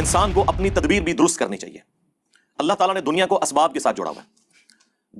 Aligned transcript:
انسان 0.00 0.32
کو 0.32 0.44
اپنی 0.46 0.70
تدبیر 0.70 1.02
بھی 1.02 1.12
درست 1.12 1.38
کرنی 1.38 1.56
چاہیے۔ 1.56 1.78
اللہ 2.58 2.72
تعالیٰ 2.72 2.94
نے 2.94 3.00
دنیا 3.00 3.26
کو 3.26 3.38
اسباب 3.42 3.72
کے 3.72 3.80
ساتھ 3.80 3.96
جوڑا 3.96 4.10
ہوا 4.10 4.22
ہے۔ 4.22 4.28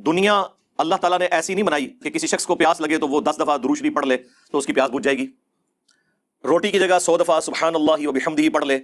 دنیا، 0.01 0.43
اللہ 0.79 0.95
تعالیٰ 0.95 1.19
نے 1.19 1.25
ایسی 1.25 1.55
نہیں 1.55 1.65
بنائی 1.65 1.87
کہ 2.03 2.11
کسی 2.11 2.27
شخص 2.27 2.47
کو 2.47 2.55
پیاس 2.55 2.81
لگے 2.81 2.99
تو 2.99 3.09
وہ 3.09 3.21
دس 3.21 3.41
دفعہ 3.41 3.59
دروشری 3.59 3.91
پڑھ 3.91 4.07
لے 4.07 4.17
تو 4.53 4.59
اس 4.59 4.67
کی 4.67 4.73
پیاس 4.73 4.91
بجھ 4.91 5.05
جائے 5.05 5.19
گی۔ 5.19 5.27
روٹی 6.45 6.71
کی 6.71 6.79
جگہ 6.79 6.99
سو 6.99 7.17
دفعہ 7.17 7.41
سبحان 7.41 7.75
اللہ 7.75 8.09
و 8.09 8.13
بحمدی 8.13 8.49
پڑھ 8.49 8.65
لے 8.65 8.79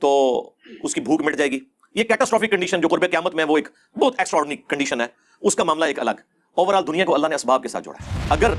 تو 0.00 0.42
اس 0.82 0.94
کی 0.94 1.00
بھوک 1.00 1.20
مٹ 1.20 1.36
جائے 1.36 1.50
گی۔ 1.50 1.58
یہ 1.94 2.04
کیٹاسٹرافک 2.04 2.50
کنڈیشن 2.50 2.80
جو 2.80 2.88
قرب 2.88 3.10
قیامت 3.10 3.34
میں 3.34 3.44
وہ 3.44 3.56
ایک 3.56 3.68
بہت 3.98 4.14
ایکسٹرا 4.18 4.54
کنڈیشن 4.68 5.00
ہے۔ 5.00 5.06
اس 5.40 5.56
کا 5.56 5.64
معاملہ 5.64 5.84
ایک 5.84 5.98
الگ۔ 5.98 6.10
اوور 6.54 6.74
آل 6.74 6.86
دنیا 6.86 7.04
کو 7.04 7.14
اللہ 7.14 7.26
نے 7.26 7.34
اسباب 7.34 7.62
کے 7.62 7.68
ساتھ 7.68 7.84
جوڑا 7.84 8.04
ہے۔ 8.04 8.26
اگر 8.28 8.54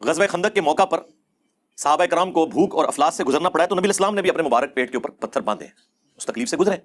غزوہ 0.00 0.26
خندق 0.26 0.54
کے 0.54 0.60
موقع 0.60 0.84
پر 0.84 0.98
صحابہ 1.76 2.04
کرام 2.04 2.32
کو 2.32 2.46
بھوک 2.46 2.74
اور 2.74 2.84
افلاس 2.84 3.14
سے 3.14 3.24
گزرنا 3.24 3.48
پڑا 3.48 3.64
ہے 3.64 3.68
تو 3.68 3.74
نبی 3.74 3.88
اسلام 3.88 4.14
نے 4.14 4.22
بھی 4.22 4.30
اپنے 4.30 4.42
مبارک 4.42 4.74
پیٹ 4.74 4.90
کے 4.90 4.96
اوپر 4.96 5.10
پتھر 5.10 5.40
باندھے، 5.40 5.66
اس 6.16 6.26
تکلیف 6.26 6.48
سے 6.48 6.56
گزرے۔ 6.56 6.76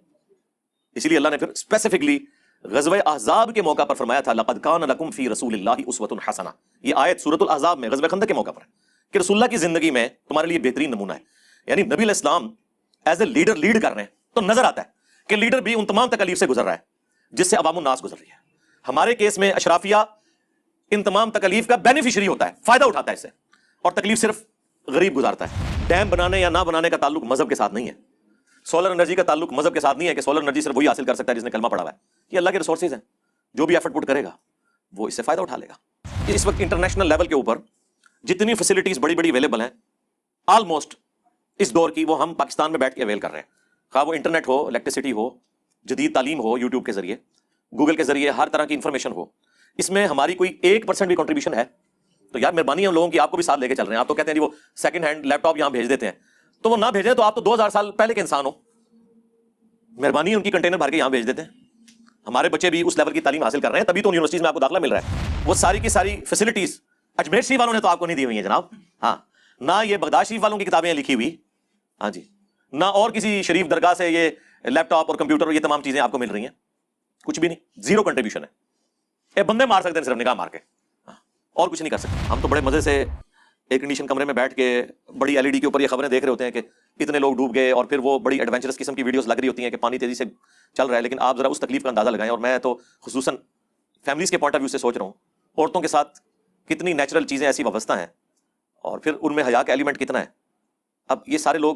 اسی 0.95 1.09
لیے 1.09 1.17
اللہ 1.17 1.29
نے 1.29 1.37
پھر 1.37 1.47
اسپیسیفکلی 1.47 2.19
غزوہ 2.63 2.97
احزاب 3.05 3.51
کے 3.55 3.61
موقع 3.61 3.83
پر 3.83 3.95
فرمایا 3.95 4.21
تھا، 4.21 4.33
لقد 4.33 4.59
کان 4.59 4.81
لکم 4.81 5.11
فی 5.11 5.29
رسول 5.29 5.53
اللہ 5.53 5.83
اسوۃ 5.87 6.07
الحسنہ 6.11 6.49
یہ 6.81 6.93
آیت 6.95 7.21
سورۃ 7.21 7.37
الاحزاب 7.39 7.79
میں، 7.79 7.89
غزوہ 7.89 8.07
خندق 8.07 8.27
کے 8.27 8.33
موقع 8.33 8.51
پر 8.51 8.61
کہ 9.13 9.17
رسول 9.17 9.37
اللہ 9.37 9.49
کی 9.49 9.57
زندگی 9.57 9.91
میں 9.91 10.07
تمہارے 10.27 10.47
لیے 10.47 10.59
بہترین 10.59 10.91
نمونہ 10.91 11.13
ہے۔ 11.13 11.19
یعنی 11.67 11.83
نبی 11.83 11.95
علیہ 11.95 12.07
السلام 12.07 12.49
ایز 13.05 13.21
اے 13.21 13.27
لیڈر 13.27 13.55
لیڈ 13.55 13.81
کر 13.81 13.93
رہے 13.93 14.01
ہیں، 14.01 14.35
تو 14.35 14.41
نظر 14.41 14.63
آتا 14.63 14.81
ہے 14.81 14.87
کہ 15.27 15.35
لیڈر 15.35 15.61
بھی 15.61 15.73
ان 15.73 15.85
تمام 15.85 16.09
تکلیف 16.09 16.37
سے 16.37 16.47
گزر 16.47 16.63
رہا 16.63 16.73
ہے، 16.73 16.77
جس 17.31 17.49
سے 17.49 17.55
عوام 17.55 17.77
الناس 17.77 18.03
گزر 18.03 18.15
رہی 18.19 18.27
ہے۔ 18.27 18.37
ہمارے 18.87 19.15
کیس 19.15 19.37
میں 19.37 19.53
اشرافیہ 19.53 19.95
ان 20.91 21.03
تمام 21.03 21.31
تکلیف 21.31 21.67
کا 21.67 21.75
بینیفیشری 21.75 22.27
ہوتا 22.27 22.47
ہے، 22.47 22.53
فائدہ 22.65 22.85
اٹھاتا 22.85 23.11
ہے 23.11 23.13
اس 23.13 23.21
سے۔ 23.21 23.27
اور 23.81 23.91
تکلیف 23.91 24.19
صرف 24.19 24.43
غریب 24.89 25.17
گزارتا 25.17 25.45
ہے۔ 25.45 25.75
ڈیم 25.87 26.09
بنانے 26.09 26.39
یا 26.39 26.49
نہ 26.49 26.57
بنانے 26.57 26.89
کا 26.89 26.97
تعلق 26.97 27.23
مذہب 27.23 27.49
کے 27.49 27.55
ساتھ 27.55 27.73
نہیں 27.73 27.87
ہے۔ 27.87 27.93
سولر 28.65 28.91
انرجی 28.91 29.15
کا 29.15 29.23
تعلق 29.23 29.53
مذہب 29.53 29.73
کے 29.73 29.79
ساتھ 29.79 29.97
نہیں 29.97 30.07
ہے 30.07 30.15
کہ 30.15 30.21
سولر 30.21 30.41
انرجی 30.41 30.61
صرف 30.61 30.77
وہی 30.77 30.87
حاصل 30.87 31.05
کر 31.05 31.15
سکتا 31.15 31.31
ہے 31.31 31.37
جس 31.37 31.43
نے 31.43 31.49
کلمہ 31.49 31.67
پڑھا 31.67 31.83
ہوا 31.83 31.91
ہے۔ 31.91 31.97
یہ 32.31 32.37
اللہ 32.37 32.49
کے 32.49 32.57
ریسورسز 32.57 32.93
ہیں۔ 32.93 32.99
جو 33.53 33.65
بھی 33.65 33.75
ایفرٹ 33.75 33.93
پٹ 33.93 34.05
کرے 34.05 34.23
گا، 34.23 34.29
وہ 34.93 35.07
اس 35.07 35.13
سے 35.13 35.21
فائدہ 35.21 35.41
اٹھا 35.41 35.57
لے 35.57 35.67
گا۔ 35.67 35.73
اس 36.27 36.47
وقت 36.47 36.55
انٹرنیشنل 36.59 37.09
لیول 37.09 37.27
کے 37.27 37.35
اوپر 37.35 37.57
جتنی 38.23 38.53
فیسلٹیز 38.53 38.99
بڑی 38.99 39.15
بڑی 39.15 39.29
اویلیبل 39.29 39.61
ہیں 39.61 39.69
آلموسٹ 40.47 40.95
اس 41.59 41.73
دور 41.73 41.89
کی 41.89 42.05
وہ 42.05 42.21
ہم 42.21 42.33
پاکستان 42.33 42.71
میں 42.71 42.79
بیٹھ 42.79 42.95
کے 42.95 43.03
اویل 43.03 43.19
کر 43.19 43.31
رہے 43.31 43.39
ہیں۔ 43.39 43.45
خواہ 43.91 44.05
وہ 44.05 44.13
انٹرنیٹ 44.13 44.47
ہو 44.47 44.67
الیکٹریسٹی 44.67 45.11
ہو، 45.11 45.29
جدید 45.85 46.13
تعلیم 46.13 46.39
ہو 46.39 46.57
یوٹیوب 46.57 46.85
کے 46.85 46.91
ذریعے 46.91 47.15
گوگل 47.77 47.95
کے 47.95 48.03
ذریعے، 48.03 48.29
ہر 48.29 48.49
طرح 48.49 48.65
کی 48.65 48.73
انفارمیشن 48.73 49.11
ہو۔ 49.11 49.25
اس 49.77 49.89
میں 49.89 50.07
ہماری 50.07 50.33
کوئی 50.33 50.57
ایک 50.61 50.87
پرسینٹ 50.87 51.07
بھی 51.07 51.15
کنٹریبیوشن 51.15 51.53
ہے۔ 51.53 51.63
تو 52.31 52.39
یار 52.39 52.53
مہربانی 52.53 52.87
ہم 52.87 52.93
لوگوں 52.93 53.07
کی، 53.07 53.19
آپ 53.19 53.31
کو 53.31 53.37
بھی 53.37 53.43
ساتھ 53.43 53.59
لے 53.59 53.67
کے 53.67 53.75
چل 53.75 53.83
رہے 53.83 53.93
ہیں۔ 53.93 53.99
آپ 53.99 54.07
تو 54.07 54.13
کہتے 54.13 54.29
ہیں 54.29 54.33
جی 54.33 54.39
وہ 54.39 54.49
سیکنڈ 54.75 55.05
ہینڈ 55.05 55.25
لیپ 55.25 55.43
ٹاپ 55.43 55.57
یہاں 55.57 55.69
بھیج 55.69 55.89
دیتے 55.89 56.05
ہیں۔ 56.05 56.13
تو 56.61 56.69
وہ 56.69 56.77
نہ 56.77 56.85
بھیجیں 56.93 57.13
تو 57.13 57.21
آپ 57.21 57.35
تو 57.35 57.41
دو 57.41 57.53
ہزار 57.53 57.69
سال 57.69 57.91
پہلے 57.91 58.13
کے 58.13 58.21
انسان 58.21 58.45
ہو۔ 58.45 58.51
مہربانی 59.89 60.35
ان 60.35 60.41
کی 60.41 60.51
کنٹینر 60.51 60.77
بھر 60.77 60.89
کے 60.89 60.97
یہاں 60.97 61.09
بھیج 61.09 61.27
دیتے 61.27 61.41
ہیں۔ 61.41 61.49
ہمارے 62.27 62.49
بچے 62.49 62.69
بھی 62.69 62.81
اس 62.81 62.97
لیول 62.97 63.13
کی 63.13 63.21
تعلیم 63.21 63.43
حاصل 63.43 63.61
کر 63.61 63.71
رہے 63.71 63.79
ہیں، 63.79 63.85
تبھی 63.85 64.01
تو 64.01 64.09
یونیورسٹیز 64.09 64.41
میں 64.41 64.47
آپ 64.47 64.53
کو 64.53 64.59
داخلہ 64.59 64.79
مل 64.79 64.91
رہا 64.91 64.99
ہے۔ 64.99 65.31
وہ 65.45 65.53
ساری 65.53 65.79
کی 65.79 65.89
ساری 65.89 66.17
فیسلٹیز 66.25 66.81
اجمیر 67.17 67.41
شریف 67.41 67.59
والوں 67.59 67.73
نے 67.73 67.81
تو 67.81 67.87
آپ 67.87 67.99
کو 67.99 68.05
نہیں 68.05 68.17
دی 68.17 68.25
ہوئی 68.25 68.35
ہیں 68.35 68.43
جناب۔ 68.43 68.63
ہاں 69.03 69.17
نہ 69.59 69.71
یہ 69.83 69.97
بغداد 69.97 70.25
شریف 70.25 70.43
والوں 70.43 70.57
کی 70.57 70.65
کتابیں 70.65 70.93
لکھی 70.93 71.13
ہوئی۔ 71.13 71.37
ہاں 72.01 72.09
جی 72.09 72.21
نہ 72.71 72.85
اور 72.85 73.09
کسی 73.09 73.41
شریف 73.41 73.69
درگاہ 73.69 73.93
سے 73.93 74.09
یہ 74.09 74.29
لیپ 74.69 74.89
ٹاپ 74.89 75.05
اور 75.09 75.15
کمپیوٹر 75.15 75.45
اور 75.45 75.53
یہ 75.53 75.59
تمام 75.59 75.81
چیزیں 75.81 76.01
آپ 76.01 76.11
کو 76.11 76.17
مل 76.17 76.29
رہی 76.29 76.41
ہیں۔ 76.41 76.69
کچھ 77.25 77.39
بھی 77.39 77.47
نہیں 77.47 77.81
زیرو 77.81 78.03
کنٹریبیوشن 78.03 78.43
ہے۔ 78.43 78.47
یہ 79.35 79.43
بندے 79.43 79.65
مار 79.65 79.81
سکتے 79.81 79.99
ہیں 79.99 80.05
صرف 80.05 80.17
نگاہ 80.17 80.33
مار 80.33 80.47
کے۔ 80.47 80.78
اور 81.59 81.69
کچھ 81.69 81.81
نہیں 81.81 81.89
کر 81.89 81.97
سکتے۔ 81.97 82.25
ہم 82.25 82.39
تو 82.41 82.47
بڑے 82.47 82.61
مزے 82.61 82.81
سے 82.81 83.05
ایئر 83.69 83.81
کنڈیشن 83.81 84.07
کمرے 84.07 84.25
میں 84.25 84.33
بیٹھ 84.33 84.55
کے 84.55 84.83
بڑی 85.17 85.35
ایل 85.35 85.45
ای 85.45 85.51
ڈی 85.51 85.59
کے 85.59 85.65
اوپر 85.65 85.79
یہ 85.79 85.87
خبریں 85.87 86.09
دیکھ 86.09 86.25
رہے 86.25 86.31
ہوتے 86.31 86.43
ہیں 86.43 86.51
کہ 86.51 86.61
اتنے 86.99 87.19
لوگ 87.19 87.35
ڈوب 87.35 87.55
گئے 87.55 87.71
اور 87.71 87.85
پھر 87.85 87.99
وہ 87.99 88.19
بڑی 88.19 88.39
ایڈونچرس 88.39 88.77
قسم 88.77 88.95
کی 88.95 89.03
ویڈیوز 89.03 89.27
لگ 89.27 89.33
رہی 89.33 89.47
ہوتی 89.47 89.63
ہیں 89.63 89.69
کہ 89.69 89.77
پانی 89.77 89.97
تیزی 89.97 90.13
سے 90.13 90.23
چل 90.73 90.87
رہا 90.87 90.97
ہے، 90.97 91.01
لیکن 91.01 91.19
آپ 91.19 91.37
ذرا 91.37 91.47
اس 91.47 91.59
تکلیف 91.59 91.83
کا 91.83 91.89
اندازہ 91.89 92.09
لگائیں۔ 92.09 92.29
اور 92.29 92.39
میں 92.39 92.57
تو 92.57 92.79
خصوصاً 93.01 93.35
فیملیز 94.05 94.31
کے 94.31 94.37
پوائنٹ 94.37 94.55
آف 94.55 94.61
ویو 94.61 94.67
سے 94.67 94.77
سوچ 94.77 94.97
رہا 94.97 95.05
ہوں۔ 95.05 95.13
عورتوں 95.57 95.81
کے 95.81 95.87
ساتھ 95.87 96.19
کتنی 96.69 96.93
نیچرل 96.93 97.25
چیزیں 97.25 97.47
ایسی 97.47 97.63
وابستہ 97.63 97.93
ہیں 97.93 98.07
اور 98.81 98.99
پھر 98.99 99.11
ان 99.21 99.35
میں 99.35 99.43
حیا 99.47 99.63
کا 99.63 99.73
ایلیمنٹ 99.73 99.99
کتنا 99.99 100.19
ہے؟ 100.19 100.25
اب 101.07 101.19
یہ 101.27 101.37
سارے 101.37 101.57
لوگ، 101.57 101.75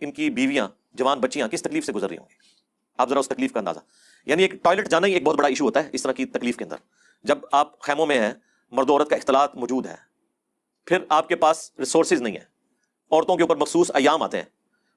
ان 0.00 0.12
کی 0.12 0.30
بیویاں، 0.30 0.68
جوان 0.92 1.20
بچیاں 1.20 1.48
کس 1.48 1.62
تکلیف 1.62 1.84
سے 1.84 1.92
گزر 1.92 2.08
رہی 2.08 2.18
ہوں 2.18 2.26
گی؟ 2.30 2.34
آپ 2.98 3.08
ذرا 3.08 3.18
اس 3.18 3.28
تکلیف 3.28 3.52
کا 3.52 3.58
اندازہ۔ 3.58 3.78
یعنی 4.26 4.42
ایک 4.42 4.52
ٹوائلٹ 4.52 4.88
جانا 4.88 5.06
ہی 5.06 5.12
ایک 5.12 5.22
بہت 5.22 5.36
بڑا 5.36 5.48
ایشو 5.48 5.64
ہوتا 5.64 5.84
ہے 5.84 5.90
اس 5.92 6.02
طرح 6.02 6.12
کی 6.12 6.24
تکلیف 6.24 6.56
کے 6.56 6.64
اندر۔ 6.64 6.76
جب 7.22 7.38
آپ 7.52 7.80
خیموں 7.80 8.06
میں 8.06 8.18
ہیں 8.18 8.32
مرد 8.70 8.90
و 8.90 8.92
عورت 8.92 9.10
کا 9.10 9.16
اختلاط 9.16 9.56
موجود 9.56 9.86
ہے۔ 9.86 9.94
پھر 10.86 10.98
آپ 11.08 11.28
کے 11.28 11.36
پاس 11.36 11.72
ریسورسز 11.78 12.22
نہیں 12.22 12.32
ہیں۔ 12.32 12.44
عورتوں 13.10 13.36
کے 13.36 13.42
اوپر 13.42 13.56
مخصوص 13.56 13.90
ایام 13.94 14.22
آتے 14.22 14.36
ہیں۔ 14.36 14.44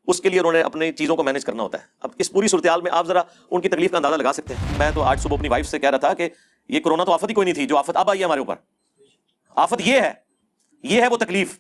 اس 0.08 0.22
کے 0.22 0.30
لیے 0.30 0.40
انہوں 0.40 0.54
نے 0.54 0.62
اپنی 0.62 0.92
چیزوں 0.92 1.16
کو 1.16 1.24
مینج 1.24 1.46
کرنا 1.46 1.64
ہوتا 1.64 1.82
ہے۔ 1.82 1.88
اب 2.00 2.10
اس 2.18 2.32
پوری 2.32 2.48
صورتحال 2.48 2.82
میں 2.82 2.92
آپ 2.94 3.08
ذرا 3.08 3.22
ان 3.52 3.62
کی 3.62 3.70
تکلیف 3.70 3.92
کا 3.92 3.98
اندازہ 3.98 4.16
لگا 4.16 4.34
سکتے 4.34 4.56
ہیں۔ 4.56 4.78
میں 4.78 4.92
تو 4.96 5.04
آج 5.04 5.20
صبح 5.20 5.38
اپنی 5.38 5.50
وائف 5.50 5.66
سے 5.66 5.80
کہہ 5.80 5.90
رہا 5.90 5.98
تھا 5.98 6.14
کہ 6.14 6.30
یہ 6.70 6.80
کرونا 6.80 7.04
تو 7.04 7.12
آفت 7.12 7.30
ہی 7.30 7.34
کوئی 7.34 7.46
نہیں 7.46 7.56
تھی، 7.56 7.66
جو 7.66 7.78
آفت 7.78 7.98
اب 7.98 8.10
آئی 8.10 8.20
ہے 8.20 8.26
ہمارے 8.26 8.40
اوپر۔ 8.40 8.56
آفت 9.50 9.82
یہ 9.86 10.02
ہے 10.02 10.14
یہ 10.84 11.02
ہے 11.02 11.08
وہ 11.08 11.18
تکلیف 11.18 11.60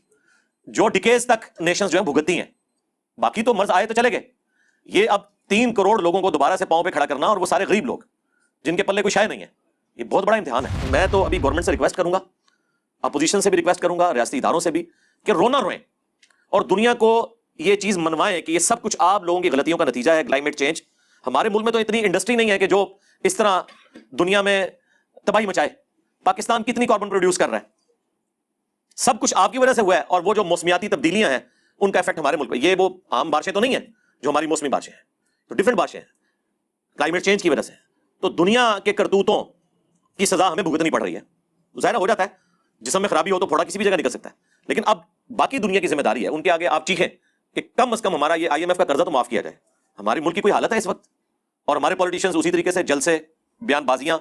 جو 0.68 0.88
ڈکیز 0.88 1.26
تک 1.26 1.62
نیشنز 1.62 1.92
جو 1.92 2.00
ہیں 2.00 2.14
بھگتتی 2.14 2.38
ہیں۔ 2.38 2.46
باقی 3.18 3.44
تو 3.44 3.54
مرض 3.54 3.72
آئے 3.72 3.86
تو 3.86 3.94
چلے 3.94 4.12
گئے۔ 4.12 4.22
یہ 4.86 5.10
اب 5.10 5.48
تین 5.48 5.74
کروڑ 5.74 6.02
لوگوں 6.02 6.22
کو 6.22 6.32
دوبارہ 6.32 6.58
سے 6.58 6.66
پاؤں 6.66 6.84
پہ 6.84 6.92
کھڑا 6.92 7.06
کرنا 7.06 7.26
اور 7.26 7.38
وہ 7.38 7.46
سارے 7.46 7.66
غریب 7.66 7.86
لوگ، 7.86 8.00
جن 8.66 8.76
کے 8.76 8.84
پلے 8.84 9.02
کوئی 9.02 9.12
شاید 9.12 9.30
نہیں 9.30 9.42
ہے۔ 9.42 9.63
یہ 9.96 10.04
بہت 10.04 10.24
بڑا 10.24 10.38
امتحان 10.38 10.66
ہے۔ 10.66 10.72
میں 10.92 11.08
تو 11.12 11.26
ابھی 11.26 11.42
گورنمنٹ 11.42 11.66
سے 11.66 11.72
ریکویسٹ 11.72 11.96
کروں 11.96 12.14
گا 12.14 12.20
اپوزیشن 13.02 13.42
سے 13.42 13.50
بھی 13.50 13.58
ریکویسٹ 13.58 13.82
کروں 13.82 14.00
گا، 14.00 14.14
ریاستی 14.14 14.38
اداروں 14.38 14.60
سے 14.60 14.72
بھی 14.72 14.86
کہ 15.26 15.32
رونا 15.32 15.62
روئیں 15.62 15.80
اور 16.50 16.62
دنیا 16.62 16.94
کو 16.94 17.36
یہ 17.60 17.76
چیز 17.76 17.98
منوائیں 17.98 18.42
کہ 18.42 18.52
یہ 18.52 18.60
سب 18.60 18.82
کچھ 18.82 18.98
آپ 19.00 19.24
لوگوں 19.24 19.42
کی 19.42 19.52
غلطیوں 19.52 19.78
کا 19.78 19.86
نتیجہ 19.86 20.12
ہے 20.12 20.24
کلائمیٹ 20.24 20.56
چینج 20.56 20.82
ہمارے 21.28 21.50
ملک 21.50 21.64
میں 21.64 21.72
تو 21.72 21.78
اتنی 21.78 22.00
انڈسٹری 22.06 22.36
نہیں 22.36 22.52
ہے 22.52 22.60
کہ 22.60 22.68
جو 22.68 22.94
اس 23.24 23.36
طرح 23.36 23.62
دنیا 24.12 24.42
میں 24.42 24.68
تباہی 25.26 25.46
مچائے۔ 25.46 25.70
پاکستان 26.24 26.64
کتنی 26.64 26.86
کاربن 26.86 27.10
پروڈیوس 27.10 27.38
کر 27.38 27.50
رہا 27.50 27.58
ہے؟ 27.58 27.64
سب 28.96 29.20
کچھ 29.20 29.34
آپ 29.38 29.52
کی 29.52 29.58
وجہ 29.58 29.74
سے 29.74 29.82
ہوا 29.82 29.96
ہے 29.96 30.02
اور 30.02 30.22
وہ 30.22 30.34
جو 30.34 30.44
موسمیاتی 30.44 30.88
تبدیلیاں 30.88 31.30
ہیں، 31.30 31.40
ان 31.80 31.92
کا 31.92 32.00
افیکٹ 32.00 32.20
ہمارے 32.20 32.38
ملک 32.38 32.50
میں 32.50 32.58
یہ 32.58 32.76
وہ 32.78 32.90
عام 33.12 33.30
بارشیں 33.30 33.54
تو 33.54 33.60
نہیں 33.60 33.76
ہیں 33.76 33.86
جو 34.22 34.30
ہماری 34.30 34.48
موسمی 34.48 34.70
بارشیں 34.70 34.94
ہیں، 34.94 35.02
تو 35.50 35.56
ڈفرینٹ 35.56 35.78
بارشیں 35.78 36.00
ہیں۔ 36.00 36.08
کلائمیٹ 36.98 37.24
چینج 37.24 37.44
کی 37.44 37.50
وجہ 37.50 37.62
سے۔ 37.62 37.74
تو 38.20 38.30
دنیا 38.30 38.78
کے 38.84 38.94
کرتوتوں 38.94 39.63
کی 40.18 40.26
سزا 40.26 40.52
ہمیں 40.52 40.64
بھگتنی 40.64 40.90
پڑ 40.90 41.02
رہی 41.02 41.16
ہے۔ 41.16 41.22
ظاہر 41.82 41.96
ہو 41.96 42.08
جاتا 42.08 42.24
ہے۔ 42.24 42.28
جسم 42.82 43.02
میں 43.02 43.10
خرابی 43.10 43.32
ہو 43.32 43.40
تو 43.40 43.48
تھوڑا 43.48 43.64
کسی 43.64 43.78
بھی 43.78 43.86
جگہ 43.86 43.96
نکل 43.96 44.10
سکتا 44.10 44.30
ہے۔ 44.30 44.36
لیکن 44.68 44.82
اب 44.86 45.00
باقی 45.30 45.58
دنیا 45.58 45.80
کی 45.80 45.88
ذمہ 45.88 46.02
داری 46.02 46.24
ہے۔ 46.24 46.28
ان 46.28 46.44
کے 46.44 46.52
آگے 46.52 46.68
آپ 46.68 46.86
چیخیں 46.86 47.08
کہ 47.56 47.62
کم 47.76 47.94
از 47.94 48.02
کم 48.02 48.16
ہمارا 48.16 48.34
یہ 48.34 48.50
آئی 48.50 48.62
ایم 48.62 48.70
ایف 48.70 48.78
کا 48.78 48.84
قرضہ 48.84 49.04
تو 49.04 49.12
معاف 49.12 49.30
کیا 49.30 49.42
جائے۔ 49.42 49.56
ہماری 50.00 50.20
ملک 50.20 50.36
کی 50.36 50.42
کوئی 50.42 50.52
حالت 50.52 50.74
ہے 50.74 50.78
اس 50.78 50.88
وقت؟ 50.88 51.08
اور 51.66 51.76
ہمارے 51.76 51.96
پولیٹیشینز 51.96 52.36
اسی 52.38 52.52
طریقے 52.52 52.72
سے 52.72 52.84
جلسے 52.84 53.20
بیان 53.62 53.86
بازیاں 53.86 54.18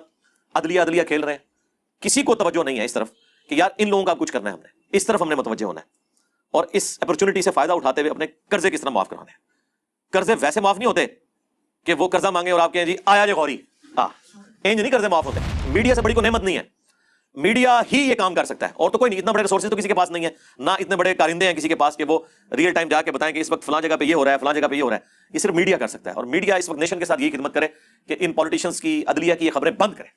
عدلیہ 0.54 0.81
عدلیہ 0.81 1.02
کھیل 1.02 1.25
رہے 1.25 1.32
ہیں۔ 1.32 1.38
کسی 2.00 2.22
کو 2.22 2.34
توجہ 2.34 2.64
نہیں 2.64 2.78
ہے 2.78 2.84
اس 2.84 2.92
طرف 2.92 3.12
کہ 3.48 3.54
یار 3.54 3.70
ان 3.78 3.88
لوگوں 3.88 4.04
کا 4.04 4.14
کچھ 4.14 4.32
کرنا 4.32 4.48
ہے 4.48 4.54
ہم 4.54 4.60
نے۔ 4.60 4.69
اس 4.92 5.06
طرف 5.06 5.22
ہم 5.22 5.28
نے 5.28 5.34
متوجہ 5.34 5.64
ہونا 5.64 5.81
ہے۔ 5.81 5.86
اور 6.50 6.64
اس 6.72 6.98
اپرچونٹی 7.00 7.42
سے 7.42 7.50
فائدہ 7.50 7.72
اٹھاتے 7.72 8.00
ہوئے 8.00 8.10
اپنے 8.10 8.26
قرضے 8.48 8.70
کس 8.70 8.81
طرح 8.81 8.91
معاف 8.91 9.08
کرانے 9.08 9.31
ہیں؟ 9.31 9.38
قرضے 10.12 10.34
ویسے 10.41 10.60
معاف 10.60 10.78
نہیں 10.78 10.88
ہوتے 10.88 11.06
کہ 11.84 11.94
وہ 11.94 12.08
قرضہ 12.08 12.28
مانگے 12.28 12.50
اور 12.50 12.60
آپ 12.60 12.72
کہیں 12.72 12.84
جی 12.84 12.97
آیا 13.06 13.26
جی 13.26 13.32
غوری۔ 13.32 13.58
ہاں۔ 13.98 14.08
انج 14.64 14.80
نہیں 14.80 14.92
قرضے 14.92 15.08
معاف 15.08 15.26
ہوتے 15.26 15.40
میڈیا 15.66 15.94
سے 15.94 16.00
بڑی 16.00 16.14
کوئی 16.14 16.24
نعمت 16.24 16.42
نہیں 16.42 16.56
ہے۔ 16.56 16.62
میڈیا 17.34 17.80
ہی 17.92 17.98
یہ 17.98 18.14
کام 18.14 18.34
کر 18.34 18.44
سکتا 18.44 18.66
ہے۔ 18.66 18.72
اور 18.74 18.90
تو 18.90 18.98
کوئی 18.98 19.08
نہیں، 19.08 19.18
اتنا 19.18 19.32
بڑے 19.32 19.42
ریسورسز 19.42 19.70
تو 19.70 19.76
کسی 19.76 19.88
کے 19.88 19.94
پاس 19.94 20.10
نہیں 20.10 20.24
ہے 20.24 20.30
نہ 20.58 20.70
اتنے 20.70 20.96
بڑے 20.96 21.14
کارندے 21.14 21.46
ہیں 21.46 21.54
کسی 21.54 21.68
کے 21.68 21.74
پاس 21.74 21.96
کہ 21.96 22.04
وہ 22.04 22.18
ریئل 22.56 22.72
ٹائم 22.72 22.88
جا 22.88 23.02
کے 23.02 23.12
بتائیں 23.12 23.34
کہ 23.34 23.40
اس 23.40 23.50
وقت 23.50 23.64
فلاں 23.64 23.80
جگہ 23.80 23.96
پہ 23.96 24.04
یہ 24.04 24.14
ہو 24.14 24.24
رہا 24.24 24.32
ہے، 24.32 24.38
فلاں 24.38 24.54
جگہ 24.54 24.68
پہ 24.68 24.74
یہ 24.74 24.82
ہو 24.82 24.90
رہا 24.90 24.96
ہے۔ 24.96 25.00
یہ 25.34 25.38
صرف 25.38 25.54
میڈیا 25.54 25.76
کر 25.76 25.86
سکتا 25.86 26.10
ہے۔ 26.10 26.14
اور 26.14 26.24
میڈیا 26.24 26.54
اس 26.54 26.68
وقت 26.68 26.78
نیشن 26.78 26.98
کے 26.98 27.04
ساتھ 27.04 27.20
یہی 27.20 27.30
خدمت 27.30 27.54
کرے 27.54 27.68
کہ 28.08 28.16
ان 28.20 28.32
پالیٹیشنس 28.32 28.80
کی، 28.80 29.04
عدلیہ 29.06 29.34
کی 29.34 29.46
یہ 29.46 29.50
خبریں 29.50 29.72
بند 29.72 29.94
کرے۔ 29.94 30.08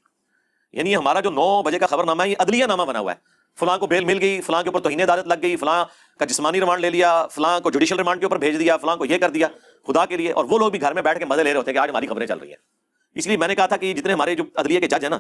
یعنی 0.78 0.96
ہمارا 0.96 1.20
جو 1.20 1.30
نو 1.30 1.62
بجے 1.62 1.80
کا 1.80 1.88
خبر 1.88 2.04
نامہ 2.04 2.24
ہے، 2.24 2.30
یہ 2.30 2.36
عدلیہ 2.40 2.66
نامہ 2.66 2.84
بنا 2.84 3.00
ہوا 3.00 3.12
ہے۔ 3.12 3.18
فلاں 3.60 3.78
کو 3.78 3.88
بیل 3.88 4.06
مل 4.06 4.20
گئی، 4.22 4.42
فلاں 4.42 4.64
کے 4.64 4.70
اوپر 4.70 4.80
توہین 4.80 5.02
عدالت 5.02 5.28
لگ 5.28 5.34
گئی، 5.42 5.56
فلاں 5.56 5.86
کا 6.20 6.26
جسمانی 6.26 6.60
ریمانڈ 6.60 6.82
لے 6.82 6.90
لیا، 6.90 7.28
فلاں 7.28 7.60
کو 7.60 7.72
جوڈیشل 7.72 7.98
ریمانڈ 7.98 8.20
کے 8.20 8.26
اوپر 8.26 8.38
بھیج 8.38 8.60
دیا، 8.60 8.78
فلاں 8.78 8.98
کو 8.98 9.06
یہ 9.06 9.18
کر 9.18 9.30
دیا۔ 9.30 9.48
خدا 9.88 10.06
کے 10.06 10.18
لیے، 10.18 10.32
اور 10.32 10.46
وہ 10.46 10.58
لوگ 10.58 10.72
بھی 10.72 10.82
گھر 10.82 10.94
میں 10.94 11.02
بیٹھ 11.02 11.20
کے 11.20 11.26
مزے 11.26 11.44
لے 11.44 11.50
رہے 11.50 11.58
ہوتے 11.58 11.72
ہیں 11.72 11.74
کہ 11.74 11.80
آج 11.80 11.90
ہماری 11.90 12.08
خبریں 12.08 12.28
چل 12.28 12.38
رہی 12.38 12.50
ہیں۔ 12.50 12.75
اس 13.16 13.28
لیے 13.28 13.38
میں 13.38 13.48
نے 13.48 13.56
کہا 13.56 13.66
تھا 13.66 13.78
کہ 13.78 13.94
جتنے 13.94 14.14
ہمارے 14.14 14.36
جو 14.36 14.44
عدلیہ 14.56 14.80
کے 14.80 14.88
جج 14.88 15.04
ہیں 15.04 15.10
نا، 15.10 15.18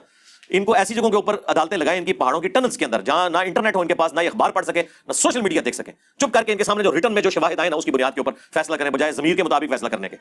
ان 0.50 0.66
کو 0.66 0.74
ایسی 0.74 0.94
جگہوں 0.94 1.10
کے 1.10 1.16
اوپر 1.16 1.36
عدالتیں 1.48 1.78
لگائیں، 1.78 2.00
ان 2.00 2.06
کی 2.06 2.14
پہاڑوں 2.14 2.42
کی 2.42 2.48
ٹنلس 2.48 2.78
کے 2.78 2.86
اندر، 2.86 3.02
جہاں 3.02 3.30
نہ 3.30 3.38
انٹرنیٹ 3.38 3.76
ہو 3.76 3.82
ان 3.82 3.88
کے 3.88 3.94
پاس، 3.94 4.14
نہ 4.14 4.20
اخبار 4.20 4.50
پڑھ 4.50 4.66
سکے، 4.66 4.84
نہ 5.08 5.14
سوشل 5.14 5.42
میڈیا 5.42 5.62
دیکھ 5.66 5.76
سکے۔ 5.76 5.92
چپ 5.92 6.34
کر 6.34 6.44
کے 6.44 6.52
ان 6.52 6.58
کے 6.58 6.64
سامنے 6.64 6.84
جو 6.84 6.92
ریٹرن 6.92 7.14
میں 7.14 7.22
جو 7.22 7.30
شواہد 7.30 7.60
آئے 7.60 7.70
نا، 7.70 7.76
اس 7.76 7.86
کی 7.86 7.92
بنیاد 7.92 8.12
کے 8.12 8.20
اوپر 8.20 8.32
فیصلہ 8.54 8.76
کریں، 8.76 8.92
بجائے 8.92 9.12
زمیر 9.12 9.36
کے 9.36 9.44
مطابق 9.44 9.70
فیصلہ 9.70 9.88
کرنے 9.88 10.10
کے۔ 10.10 10.16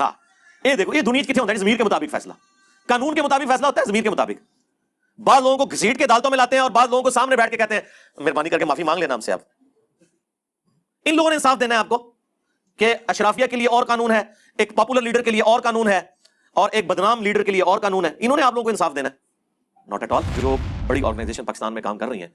ہاں۔ 0.00 0.10
یہ 0.64 0.74
دیکھو، 0.74 0.94
یہ 0.94 1.00
دنیا 1.00 1.22
کتنے 1.22 1.40
ہوتا 1.40 1.52
ہے؟ 1.52 1.58
زمیر 1.58 1.76
کے 1.76 1.84
مطابق 1.84 2.10
فیصلہ۔ 2.10 2.32
قانون 2.88 3.14
کے 3.14 3.22
مطابق 3.22 3.48
فیصلہ 3.48 3.66
ہوتا 3.66 3.80
ہے 3.80 3.86
زمیر 3.86 4.02
کے 4.02 4.10
مطابق۔ 4.10 4.42
بعض 5.20 5.42
لوگوں 5.42 5.58
کو 5.58 5.64
گھسیٹ 5.64 5.98
کے 5.98 6.04
عدالتوں 6.04 6.30
میں 6.30 6.36
لاتے 6.36 6.56
ہیں 6.56 6.62
اور 6.62 6.70
بعض 6.70 6.88
لوگوں 6.88 7.02
کو 7.02 7.10
سامنے 7.10 7.36
بیٹھ 7.36 7.50
کے 7.50 7.56
کہتے 7.56 7.74
ہیں، 7.74 7.80
مہربانی 8.18 8.50
کر 8.50 8.58
کے 8.58 8.64
معافی 8.64 8.82
مانگ 8.82 9.00
لینا 9.00 9.14
ہم 9.14 9.20
سے 9.20 9.32
آپ۔ 9.32 9.40
ان 11.04 11.16
لوگوں 11.16 11.30
نے 11.30 11.36
انصاف 11.36 11.60
دینا 11.60 11.74
ہے 11.74 11.80
آپ 11.80 11.88
کو 11.88 12.12
کہ 12.76 12.94
اشرافیہ 13.06 13.46
کے 13.46 13.56
لیے 13.56 13.68
اور 13.68 13.84
قانون 13.84 14.10
ہے، 14.10 14.22
ایک 14.58 14.74
پاپولر 14.74 15.00
لیڈر 15.00 15.22
کے 15.22 15.30
لیے 15.30 15.42
اور 15.42 15.60
قانون 15.60 15.88
ہے۔ 15.88 16.00
اور 16.52 16.70
ایک 16.72 16.86
بدنام 16.86 17.22
لیڈر 17.22 17.42
کے 17.42 17.52
لیے 17.52 17.62
اور 17.62 17.78
قانون 17.78 18.04
ہے۔ 18.04 18.10
انہوں 18.18 18.36
نے 18.36 18.42
آپ 18.42 18.52
لوگوں 18.52 18.64
کو 18.64 18.68
انصاف 18.68 18.96
دینا 18.96 19.08
ہے۔ 19.08 19.14
ناٹ 19.86 20.02
ایٹ 20.02 20.12
آل 20.12 20.22
جو 20.42 20.56
بڑی 20.86 21.00
آرگنائزیشن 21.04 21.44
پاکستان 21.44 21.74
میں 21.74 21.82
کام 21.82 21.98
کر 21.98 22.08
رہی 22.08 22.20
ہیں، 22.20 22.28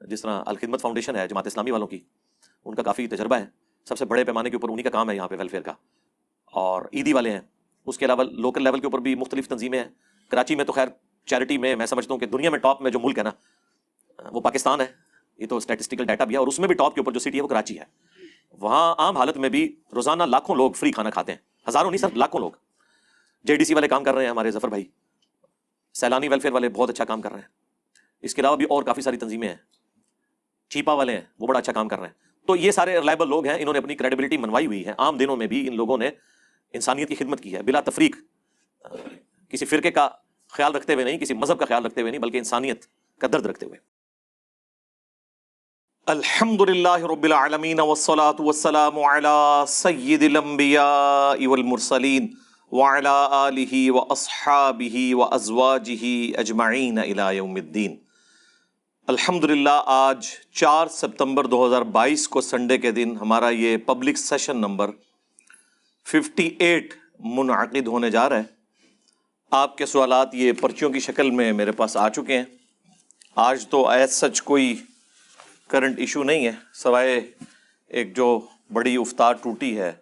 جس 0.00 0.22
طرح 0.22 0.42
الخدمت 0.46 0.80
فاؤنڈیشن 0.80 1.16
ہے، 1.16 1.28
جماعت 1.28 1.46
اسلامی 1.46 1.70
والوں 1.70 1.86
کی، 1.86 2.00
ان 2.64 2.74
کا 2.74 2.82
کافی 2.82 3.06
تجربہ 3.06 3.36
ہے۔ 3.36 3.46
سب 3.84 3.98
سے 3.98 4.04
بڑے 4.04 4.24
پیمانے 4.24 4.50
کے 4.50 4.56
اوپر 4.56 4.68
انہیں 4.68 4.84
کا 4.84 4.90
کام 4.90 5.10
ہے 5.10 5.16
یہاں 5.16 5.28
پہ 5.28 5.36
ویلفیئر 5.38 5.62
کا۔ 5.62 5.72
اور 6.46 6.82
عیدی 6.92 7.12
والے 7.12 7.30
ہیں۔ 7.30 7.40
اس 7.86 7.98
کے 7.98 8.04
علاوہ 8.04 8.22
لوکل 8.22 8.64
لیول 8.64 8.80
کے 8.80 8.86
اوپر 8.86 8.98
بھی 8.98 9.14
مختلف 9.14 9.48
تنظیمیں 9.48 9.78
ہیں۔ 9.78 9.90
کراچی 10.30 10.54
میں 10.54 10.64
تو 10.64 10.72
خیر 10.72 10.88
چیریٹی 11.24 11.58
میں 11.58 11.76
میں 11.76 11.86
سمجھتا 11.86 12.14
ہوں 12.14 12.18
کہ 12.18 12.26
دنیا 12.26 12.50
میں 12.50 12.58
ٹاپ 12.58 12.82
میں 12.82 12.90
جو 12.90 13.00
ملک 13.00 13.18
ہے 13.18 13.22
نا، 13.22 13.30
وہ 14.32 14.40
پاکستان 14.40 14.80
ہے۔ 14.80 14.86
یہ 15.38 15.46
تو 15.46 15.56
اسٹیٹسٹیکل 15.56 16.04
ڈیٹا 16.04 16.24
بھی 16.24 16.34
ہے 16.34 16.38
اور 16.38 16.46
اس 16.46 16.58
میں 16.58 16.68
بھی 16.68 16.74
ٹاپ 16.74 16.94
کے 16.94 17.00
اوپر 17.00 17.12
جو 17.12 17.18
سٹی 17.18 17.36
ہے 17.36 17.42
وہ 17.42 17.48
کراچی 17.48 17.78
ہے۔ 17.78 17.84
وہاں 18.50 18.94
عام 18.98 19.16
حالت 19.16 19.36
میں 19.36 19.48
بھی 19.48 19.80
روزانہ 19.94 20.22
لاکھوں 20.22 20.56
لوگ 20.56 20.72
فری 20.72 20.92
کھانا 20.92 21.10
کھاتے 21.10 21.32
ہیں۔ 21.32 21.38
ہزاروں 21.68 21.90
نہیں، 21.90 21.98
سر، 21.98 22.08
لاکھوں 22.14 22.40
لوگ۔ 22.40 22.50
جے 23.46 23.56
ڈی 23.56 23.64
سی 23.64 23.74
والے 23.74 23.88
کام 23.88 24.04
کر 24.04 24.14
رہے 24.14 24.22
ہیں 24.22 24.30
ہمارے 24.30 24.50
ظفر 24.50 24.68
بھائی۔ 24.68 24.88
سیلانی 25.94 26.28
ویلفیئر 26.28 26.52
والے 26.52 26.68
بہت 26.68 26.90
اچھا 26.90 27.04
کام 27.04 27.22
کر 27.22 27.32
رہے 27.32 27.40
ہیں۔ 27.40 27.48
اس 28.22 28.34
کے 28.34 28.40
علاوہ 28.40 28.56
بھی 28.56 28.64
اور 28.64 28.82
کافی 28.82 29.00
ساری 29.00 29.16
تنظیمیں 29.16 29.48
ہیں۔ 29.48 29.56
چیپا 30.68 30.92
والے 30.92 31.12
ہیں، 31.12 31.20
وہ 31.40 31.46
بڑا 31.46 31.58
اچھا 31.58 31.72
کام 31.72 31.88
کر 31.88 31.98
رہے 31.98 32.06
ہیں۔ 32.06 32.46
تو 32.46 32.56
یہ 32.56 32.70
سارے 32.70 32.92
ریلائبل 32.92 33.28
لوگ 33.28 33.46
ہیں، 33.46 33.54
انہوں 33.58 33.72
نے 33.72 33.78
اپنی 33.78 33.94
کریڈیبلٹی 33.94 34.36
منوائی 34.36 34.66
ہوئی 34.66 34.86
ہے۔ 34.86 34.92
عام 34.98 35.16
دنوں 35.16 35.36
میں 35.36 35.46
بھی 35.46 35.68
ان 35.68 35.76
لوگوں 35.76 35.98
نے 35.98 36.10
انسانیت 36.72 37.08
کی 37.08 37.14
خدمت 37.14 37.40
کی 37.40 37.54
ہے، 37.54 37.62
بلا 37.62 37.80
تفریق 37.80 38.16
کسی 39.48 39.64
فرقے 39.64 39.90
کا 39.90 40.08
خیال 40.48 40.74
رکھتے 40.74 40.94
ہوئے 40.94 41.04
نہیں، 41.04 41.18
کسی 41.18 41.34
مذہب 41.34 41.58
کا 41.58 41.64
خیال 41.64 41.84
رکھتے 41.84 42.00
ہوئے 42.00 42.10
نہیں، 42.10 42.20
بلکہ 42.20 42.38
انسانیت 42.38 42.84
کا 43.18 43.26
درد 43.26 43.46
رکھتے 43.46 43.66
ہوئے۔ 43.66 43.78
الحمد 46.06 46.60
للہ 46.60 46.98
رب 46.98 47.24
العالمین 47.24 47.80
والصلاة 47.80 48.36
والسلام 48.38 48.98
على 48.98 49.64
سید 49.68 50.22
الانبیاء 50.22 51.46
والمرسلین۔ 51.46 52.45
وعلى 52.78 53.26
آلہ 53.30 53.90
واصحابہ 53.90 55.14
وازواجہ 55.14 56.38
اجمعین 56.38 56.98
الى 56.98 57.36
یوم 57.36 57.54
الدین 57.54 57.96
الحمد 59.06 59.44
للہ 59.44 59.82
آج 59.86 60.26
چار 60.52 60.86
سپتمبر 60.86 61.46
دو 61.46 61.66
ہزار 61.66 61.82
بائیس 61.82 62.28
کو 62.28 62.40
سنڈے 62.40 62.78
کے 62.78 62.90
دن 62.90 63.16
ہمارا 63.20 63.48
یہ 63.48 63.76
public 63.76 64.18
session 64.18 64.56
number 64.56 64.90
fifty 66.06 66.56
eight 66.58 66.94
منعقد 67.20 67.86
ہونے 67.86 68.10
جا 68.10 68.28
رہا 68.28 68.36
ہے۔ 68.36 68.42
آپ 69.50 69.78
کے 69.78 69.86
سوالات 69.86 70.34
یہ 70.34 70.52
پرچیوں 70.52 70.90
کی 70.90 71.00
شکل 71.00 71.30
میں 71.30 71.52
میرے 71.52 71.72
پاس 71.72 71.96
آ 71.96 72.08
چکے 72.08 72.36
ہیں۔ 72.36 72.44
آج 73.36 73.68
تو 73.68 73.88
ایز 73.88 74.12
سچ 74.12 74.42
کوئی 74.42 74.76
کرنٹ 75.68 75.98
ایشو 75.98 76.22
نہیں 76.22 76.46
ہے، 76.46 76.52
سوائے 76.72 77.30
ایک 77.86 78.16
جو 78.16 78.40
بڑی 78.72 78.96
افطار 78.96 79.34
ٹوٹی 79.34 79.80
ہے۔ 79.80 79.92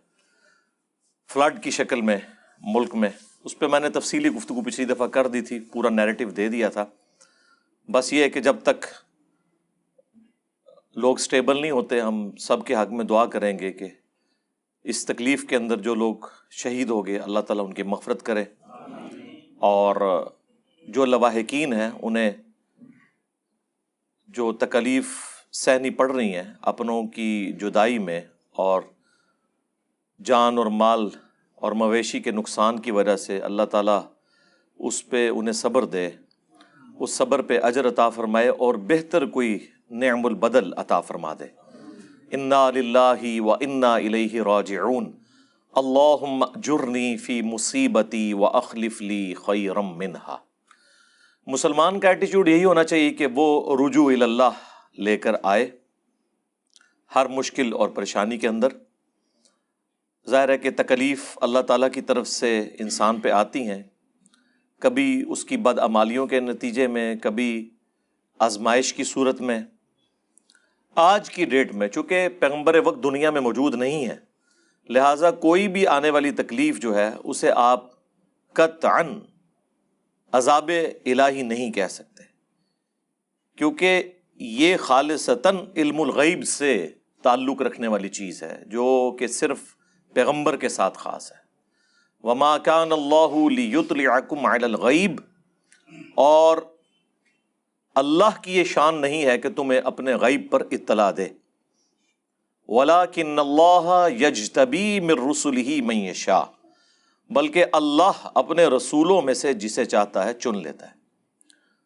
فلڈ 1.29 1.65
کی 1.65 1.71
شکل 1.71 2.00
میں 2.00 2.17
ملک 2.66 2.94
میں۔ 2.94 3.11
اس 3.44 3.58
پہ 3.58 3.66
میں 3.66 3.81
نے 3.81 3.88
تفصیلی 3.88 4.28
گفتگو 4.28 4.62
پچھلی 4.62 4.87
دفعہ 4.87 5.06
کر 5.06 5.26
دی 5.26 5.40
تھی، 5.40 5.61
پورا 5.61 5.88
نیریٹو 5.88 6.31
دے 6.31 6.49
دیا 6.49 6.69
تھا۔ 6.69 6.84
بس 7.90 8.12
یہ 8.12 8.22
ہے 8.22 8.31
کہ 8.31 8.40
جب 8.40 8.56
تک 8.62 8.87
لوگ 10.96 11.16
سٹیبل 11.16 11.61
نہیں 11.61 11.70
ہوتے، 11.70 12.00
ہم 12.00 12.37
سب 12.37 12.66
کے 12.66 12.75
حق 12.75 12.93
میں 12.93 13.05
دعا 13.05 13.26
کریں 13.26 13.58
گے 13.58 13.72
کہ 13.72 13.88
اس 14.84 15.06
تکلیف 15.06 15.44
کے 15.44 15.56
اندر 15.56 15.76
جو 15.76 15.94
لوگ 15.94 16.14
شہید 16.50 16.90
ہو 16.90 17.06
گئے، 17.06 17.19
اللہ 17.19 17.40
تعالیٰ 17.40 17.66
ان 17.66 17.75
کی 17.75 17.82
مغفرت 17.82 18.22
کرے۔ 18.22 18.44
اور 19.58 20.25
جو 20.88 21.05
لواحقین 21.05 21.72
ہیں، 21.72 21.90
انہیں 22.02 22.31
جو 24.28 24.52
تکلیف 24.52 25.06
سہنی 25.52 25.90
پڑ 25.90 26.11
رہی 26.11 26.34
ہیں، 26.34 26.55
اپنوں 26.61 27.06
کی 27.06 27.52
جدائی 27.52 27.99
میں 27.99 28.20
اور 28.50 28.82
جان 30.25 30.58
اور 30.58 30.66
مال 30.66 31.08
اور 31.64 31.72
مویشی 31.72 32.20
کے 32.20 32.31
نقصان 32.31 32.78
کی 32.78 32.90
وجہ 32.90 33.16
سے 33.16 33.38
اللہ 33.38 33.62
تعالیٰ 33.62 34.02
اس 34.78 35.08
پہ 35.08 35.31
انہیں 35.31 35.52
صبر 35.52 35.84
دے، 35.84 36.11
اس 37.00 37.11
صبر 37.11 37.43
پہ 37.43 37.58
اجر 37.62 37.88
عطا 37.88 38.08
فرمائے 38.08 38.49
اور 38.49 38.75
بہتر 38.75 39.26
کوئی 39.26 39.58
نعم 39.90 40.26
البدل 40.26 40.72
عطا 40.76 41.00
فرما 41.00 41.34
دے۔ 41.34 41.46
انا 42.31 42.70
للہ 42.70 43.40
و 43.40 43.52
انا 43.52 43.94
الیہ 43.94 44.43
راجعون۔ 44.43 45.12
اللہم 45.75 46.44
جرنی 46.56 47.16
فی 47.16 47.43
مصیبتی 47.43 48.32
و 48.32 48.44
اخلف 48.44 49.02
لی 49.02 49.34
خیرم 49.34 49.99
منہا 49.99 50.37
مسلمان 51.46 52.00
کا 52.00 52.08
ایٹیچیوڈ 52.08 52.49
یہی 52.49 52.64
ہونا 52.64 52.84
چاہیے 52.84 53.11
کہ 53.11 53.26
وہ 53.34 53.76
رجوع 53.76 54.12
اللہ 54.12 54.50
لے 54.99 55.16
کر 55.16 55.32
آئے 55.43 55.70
ہر 57.14 57.26
مشکل 57.26 57.72
اور 57.72 57.88
پریشانی 57.88 58.38
کے 58.38 58.49
اندر۔ 58.49 58.69
ظاہر 60.31 60.49
ہے 60.49 60.59
کہ 60.59 60.71
تکلیف 60.76 61.38
اللہ 61.41 61.59
تعالیٰ 61.59 61.91
کی 61.93 62.00
طرف 62.00 62.29
سے 62.29 62.71
انسان 62.79 63.21
پہ 63.21 63.29
آتی 63.29 63.71
ہیں۔ 63.71 63.82
کبھی 64.79 65.25
اس 65.29 65.44
کی 65.44 65.56
بدعمالیوں 65.56 66.26
کے 66.26 66.41
نتیجے 66.41 66.87
میں، 66.87 67.17
کبھی 67.23 67.71
آزمائش 68.38 68.94
کی 68.94 69.05
صورت 69.05 69.41
میں۔ 69.41 69.61
آج 70.94 71.31
کی 71.31 71.44
ڈیٹ 71.44 71.75
میں، 71.75 71.88
چونکہ 71.88 72.29
پیغمبر 72.29 72.79
وقت 72.85 73.03
دنیا 73.03 73.31
میں 73.31 73.41
موجود 73.41 73.75
نہیں 73.75 74.06
ہے 74.06 74.17
لہٰذا 74.88 75.31
کوئی 75.31 75.69
بھی 75.69 75.87
آنے 75.87 76.11
والی 76.11 76.31
تکلیف 76.31 76.79
جو 76.79 76.94
ہے، 76.94 77.11
اسے 77.25 77.50
آپ 77.55 77.91
قطعا 78.53 79.03
عذاب 80.32 80.71
الہی 81.06 81.43
نہیں 81.43 81.73
کہہ 81.73 81.87
سکتے۔ 81.87 82.23
کیونکہ 83.56 84.12
یہ 84.35 84.76
خالصتاً 84.76 85.56
علم 85.76 86.00
الغیب 86.00 86.44
سے 86.44 86.88
تعلق 87.23 87.62
رکھنے 87.62 87.88
والی 87.88 88.09
چیز 88.09 88.43
ہے، 88.43 88.62
جو 88.67 89.17
کہ 89.19 89.26
صرف 89.26 89.59
پیغمبر 90.14 90.56
کے 90.56 90.69
ساتھ 90.69 90.99
خاص 90.99 91.32
ہے۔ 91.32 91.37
وما 92.26 92.58
کان 92.58 92.93
اللہ 92.93 93.49
لیطلعکم 93.50 94.46
علی 94.46 94.64
الغیب 94.64 95.20
اور 96.14 96.58
اللہ 97.94 98.43
کی 98.43 98.56
یہ 98.56 98.64
شان 98.64 99.00
نہیں 99.00 99.25
ہے 99.25 99.38
کہ 99.38 99.49
تمہیں 99.50 99.81
اپنے 99.81 100.14
غیب 100.14 100.50
پر 100.50 100.62
اطلاع 100.70 101.11
دے۔ 101.16 101.26
ولاکن 102.69 103.38
اللہ 103.38 104.06
یجتبی 104.20 105.00
من 105.00 105.31
رسلہ 105.31 105.82
من 105.82 105.96
یشاء 105.96 106.43
بلکہ 107.31 107.64
اللہ 107.72 108.28
اپنے 108.34 108.66
رسولوں 108.66 109.22
میں 109.22 109.34
سے 109.34 109.52
جسے 109.52 109.84
چاہتا 109.84 110.25
ہے 110.25 110.34
چن 110.34 110.62
لیتا 110.62 110.87
ہے۔ 110.87 110.94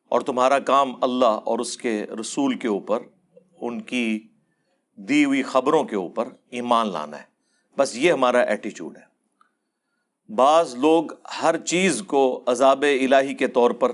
اور 0.08 0.20
تمہارا 0.20 0.58
کام 0.58 0.92
اللہ 1.02 1.26
اور 1.26 1.58
اس 1.58 1.76
کے 1.76 2.06
رسول 2.20 2.58
کے 2.58 2.68
اوپر، 2.68 3.00
ان 3.60 3.82
کی 3.82 4.28
دی 4.96 5.24
ہوئی 5.24 5.42
خبروں 5.42 5.84
کے 5.84 5.96
اوپر 5.96 6.28
ایمان 6.50 6.92
لانا 6.92 7.18
ہے۔ 7.18 7.27
بس 7.78 7.96
یہ 7.96 8.12
ہمارا 8.12 8.40
ایٹیچیوڈ 8.40 8.96
ہے۔ 8.96 9.08
بعض 10.32 10.74
لوگ 10.74 11.04
ہر 11.42 11.58
چیز 11.58 12.02
کو 12.06 12.44
عذاب 12.46 12.82
الہی 12.82 13.34
کے 13.34 13.46
طور 13.46 13.70
پر 13.70 13.92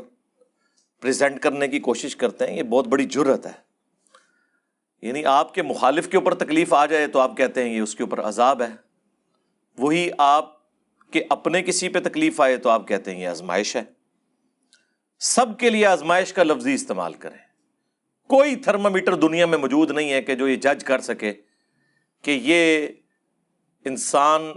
پریزنٹ 1.01 1.41
کرنے 1.41 1.69
کی 1.69 1.81
کوشش 1.81 2.17
کرتے 2.17 2.47
ہیں، 2.47 2.57
یہ 2.57 2.63
بہت 2.63 2.89
بڑی 2.89 3.05
جرت 3.05 3.47
ہے۔ 3.47 3.65
یعنی 5.03 5.25
آپ 5.25 5.55
کے 5.55 5.63
مخالف 5.63 6.09
کے 6.09 6.17
اوپر 6.17 6.35
تکلیف 6.35 6.75
آ 6.75 6.87
جائے 6.87 7.07
تو 7.07 7.19
آپ 7.19 7.37
کہتے 7.37 7.65
ہیں 7.65 7.77
یہ 7.77 7.81
اس 7.81 7.95
کے 7.95 8.03
اوپر 8.03 8.21
عذاب 8.21 8.63
ہے۔ 8.63 8.77
وہی 9.79 10.09
آپ 10.19 10.57
کے 11.11 11.25
اپنے 11.29 11.63
کسی 11.63 11.89
پہ 11.89 11.99
تکلیف 12.01 12.41
آئے 12.41 12.57
تو 12.57 12.69
آپ 12.69 12.89
کہتے 12.89 13.15
ہیں 13.15 13.23
یہ 13.23 13.29
آزمائش 13.29 13.77
ہے۔ 13.77 13.83
سب 15.21 15.59
کے 15.59 15.71
لیے 15.71 15.87
آزمائش 15.87 16.33
کا 16.33 16.43
لفظی 16.43 16.75
استعمال 16.75 17.15
کریں۔ 17.15 17.39
کوئی 18.29 18.57
تھرمامیٹر 18.57 19.15
دنیا 19.15 19.47
میں 19.47 19.59
موجود 19.59 19.91
نہیں 19.91 20.13
ہے 20.13 20.23
کہ 20.23 20.35
جو 20.35 20.49
یہ 20.49 20.57
جج 20.57 20.85
کر 20.85 21.01
سکے 21.01 21.33
کہ 22.23 22.41
یہ 22.43 22.87
انسان 23.85 24.53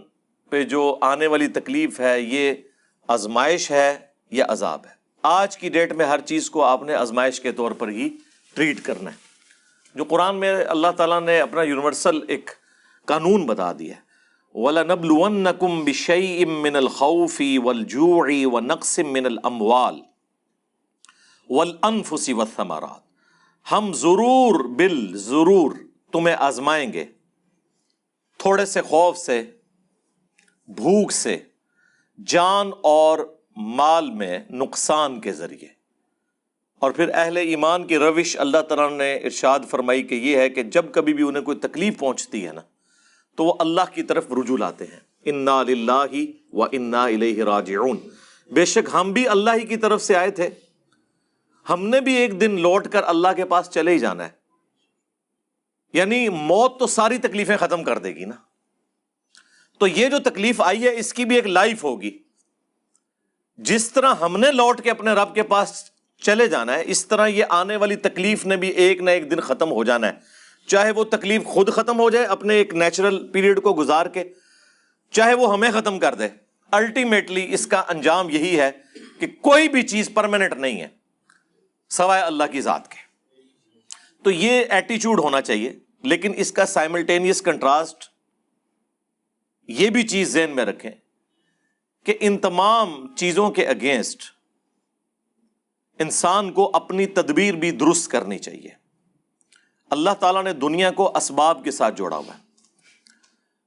پہ 0.50 0.64
جو 0.64 0.98
آنے 1.02 1.28
والی 1.28 1.48
تکلیف 1.48 2.00
ہے، 2.00 2.22
یہ 2.22 2.54
آزمائش 3.08 3.72
ہے 3.72 3.98
یا 4.32 4.46
عذاب 4.50 4.86
ہے؟ 4.86 4.92
آج 5.24 5.58
کی 5.58 5.70
ڈیٹ 5.70 5.94
میں 5.94 6.06
ہر 6.06 6.22
چیز 6.22 6.50
کو 6.50 6.64
آپ 6.64 6.84
نے 6.84 6.94
آزمائش 6.94 7.40
کے 7.40 7.52
طور 7.52 7.72
پر 7.72 7.88
ہی 7.88 8.10
ٹریٹ 8.54 8.82
کرنا 8.82 9.12
ہے۔ 9.12 9.16
جو 9.96 10.04
قرآن 10.04 10.36
میں 10.36 10.66
اللہ 10.68 10.88
تعالیٰ 10.98 11.22
نے 11.22 11.40
اپنا 11.40 11.62
یونیورسل 11.62 12.20
ایک 12.28 12.52
قانون 13.06 13.46
بتا 13.46 13.72
دیا 13.80 13.96
ہے۔ 13.96 14.08
وَلَنَبْلُوَنَّكُمْ 14.54 15.84
بِشَيْءٍ 15.84 16.48
مِّنَ 16.48 16.78
الْخَوْفِ 16.78 17.58
وَالْجُوعِ 17.64 18.46
وَنَقْسٍ 18.46 19.06
مِّنَ 19.06 19.28
الْأَمْوَالِ 19.28 20.00
ولانفسی 21.50 22.34
وثمرات 22.34 23.08
ہم 23.72 23.94
ضرور 23.94 24.66
بل 24.66 25.18
ضرور 25.18 25.72
تمہیں 26.12 26.36
آزمائیں 26.40 26.94
گے۔ 26.94 27.06
تھوڑے 28.38 28.66
سے 28.66 28.82
خوف 28.82 29.18
سے، 29.18 29.42
بھوک 30.68 31.12
سے، 31.12 31.38
جان 32.26 32.72
اور 32.82 33.38
مال 33.56 34.12
میں 34.12 34.40
نقصان 34.50 35.22
کے 35.22 35.34
ذریعے۔ 35.34 35.68
اور 36.80 36.92
پھر 36.92 37.10
اہل 37.14 37.38
ایمان 37.38 37.88
کی 37.88 37.98
روش 37.98 38.38
اللہ 38.40 38.58
تعالیٰ 38.58 38.98
نے 38.98 39.16
ارشاد 39.16 39.60
فرمائی 39.70 40.04
کہ 40.04 40.16
یہ 40.16 40.38
ہے 40.38 40.50
کہ 40.50 40.64
جب 40.64 40.86
کبھی 40.92 41.14
بھی 41.14 41.24
انہیں 41.24 41.44
کوئی 41.44 41.58
تکلیف 41.58 42.00
پہنچتی 42.00 42.48
ہے 42.48 42.54
نا، 42.54 42.62
تو 43.36 43.46
وہ 43.46 43.54
اللہ 43.60 43.82
کی 43.94 44.04
طرف 44.04 44.26
رجوع 44.32 44.58
لاتے 44.58 44.86
ہیں۔ 44.86 45.00
انا 45.26 45.60
اللہ 45.60 46.16
و 46.54 46.64
انا 46.64 47.04
الیہ 47.04 47.44
راجعون۔ 47.44 47.98
بے 48.52 48.66
شک 48.66 48.90
ہم 48.94 49.12
بھی 49.12 49.28
اللہ 49.28 49.50
ہی 49.50 49.66
کی 49.66 49.78
طرف 49.78 50.02
سے 50.02 50.16
آئے 50.16 50.32
تھے۔ 50.32 50.50
ہم 51.70 51.88
نے 51.88 52.02
بھی 52.02 52.14
ایک 52.14 52.42
دن 52.42 52.60
لوٹ 52.60 52.88
کر 52.88 53.02
اللہ 53.04 53.28
کے 53.36 53.46
پاس 53.46 53.70
چلے 53.70 53.92
ہی 53.92 54.00
جانا 54.00 54.26
ہے۔ 54.26 54.37
یعنی 55.94 56.30
موت 56.30 56.80
تو 56.80 56.88
ساری 56.88 57.18
تکلیفیں 57.18 57.58
ختم 57.58 57.84
کر 57.84 57.98
دے 57.98 58.16
گی 58.16 58.26
نا۔ 58.26 58.36
تو 59.78 59.88
یہ 59.88 60.10
جو 60.10 60.20
تکلیف 60.20 60.62
آئی 60.62 60.84
ہے، 60.84 60.96
اس 60.96 61.14
کی 61.14 61.26
بھی 61.26 61.36
ایک 61.36 61.48
لائف 61.48 61.84
ہوگی۔ 61.84 62.18
جس 63.58 63.92
طرح 63.92 64.14
ہم 64.22 64.38
نے 64.38 64.52
لوٹ 64.52 64.82
کے 64.82 64.92
اپنے 64.92 65.12
رب 65.12 65.36
کے 65.36 65.44
پاس 65.44 65.84
چلے 66.22 66.48
جانا 66.48 66.74
ہے، 66.74 66.84
اس 66.86 67.08
طرح 67.08 67.28
یہ 67.28 67.46
آنے 67.50 67.76
والی 67.76 67.96
تکلیف 67.96 68.46
نے 68.46 68.56
بھی 68.56 68.70
ایک 68.70 69.02
نہ 69.02 69.10
ایک 69.10 69.32
دن 69.32 69.40
ختم 69.40 69.72
ہو 69.72 69.84
جانا 69.84 70.08
ہے۔ 70.08 70.12
چاہے 70.68 70.92
وہ 70.92 71.04
تکلیف 71.04 71.44
خود 71.44 71.72
ختم 71.72 72.00
ہو 72.00 72.10
جائے 72.10 72.26
اپنے 72.26 72.54
ایک 72.54 72.74
نیچرل 72.74 73.28
پیریڈ 73.28 73.62
کو 73.62 73.74
گزار 73.74 74.06
کے، 74.06 74.24
چاہے 75.12 75.34
وہ 75.34 75.54
ہمیں 75.54 75.72
ختم 75.72 76.00
کر 76.00 76.16
دے۔ 76.16 76.28
الٹیمیٹلی 76.72 77.54
اس 77.54 77.68
کا 77.68 77.84
انجام 77.88 78.30
یہی 78.30 78.60
ہے 78.60 78.72
کہ 79.20 79.28
کوئی 79.28 79.70
بھی 79.70 79.84
چیز 79.84 80.10
پرماننٹ 80.14 80.54
نہیں 80.54 80.82
ہے، 80.82 80.88
سوائے 81.90 82.24
اللہ 82.24 82.44
کی 82.52 82.62
ذات 82.62 82.92
کے۔ 82.92 83.07
تو 84.24 84.32
یہ 84.32 84.64
ایٹیچیوڈ 84.70 85.20
ہونا 85.20 85.42
چاہیے، 85.42 85.80
لیکن 86.04 86.32
اس 86.38 86.52
کا 86.52 86.66
سائملٹینیس 86.66 87.42
کنٹراسٹ 87.42 88.10
یہ 89.68 89.90
بھی 89.90 90.08
چیز 90.08 90.34
ذہن 90.34 90.56
میں 90.56 90.66
رکھیں 90.66 90.92
کہ 92.06 92.18
ان 92.20 92.38
تمام 92.38 93.16
چیزوں 93.16 93.50
کے 93.52 93.68
اگینسٹ 93.68 94.24
انسان 96.00 96.52
کو 96.52 96.72
اپنی 96.74 97.06
تدبیر 97.06 97.54
بھی 97.54 97.72
درست 97.72 98.12
کرنی 98.12 98.38
چاہیے۔ 98.40 98.70
اللہ 99.90 100.10
تعالیٰ 100.20 100.44
نے 100.44 100.54
دنیا 100.54 100.92
کو 100.92 101.18
اسباب 101.18 101.64
کے 101.64 101.72
ساتھ 101.72 101.96
جوڑا 101.96 102.18
ہوا 102.18 102.36
ہے۔ 102.36 102.40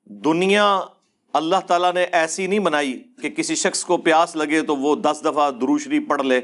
دنیا 0.07 0.81
اللہ 1.33 1.57
تعالیٰ 1.67 1.93
نے 1.95 2.03
ایسی 2.03 2.47
نہیں 2.47 2.59
بنائی 2.59 3.03
کہ 3.23 3.31
کسی 3.31 3.55
شخص 3.55 3.85
کو 3.85 3.97
پیاس 3.97 4.37
لگے 4.37 4.63
تو 4.63 4.77
وہ 4.77 4.97
دس 4.97 5.21
دفعہ 5.25 5.51
دروشری 5.51 6.01
پڑھ 6.01 6.23
لے 6.23 6.41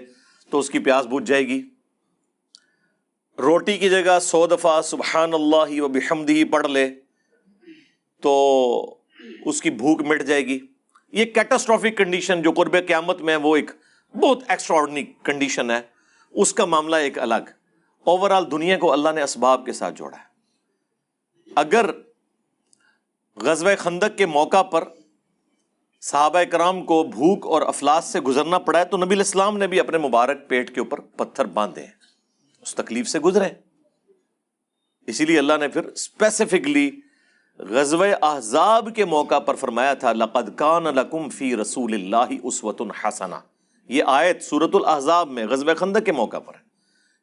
تو 0.50 0.58
اس 0.58 0.70
کی 0.70 0.78
پیاس 0.78 1.06
بجھ 1.06 1.24
جائے 1.24 1.46
گی۔ 1.46 1.62
روٹی 3.38 3.78
کی 3.78 3.88
جگہ 3.88 4.18
سو 4.18 4.46
دفعہ 4.46 4.82
سبحان 4.82 5.34
اللہ 5.34 5.80
و 5.80 5.88
بحمدی 5.88 6.44
پڑھ 6.44 6.66
لے 6.66 6.90
تو 8.22 8.96
اس 9.44 9.62
کی 9.62 9.70
بھوک 9.70 10.02
مٹ 10.02 10.22
جائے 10.22 10.46
گی۔ 10.46 10.58
یہ 11.12 11.24
کیٹاسٹرافک 11.24 11.96
کنڈیشن 11.96 12.42
جو 12.42 12.52
قرب 12.52 12.72
قیامت 12.72 13.20
میں 13.20 13.36
وہ 13.36 13.56
ایک 13.56 13.70
بہت 14.14 14.42
ایکسٹرا 14.48 15.00
کنڈیشن 15.22 15.70
ہے۔ 15.70 15.80
اس 16.30 16.54
کا 16.54 16.64
معاملہ 16.64 16.96
ایک 16.96 17.18
الگ۔ 17.18 17.50
اوور 18.04 18.30
آل 18.30 18.50
دنیا 18.50 18.78
کو 18.78 18.92
اللہ 18.92 19.08
نے 19.14 19.22
اسباب 19.22 19.66
کے 19.66 19.72
ساتھ 19.72 19.94
جوڑا 19.94 20.18
ہے۔ 20.18 20.22
اگر 21.54 21.90
غزوہ 23.36 23.70
خندق 23.78 24.18
کے 24.18 24.26
موقع 24.26 24.62
پر 24.62 24.84
صحابہ 26.00 26.42
کرام 26.42 26.84
کو 26.84 27.04
بھوک 27.04 27.46
اور 27.46 27.62
افلاس 27.62 28.04
سے 28.04 28.20
گزرنا 28.20 28.58
پڑا 28.58 28.78
ہے 28.78 28.84
تو 28.84 28.96
نبی 28.96 29.14
الاسلام 29.14 29.58
نے 29.58 29.66
بھی 29.66 29.80
اپنے 29.80 29.98
مبارک 29.98 30.48
پیٹ 30.48 30.74
کے 30.74 30.80
اوپر 30.80 31.00
پتھر 31.00 31.44
باندھے 31.44 31.82
ہیں۔ 31.82 32.05
اس 32.66 32.74
تکلیف 32.74 33.08
سے 33.08 33.18
گزرے۔ 33.18 33.48
اسی 35.06 35.24
لیے 35.24 35.38
اللہ 35.38 35.52
نے 35.60 35.68
پھر 35.68 35.84
اسپیسیفکلی 35.84 37.00
غزو 37.58 38.02
احزاب 38.22 38.88
کے 38.96 39.04
موقع 39.04 39.38
پر 39.38 39.54
فرمایا 39.54 39.94
تھا، 39.94 40.12
لقد 40.12 40.56
کان 40.56 40.84
لکم 40.84 41.28
فی 41.28 41.56
رسول 41.56 41.94
اللہ 41.94 42.34
اسوت 42.42 42.80
الحسنا 42.80 43.40
یہ 43.88 44.02
آیت 44.06 44.42
سورت 44.42 44.70
الحضاب 44.74 45.28
میں 45.28 45.46
غزب 45.46 45.76
خندق 45.76 46.06
کے 46.06 46.12
موقع 46.12 46.38
پر 46.38 46.54
ہے 46.54 46.60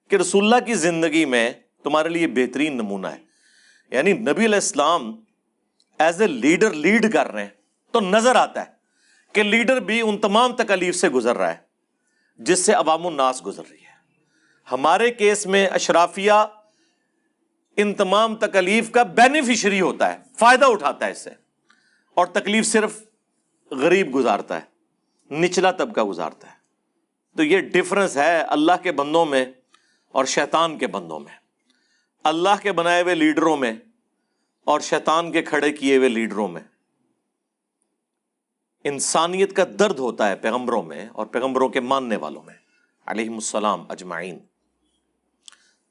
کہ 0.09 0.15
رسول 0.15 0.43
اللہ 0.43 0.65
کی 0.65 0.73
زندگی 0.73 1.25
میں 1.25 1.53
تمہارے 1.83 2.09
لیے 2.09 2.27
بہترین 2.27 2.73
نمونہ 2.73 3.07
ہے۔ 3.07 3.17
یعنی 3.91 4.13
نبی 4.13 4.45
علیہ 4.45 4.55
السلام 4.55 5.15
ایز 5.99 6.21
اے 6.21 6.27
لیڈر 6.27 6.71
لیڈ 6.71 7.13
کر 7.13 7.31
رہے 7.31 7.41
ہیں۔ 7.41 7.49
تو 7.91 7.99
نظر 7.99 8.35
آتا 8.35 8.61
ہے 8.61 8.71
کہ 9.33 9.43
لیڈر 9.43 9.79
بھی 9.79 10.01
ان 10.01 10.17
تمام 10.17 10.53
تکلیف 10.53 10.95
سے 10.95 11.09
گزر 11.09 11.37
رہا 11.37 11.51
ہے، 11.51 11.57
جس 12.37 12.65
سے 12.65 12.73
عوام 12.73 13.07
الناس 13.07 13.45
گزر 13.45 13.63
رہی 13.71 13.77
ہے۔ 13.77 13.82
ہمارے 14.71 15.11
کیس 15.11 15.47
میں 15.47 15.67
اشرافیہ 15.67 16.31
ان 17.77 17.93
تمام 17.93 18.35
تکلیف 18.35 18.91
کا 18.91 19.03
بینیفیشری 19.03 19.81
ہوتا 19.81 20.13
ہے، 20.13 20.17
فائدہ 20.39 20.65
اٹھاتا 20.65 21.05
ہے 21.05 21.11
اس 21.11 21.17
سے۔ 21.17 21.29
اور 22.13 22.25
تکلیف 22.25 22.65
صرف 22.65 23.03
غریب 23.71 24.15
گزارتا 24.15 24.59
ہے، 24.61 24.73
نچلا 25.35 25.71
طبقہ 25.71 26.01
گزارتا 26.01 26.47
ہے۔ 26.47 26.55
تو 27.37 27.43
یہ 27.43 27.59
ڈفرنس 27.59 28.17
ہے 28.17 28.41
اللہ 28.41 28.71
کے 28.83 28.91
بندوں 28.91 29.25
میں 29.25 29.45
اور 30.07 30.25
شیطان 30.25 30.77
کے 30.77 30.87
بندوں 30.87 31.19
میں۔ 31.19 31.33
اللہ 32.23 32.61
کے 32.61 32.71
بنائے 32.71 33.03
ہوئے 33.03 33.15
لیڈروں 33.15 33.57
میں 33.57 33.73
اور 34.63 34.79
شیطان 34.79 35.31
کے 35.31 35.41
کھڑے 35.41 35.71
کیے 35.71 35.97
ہوئے 35.97 36.09
لیڈروں 36.09 36.47
میں۔ 36.47 36.61
انسانیت 38.83 39.55
کا 39.55 39.63
درد 39.79 39.99
ہوتا 39.99 40.29
ہے 40.29 40.35
پیغمبروں 40.35 40.83
میں 40.83 41.09
اور 41.13 41.25
پیغمبروں 41.25 41.69
کے 41.69 41.79
ماننے 41.79 42.15
والوں 42.15 42.43
میں۔ 42.43 42.53
علیہ 43.05 43.29
السلام 43.29 43.85
اجمعین۔ 43.89 44.39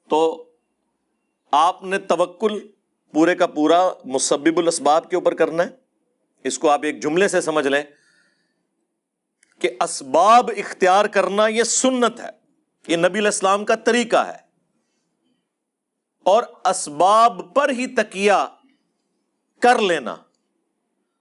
تو 0.09 0.51
آپ 1.53 1.85
نے 1.85 1.99
توکل 1.99 2.69
پورے 3.13 3.35
کا 3.35 3.47
پورا 3.47 3.91
مسبب 4.05 4.59
الاسباب 4.59 5.11
کے 5.11 5.17
اوپر 5.17 5.35
کرنا 5.35 5.63
ہے۔ 5.63 5.69
اس 6.45 6.59
کو 6.59 6.71
آپ 6.71 6.81
ایک 6.83 7.03
جملے 7.03 7.29
سے 7.29 7.41
سمجھ 7.41 7.69
لیں 7.69 7.83
کہ 9.59 9.71
اسباب 9.81 10.51
اختیار 10.57 11.05
کرنا 11.05 11.47
یہ 11.47 11.63
سنت 11.63 12.21
ہے۔ 12.21 12.31
یہ 12.89 12.97
نبی 12.97 13.19
الاسلام 13.19 13.65
کا 13.65 13.75
طریقہ 13.75 14.17
ہے۔ 14.17 14.53
اور 16.25 16.43
اسباب 16.65 17.55
پر 17.55 17.69
ہی 17.69 17.87
تکیا 17.87 18.49
کر 19.61 19.79
لینا 19.79 20.17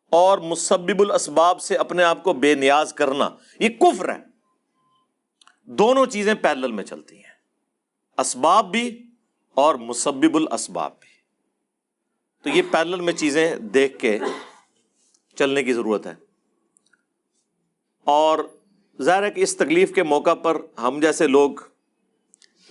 اور 0.09 0.37
مسبب 0.37 1.01
الاسباب 1.01 1.61
سے 1.61 1.75
اپنے 1.75 2.03
آپ 2.03 2.23
کو 2.23 2.33
بے 2.33 2.55
نیاز 2.55 2.93
کرنا، 2.93 3.29
یہ 3.59 3.69
کفر 3.69 4.15
ہے۔ 4.15 4.19
دونوں 5.63 6.05
چیزیں 6.05 6.33
پیرل 6.33 6.71
میں 6.71 6.83
چلتی 6.83 7.15
ہیں۔ 7.15 7.30
اسباب 8.21 8.71
بھی 8.71 9.03
اور 9.53 9.75
مسبب 9.75 10.35
الاسباب 10.35 10.91
بھی۔ 10.99 11.11
تو 12.43 12.57
یہ 12.57 12.61
پیرل 12.71 13.01
میں 13.01 13.13
چیزیں 13.13 13.55
دیکھ 13.55 13.99
کے 13.99 14.19
چلنے 15.35 15.63
کی 15.63 15.73
ضرورت 15.73 16.07
ہے۔ 16.07 16.13
اور 18.03 18.39
ظاہر 19.01 19.23
ہے 19.23 19.31
کہ 19.31 19.41
اس 19.41 19.55
تکلیف 19.55 19.93
کے 19.93 20.03
موقع 20.03 20.33
پر 20.33 20.57
ہم 20.79 20.99
جیسے 21.01 21.27
لوگ 21.27 21.51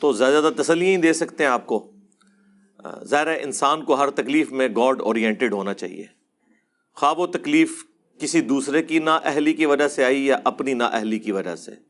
تو 0.00 0.12
زیادہ 0.12 0.32
زیادہ 0.32 0.62
تسلی 0.62 0.86
ہی 0.86 0.96
دے 0.96 1.12
سکتے 1.12 1.44
ہیں 1.44 1.50
آپ 1.50 1.66
کو۔ 1.66 1.90
ظاہر 3.04 3.26
ہے 3.26 3.42
انسان 3.42 3.84
کو 3.84 3.94
ہر 3.94 4.10
تکلیف 4.10 4.52
میں 4.52 4.68
گاڈ 4.68 5.02
اورینٹیڈ 5.02 5.52
ہونا 5.52 5.74
چاہیے۔ 5.74 6.06
خواب 6.94 7.18
و 7.18 7.26
تکلیف 7.26 7.84
کسی 8.18 8.40
دوسرے 8.40 8.82
کی 8.82 8.98
نا 8.98 9.16
اہلی 9.16 9.52
کی 9.52 9.66
وجہ 9.66 9.88
سے 9.88 10.04
آئی 10.04 10.26
یا 10.26 10.38
اپنی 10.44 10.74
نا 10.74 10.86
اہلی 10.86 11.18
کی 11.18 11.32
وجہ 11.32 11.56
سے؟ 11.56 11.89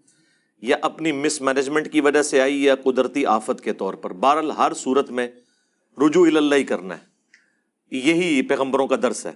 یا 0.63 0.77
اپنی 0.83 1.13
مس 1.13 1.41
مینجمنٹ 1.41 1.93
کی 1.93 2.01
وجہ 2.01 2.23
سے 2.23 2.41
آئی 2.41 2.65
یا 2.65 2.75
قدرتی 2.75 3.27
آفت 3.27 3.61
کے 3.61 3.73
طور 3.73 3.95
پر؟ 3.95 4.13
بہرحال 4.13 4.51
ہر 4.51 4.75
صورت 4.75 5.11
میں 5.11 5.29
رجوع 5.99 6.27
اللہ 6.27 6.55
ہی 6.55 6.65
کرنا 6.65 6.99
ہے۔ 6.99 7.05
یہی 7.91 8.43
پیغمبروں 8.43 8.87
کا 8.87 8.97
درس 9.03 9.27
ہے۔ 9.27 9.33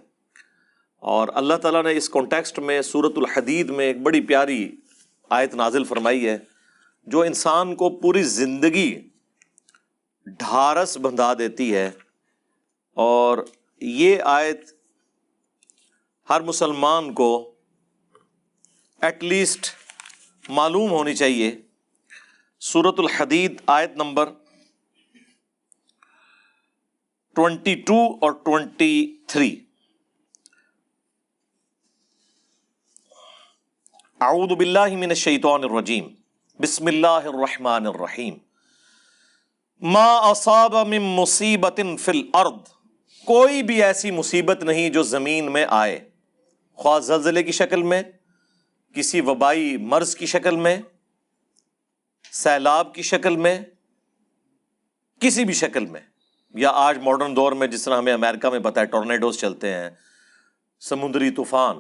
اور 0.96 1.28
اللہ 1.34 1.54
تعالیٰ 1.54 1.82
نے 1.82 1.96
اس 1.96 2.08
کانٹیکسٹ 2.08 2.58
میں 2.58 2.82
صورت 2.82 3.12
الحدید 3.16 3.70
میں 3.70 3.86
ایک 3.86 4.00
بڑی 4.02 4.20
پیاری 4.20 4.76
آیت 5.30 5.54
نازل 5.54 5.84
فرمائی 5.84 6.28
ہے، 6.28 6.38
جو 7.06 7.22
انسان 7.22 7.74
کو 7.74 7.90
پوری 7.90 8.22
زندگی 8.22 9.08
ڈھارس 10.26 10.96
بندھا 10.96 11.34
دیتی 11.34 11.74
ہے۔ 11.74 11.90
اور 12.94 13.38
یہ 13.80 14.16
آیت 14.24 14.60
ہر 16.30 16.40
مسلمان 16.40 17.12
کو 17.12 17.54
ایٹ 19.00 19.24
لیسٹ 19.24 19.66
معلوم 20.48 20.90
ہونی 20.90 21.14
چاہیے۔ 21.14 21.58
سورت 22.60 22.94
الحدید 22.98 23.62
آیت 23.66 23.90
نمبر 23.96 24.30
ٹوینٹی 27.34 27.74
ٹو 27.74 28.14
اور 28.20 28.30
ٹوینٹی 28.30 29.16
تھری۔ 29.26 29.60
اعوذ 34.20 34.56
باللہ 34.56 34.86
من 34.86 35.02
الشیطان 35.02 35.64
الرجیم۔ 35.64 36.08
بسم 36.60 36.86
اللہ 36.86 37.06
الرحمن 37.06 37.86
الرحیم۔ 37.86 38.34
ما 39.80 40.04
اصاب 40.04 40.74
من 40.88 41.02
مصیبت 41.02 41.80
فی 42.00 42.10
الارض۔ 42.10 42.68
کوئی 43.24 43.62
بھی 43.62 43.82
ایسی 43.82 44.10
مصیبت 44.10 44.62
نہیں 44.64 44.90
جو 44.90 45.02
زمین 45.02 45.52
میں 45.52 45.66
آئے۔ 45.68 46.08
خواہ 46.74 47.00
زلزلے 47.00 47.42
کی 47.42 47.52
شکل 47.52 47.82
میں 47.82 48.02
کسی 48.94 49.20
وبائی 49.20 49.76
مرض 49.76 50.16
کی 50.16 50.26
شکل 50.26 50.56
میں، 50.56 50.78
سیلاب 52.32 52.94
کی 52.94 53.02
شکل 53.02 53.36
میں، 53.36 53.60
کسی 55.20 55.44
بھی 55.44 55.54
شکل 55.54 55.86
میں۔ 55.86 56.00
یا 56.54 56.70
آج 56.70 56.98
ماڈرن 56.98 57.36
دور 57.36 57.52
میں 57.52 57.66
جس 57.66 57.82
طرح 57.82 57.98
ہمیں 57.98 58.12
امیرکا 58.12 58.50
میں 58.50 58.58
پتا 58.58 58.80
ہے 58.80 58.86
ٹورنیڈوز 58.86 59.38
چلتے 59.38 59.74
ہیں، 59.74 59.90
سمندری 60.80 61.30
طوفان۔ 61.30 61.76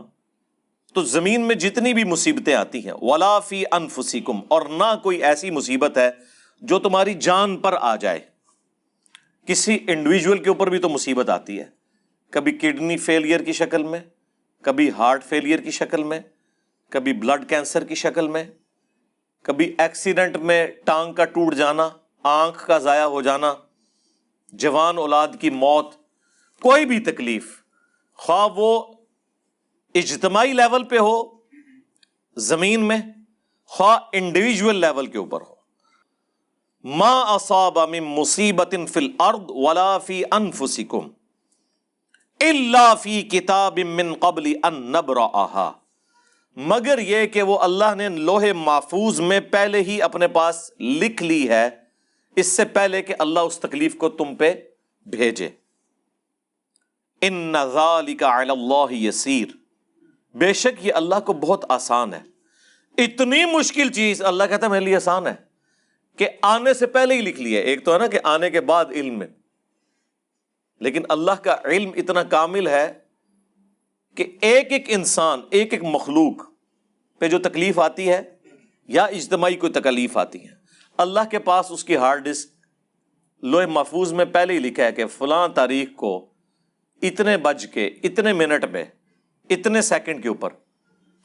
تو 0.94 1.02
زمین 1.02 1.40
میں 1.40 1.54
جتنی 1.54 1.94
بھی 1.94 2.04
مصیبتیں 2.04 2.54
آتی 2.54 2.86
ہیں، 2.86 2.94
ولا 3.02 3.38
فی 3.38 3.64
انفسکم 3.72 4.40
اور 4.48 4.62
نہ 4.62 4.94
کوئی 5.02 5.24
ایسی 5.24 5.50
مصیبت 5.50 5.98
ہے 5.98 6.10
جو 6.60 6.78
تمہاری 6.78 7.14
جان 7.14 7.56
پر 7.56 7.74
آ 7.80 7.96
جائے۔ 7.96 8.20
کسی 9.46 9.78
انڈیویجول 9.88 10.42
کے 10.42 10.48
اوپر 10.48 10.70
بھی 10.70 10.78
تو 10.78 10.88
مصیبت 10.88 11.28
آتی 11.28 11.58
ہے۔ 11.58 11.64
کبھی 12.30 12.52
کڈنی 12.52 12.96
فیلئر 12.96 13.42
کی 13.42 13.52
شکل 13.52 13.82
میں، 13.82 14.00
کبھی 14.62 14.90
ہارٹ 14.90 15.24
فیلئر 15.24 15.58
کی 15.58 15.70
شکل 15.70 16.04
میں۔ 16.04 16.20
کبھی 16.94 17.12
بلڈ 17.12 17.48
کینسر 17.48 17.84
کی 17.84 17.94
شکل 17.94 18.28
میں، 18.28 18.44
کبھی 19.44 19.74
ایکسیڈنٹ 19.78 20.36
میں 20.36 20.66
ٹانگ 20.84 21.12
کا 21.12 21.24
ٹوٹ 21.24 21.54
جانا، 21.54 21.88
آنکھ 22.24 22.66
کا 22.66 22.78
ضائع 22.78 23.04
ہو 23.04 23.22
جانا، 23.22 23.54
جوان 24.52 24.98
اولاد 24.98 25.28
کی 25.40 25.50
موت، 25.50 25.94
کوئی 26.62 26.84
بھی 26.84 26.98
تکلیف، 27.00 27.46
خواہ 28.18 28.46
وہ 28.56 28.70
اجتماعی 29.94 30.52
لیول 30.52 30.84
پہ 30.84 30.98
ہو، 30.98 31.16
زمین 32.36 32.88
میں، 32.88 32.98
خواہ 33.70 33.98
انڈیویجل 34.12 34.76
لیول 34.76 35.06
کے 35.06 35.18
اوپر 35.18 35.40
ہو۔ 35.40 35.54
ما 36.84 37.12
اصاب 37.34 37.78
من 37.90 38.04
مصیبت 38.04 38.74
فی 38.92 39.00
الارض 39.00 39.50
ولا 39.66 39.96
فی 39.98 40.22
انفسکم 40.30 41.08
اللہ 42.40 42.94
فی 43.02 43.22
کتاب 43.22 43.78
من 43.78 44.14
قبل 44.20 44.52
ان 44.62 44.82
نبرأہا 44.92 45.72
مگر 46.56 46.98
یہ 46.98 47.26
کہ 47.26 47.42
وہ 47.42 47.58
اللہ 47.58 47.94
نے 47.94 48.08
لوہے 48.08 48.52
محفوظ 48.52 49.20
میں 49.20 49.40
پہلے 49.40 49.80
ہی 49.80 50.02
اپنے 50.02 50.28
پاس 50.28 50.70
لکھ 50.80 51.22
لی 51.22 51.48
ہے، 51.48 51.70
اس 52.36 52.46
سے 52.46 52.64
پہلے 52.64 53.02
کہ 53.02 53.14
اللہ 53.18 53.40
اس 53.40 53.58
تکلیف 53.58 53.96
کو 53.96 54.08
تم 54.08 54.34
پہ 54.34 54.54
بھیجے۔ 55.06 55.48
ان 57.20 57.54
ذالک 57.72 58.22
علی 58.22 58.50
اللہ 58.50 58.92
یسیر 58.92 59.48
بے 60.34 60.52
شک 60.52 60.86
یہ 60.86 60.92
اللہ 60.92 61.20
کو 61.20 61.32
بہت 61.32 61.64
آسان 61.68 62.14
ہے۔ 62.14 62.22
اتنی 62.98 63.44
مشکل 63.44 63.92
چیز 63.92 64.22
اللہ 64.22 64.44
کہتا 64.44 64.66
ہے، 64.66 64.70
میرے 64.70 64.84
لیے 64.84 64.96
آسان 64.96 65.26
ہے 65.26 65.34
کہ 66.16 66.28
آنے 66.42 66.74
سے 66.74 66.86
پہلے 66.86 67.14
ہی 67.14 67.20
لکھ 67.20 67.40
لیا 67.40 67.60
ایک 67.60 67.84
تو 67.84 67.92
ہے 67.92 67.98
نا 67.98 68.06
کہ 68.06 68.18
آنے 68.24 68.50
کے 68.50 68.60
بعد 68.60 68.84
علم۔ 68.90 69.18
میں 69.18 69.26
لیکن 70.80 71.02
اللہ 71.08 71.32
کا 71.32 71.56
علم 71.64 71.90
اتنا 71.96 72.22
کامل 72.22 72.68
ہے 72.68 72.92
کہ 74.16 74.38
ایک 74.40 74.72
ایک 74.72 74.84
انسان، 74.88 75.40
ایک 75.50 75.72
ایک 75.72 75.84
مخلوق 75.84 76.34
پہ 77.18 77.28
جو 77.28 77.38
تکلیف 77.38 77.78
آتی 77.78 78.08
ہے 78.08 78.22
یا 78.88 79.04
اجتماعی 79.04 79.54
کوئی 79.54 79.72
تکلیف 79.72 80.16
آتی 80.16 80.44
ہے 80.44 80.54
اللہ 80.96 81.20
کے 81.30 81.38
پاس 81.38 81.66
اس 81.70 81.84
کی 81.84 81.96
ہارڈ 81.96 82.24
ڈسک، 82.24 82.48
لوہے 83.44 83.66
محفوظ 83.66 84.12
میں 84.12 84.24
پہلے 84.24 84.52
ہی 84.52 84.58
لکھا 84.58 84.84
ہے 84.84 84.92
کہ 84.92 85.06
فلاں 85.06 85.48
تاریخ 85.48 85.88
کو 85.96 86.30
اتنے 87.02 87.36
بج 87.36 87.66
کے، 87.66 87.86
اتنے 87.86 88.32
منٹ 88.32 88.64
میں، 88.64 88.84
اتنے 89.50 89.82
سیکنڈ 89.82 90.22
کے 90.22 90.28
اوپر 90.28 90.48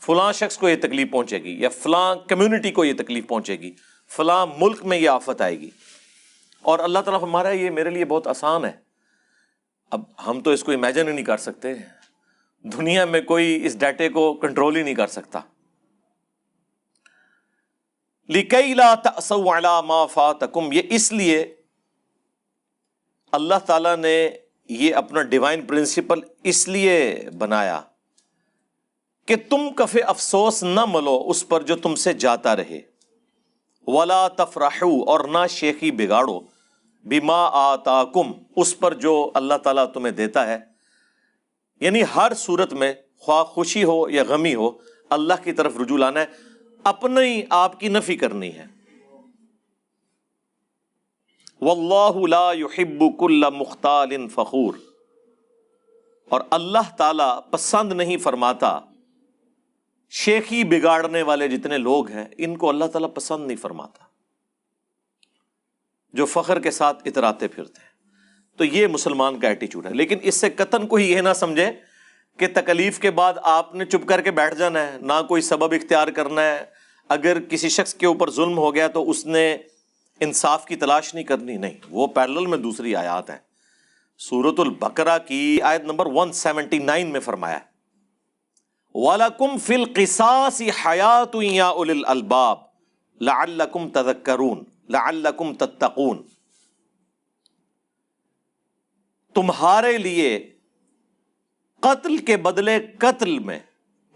فلاں 0.02 0.34
شخص 0.34 0.58
کو 0.58 0.70
یہ 0.70 0.76
تکلیف 0.76 1.12
پہنچے 1.12 1.44
گی 1.44 1.62
یا 1.62 1.70
فلاں 1.70 2.16
کمیونٹی 2.16 2.72
کو 2.72 2.86
یہ 2.86 2.94
تکلیف 2.98 3.28
پہنچے 3.28 3.56
گی، 3.56 3.72
فلاں 4.08 4.46
ملک 4.58 4.86
میں 4.86 4.98
یہ 4.98 5.10
آفت 5.10 5.42
آئے 5.42 5.60
گی۔ 5.60 5.70
اور 6.62 6.80
اللہ 6.80 7.00
تعالیٰ 7.00 7.24
ہمارا 7.24 7.50
یہ 7.50 7.70
میرے 7.70 7.90
لیے 7.90 8.06
بہت 8.06 8.28
آسان 8.28 8.66
ہے۔ 8.66 8.72
اب 9.92 10.02
ہم 10.28 10.42
تو 10.42 10.52
اس 10.52 10.64
کو 10.64 10.72
امیجن 10.72 11.08
ہی 11.08 11.14
نہیں 11.14 11.26
کر 11.26 11.38
سکتے۔ 11.38 11.74
دنیا 12.64 13.06
میں 13.06 13.22
کوئی 13.22 13.66
اس 13.66 13.80
ڈیٹے 13.80 14.10
کو 14.10 14.34
کنٹرول 14.34 14.76
ہی 14.76 14.84
نہیں 14.84 14.96
کر 14.96 15.08
سکتا۔ 15.08 15.40
ما 19.82 20.06
فاتکم، 20.06 20.72
یہ 20.72 20.82
اس 20.90 21.12
لیے 21.12 21.56
اللہ 23.32 23.56
تعالی 23.66 23.96
نے 24.00 24.30
یہ 24.70 24.96
اپنا 24.96 25.22
ڈیوائن 25.22 25.66
پرنسپل 25.66 26.20
اس 26.44 26.68
لیے 26.68 27.20
بنایا 27.38 27.82
کہ 29.26 29.36
تم 29.50 29.70
کف 29.76 29.98
افسوس 30.08 30.64
نہ 30.64 30.80
ملو 30.88 31.24
اس 31.28 31.48
پر 31.48 31.62
جو 31.62 31.76
تم 31.76 31.96
سے 31.96 32.14
جاتا 32.14 32.56
رہے۔ 32.56 32.82
ولا 33.88 34.28
تفراہ 34.28 34.84
اور 34.84 35.20
نہ 35.20 35.48
شیخی 35.50 35.92
بگاڑو۔ 35.92 36.40
بیما 37.06 37.50
آتا 37.54 38.04
کم 38.04 38.32
اس 38.56 38.80
پر 38.80 38.94
جو 38.94 39.32
اللہ 39.34 39.54
تعالیٰ 39.54 39.92
تمہیں 39.92 40.14
دیتا 40.14 40.48
ہے۔ 40.48 40.79
یعنی 41.80 42.02
ہر 42.16 42.34
صورت 42.34 42.74
میں 42.74 42.94
خواہ 43.18 43.44
خوشی 43.44 43.84
ہو 43.84 44.10
یا 44.10 44.24
غمی 44.24 44.56
ہو، 44.56 44.72
اللہ 45.10 45.34
کی 45.44 45.52
طرف 45.52 45.78
رجوع 45.78 45.98
لانا 45.98 46.20
ہے 46.20 46.26
اپنے 46.84 47.22
ہی 47.22 47.44
آپ 47.50 47.80
کی 47.80 47.88
نفی 47.88 48.18
کرنی 48.18 48.56
ہے۔ 48.56 48.66
واللہ 51.62 52.28
لا 52.28 52.54
يحب 52.54 53.20
کل 53.20 53.44
مختال 53.54 54.28
فخور۔ 54.28 54.74
اور 56.30 56.42
اللہ 56.50 56.96
تعالی 56.98 57.40
پسند 57.52 57.94
نہیں 57.94 58.18
فرماتا 58.18 58.80
شیخی 60.10 60.64
بگاڑنے 60.64 61.22
والے 61.22 61.48
جتنے 61.48 61.78
لوگ 61.78 62.08
ہیں، 62.08 62.26
ان 62.38 62.58
کو 62.58 62.70
اللہ 62.70 62.86
تعالیٰ 62.86 63.14
پسند 63.14 63.48
نہیں 63.48 63.58
فرماتا۔ 63.58 64.04
جو 66.14 66.26
فخر 66.26 66.60
کے 66.60 66.72
ساتھ 66.72 67.02
اتراتے 67.06 67.48
پھرتے 67.48 67.82
ہیں۔ 67.82 67.89
تو 68.60 68.66
یہ 68.66 68.88
مسلمان 68.88 69.40
کا 69.40 69.48
ایٹیچیوڈ 69.48 69.86
ہے۔ 69.86 69.94
لیکن 69.94 70.18
اس 70.22 70.36
سے 70.36 70.50
قطن 70.50 70.88
کو 70.88 70.96
ہی 70.96 71.12
یہ 71.12 71.22
نہ 71.22 71.34
سمجھے 71.36 71.72
کہ 72.38 72.48
تکلیف 72.54 73.00
کے 73.00 73.12
بعد 73.12 73.34
آپ 73.44 73.76
نے 73.76 73.86
چپ 73.86 74.08
کر 74.08 74.22
کے 74.22 74.32
بیٹھ 74.32 74.56
جانا 74.56 74.88
ہے، 74.88 74.98
نہ 75.02 75.14
کوئی 75.28 75.42
سبب 75.42 75.72
اختیار 75.72 76.08
کرنا 76.08 76.42
ہے۔ 76.42 76.66
اگر 77.10 77.40
کسی 77.40 77.70
شخص 77.70 77.94
کے 77.94 78.06
اوپر 78.06 78.32
ظلم 78.32 78.58
ہو 78.58 78.76
گیا 78.76 78.88
تو 78.88 79.10
اس 79.10 79.26
نے 79.26 79.58
انصاف 80.20 80.66
کی 80.66 80.76
تلاش 80.76 81.14
نہیں 81.14 81.24
کرنی، 81.24 81.58
نہیں، 81.58 81.74
وہ 81.90 82.08
پیرل 82.08 82.46
میں 82.46 82.58
دوسری 82.58 82.96
آیات 82.96 83.30
ہیں۔ 83.30 83.38
سورت 84.18 84.60
البکرا 84.60 85.18
کی 85.18 85.62
آیت 85.62 85.82
نمبر 85.82 86.06
179 86.06 87.12
میں 87.12 87.20
فرمایا 87.20 87.60
وَلَكُمْ 88.94 89.60
فِي 89.60 89.76
الْقِسَاسِ 89.76 90.70
حَيَاتٌ 90.86 91.42
يَا 91.44 91.72
أُولِي 91.72 91.92
الْأَلْبَابِ 91.92 92.60
لَعَلَّكُمْ 93.22 93.92
تَذَكَّرُونَ 93.94 94.62
لعلکم 94.90 95.54
تتقون۔ 95.54 96.39
تمہارے 99.34 99.98
لیے 99.98 100.54
قتل 101.80 102.18
کے 102.18 102.38
بدلے 102.38 102.80
قتل 103.00 103.40
میں 103.40 103.60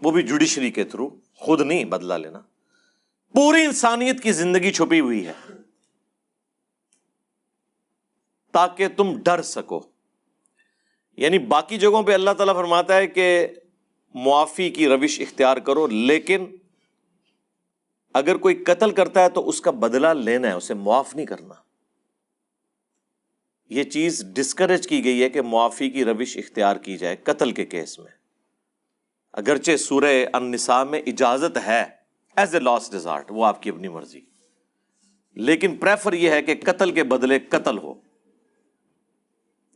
وہ 0.02 0.10
بھی 0.10 0.22
جوڈیشری 0.22 0.70
کے 0.70 0.84
تھرو 0.84 1.10
خود 1.34 1.60
نہیں 1.60 1.84
بدلا 1.84 2.16
لینا۔ 2.16 2.40
پوری 3.32 3.64
انسانیت 3.64 4.22
کی 4.22 4.32
زندگی 4.32 4.72
چھپی 4.72 5.00
ہوئی 5.00 5.26
ہے۔ 5.26 5.32
تاکہ 8.52 8.88
تم 8.88 9.22
ڈر 9.22 9.42
سکو۔ 9.42 9.80
یعنی 11.16 11.38
باقی 11.38 11.78
جگہوں 11.78 12.02
پہ 12.02 12.12
اللہ 12.12 12.30
تعالیٰ 12.30 12.54
فرماتا 12.54 12.96
ہے 12.96 13.06
کہ 13.06 13.46
معافی 14.14 14.70
کی 14.70 14.88
روش 14.88 15.20
اختیار 15.20 15.56
کرو، 15.56 15.86
لیکن 15.86 16.46
اگر 18.14 18.36
کوئی 18.36 18.54
قتل 18.54 18.90
کرتا 18.90 19.22
ہے 19.22 19.28
تو 19.28 19.48
اس 19.48 19.60
کا 19.60 19.70
بدلہ 19.70 20.06
لینا 20.06 20.48
ہے، 20.48 20.52
اسے 20.52 20.74
معاف 20.74 21.16
نہیں 21.16 21.26
کرنا۔ 21.26 21.63
یہ 23.68 23.82
چیز 23.82 24.24
ڈسکریج 24.24 24.88
کی 24.88 25.04
گئی 25.04 25.22
ہے 25.22 25.28
کہ 25.30 25.42
معافی 25.42 25.90
کی 25.90 26.04
روش 26.04 26.36
اختیار 26.36 26.76
کی 26.76 26.96
جائے 26.96 27.16
قتل 27.16 27.52
کے 27.52 27.66
کیس 27.66 27.98
میں۔ 27.98 28.12
اگرچہ 29.32 29.76
سورہ 29.76 30.26
النساء 30.32 30.84
میں 30.84 31.02
اجازت 31.06 31.58
ہے 31.66 31.84
ایز 32.36 32.54
اے 32.54 32.60
لاس 32.60 32.90
ڈیزارٹ 32.90 33.26
وہ 33.30 33.46
آپ 33.46 33.62
کی 33.62 33.70
اپنی 33.70 33.88
مرضی۔ 33.88 34.20
لیکن 35.34 35.76
پریفر 35.76 36.12
یہ 36.12 36.30
ہے 36.30 36.42
کہ 36.42 36.54
قتل 36.62 36.90
کے 36.90 37.04
بدلے 37.04 37.38
قتل 37.38 37.78
ہو۔ 37.78 37.94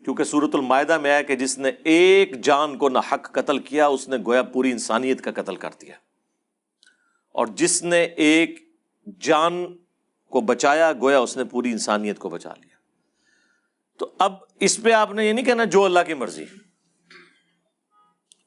کیونکہ 0.05 0.25
سورت 0.25 0.55
المائدہ 0.55 0.99
میں 0.99 1.11
آیا 1.11 1.23
کہ 1.23 1.37
جس 1.37 1.59
نے 1.59 1.71
ایک 1.85 2.41
جان 2.41 2.79
کو 2.79 2.89
نہ 2.89 2.99
حق 2.99 3.33
قتل 3.33 3.59
کیا، 3.59 3.87
اس 3.87 4.09
نے 4.09 4.17
گویا 4.27 4.43
پوری 4.43 4.71
انسانیت 4.71 5.21
کا 5.21 5.33
قتل 5.33 5.57
کر 5.57 5.71
دیا۔ 5.83 5.95
اور 7.33 7.47
جس 7.47 7.83
نے 7.83 8.03
ایک 8.03 8.73
جان 9.21 9.77
کو 10.31 10.41
بچایا، 10.41 10.93
گویا 10.93 11.19
اس 11.19 11.37
نے 11.37 11.45
پوری 11.45 11.71
انسانیت 11.71 12.19
کو 12.19 12.29
بچا 12.29 12.53
لیا۔ 12.61 12.68
تو 13.99 14.13
اب 14.19 14.35
اس 14.61 14.83
پہ 14.83 14.93
آپ 14.93 15.13
نے 15.13 15.27
یہ 15.27 15.33
نہیں 15.33 15.45
کہنا 15.45 15.65
جو 15.65 15.85
اللہ 15.85 16.01
کی 16.07 16.15
مرضی 16.15 16.45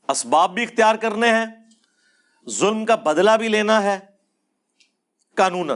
اسباب 0.07 0.53
بھی 0.53 0.63
اختیار 0.63 0.95
کرنے 0.95 1.27
ہیں، 1.29 1.45
ظلم 2.49 2.85
کا 2.85 2.95
بدلہ 2.95 3.31
بھی 3.39 3.47
لینا 3.47 3.83
ہے 3.83 3.99
قانون 5.35 5.71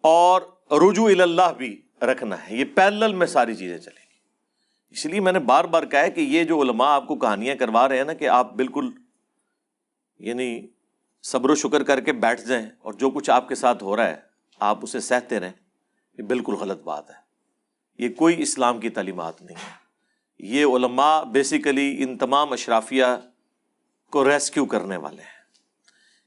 اور 0.00 0.42
رجوع 0.70 1.10
اللہ 1.22 1.52
بھی 1.56 1.82
رکھنا 2.02 2.50
ہے۔ 2.50 2.56
یہ 2.56 2.64
پیلل 2.64 3.14
میں 3.14 3.26
ساری 3.26 3.54
چیزیں 3.54 3.78
چلیں 3.78 4.06
گی۔ 4.10 4.18
اس 4.90 5.06
لیے 5.06 5.20
میں 5.20 5.32
نے 5.32 5.38
بار 5.38 5.64
بار 5.64 5.82
کہا 5.82 6.00
ہے 6.00 6.10
کہ 6.10 6.20
یہ 6.20 6.44
جو 6.44 6.62
علماء 6.62 6.88
آپ 6.88 7.06
کو 7.06 7.16
کہانیاں 7.16 7.54
کروا 7.54 7.88
رہے 7.88 7.96
ہیں 7.96 8.04
نا 8.04 8.12
کہ 8.12 8.28
آپ 8.28 8.54
بالکل 8.54 8.90
یعنی 10.18 10.66
صبر 11.22 11.50
و 11.50 11.54
شکر 11.54 11.82
کر 11.82 12.00
کے 12.00 12.12
بیٹھ 12.12 12.40
جائیں 12.40 12.70
اور 12.78 12.92
جو 12.92 13.10
کچھ 13.10 13.30
آپ 13.30 13.48
کے 13.48 13.54
ساتھ 13.54 13.82
ہو 13.82 13.96
رہا 13.96 14.08
ہے، 14.08 14.16
آپ 14.60 14.78
اسے 14.82 15.00
سہتے 15.00 15.40
رہیں، 15.40 15.52
یہ 16.18 16.22
بالکل 16.22 16.54
غلط 16.54 16.82
بات 16.82 17.10
ہے۔ 17.10 17.23
یہ 17.98 18.08
کوئی 18.08 18.42
اسلام 18.42 18.80
کی 18.80 18.90
تعلیمات 18.90 19.42
نہیں 19.42 19.56
ہے 19.56 19.84
یہ 20.38 20.64
علماء 20.64 21.22
بیسیکلی 21.22 21.96
ان 21.98 22.18
تمام 22.18 22.52
اشرافیہ 22.52 23.04
کو 24.10 24.28
ریسکیو 24.28 24.64
کرنے 24.64 24.96
والے 24.96 25.22
ہیں۔ 25.22 25.34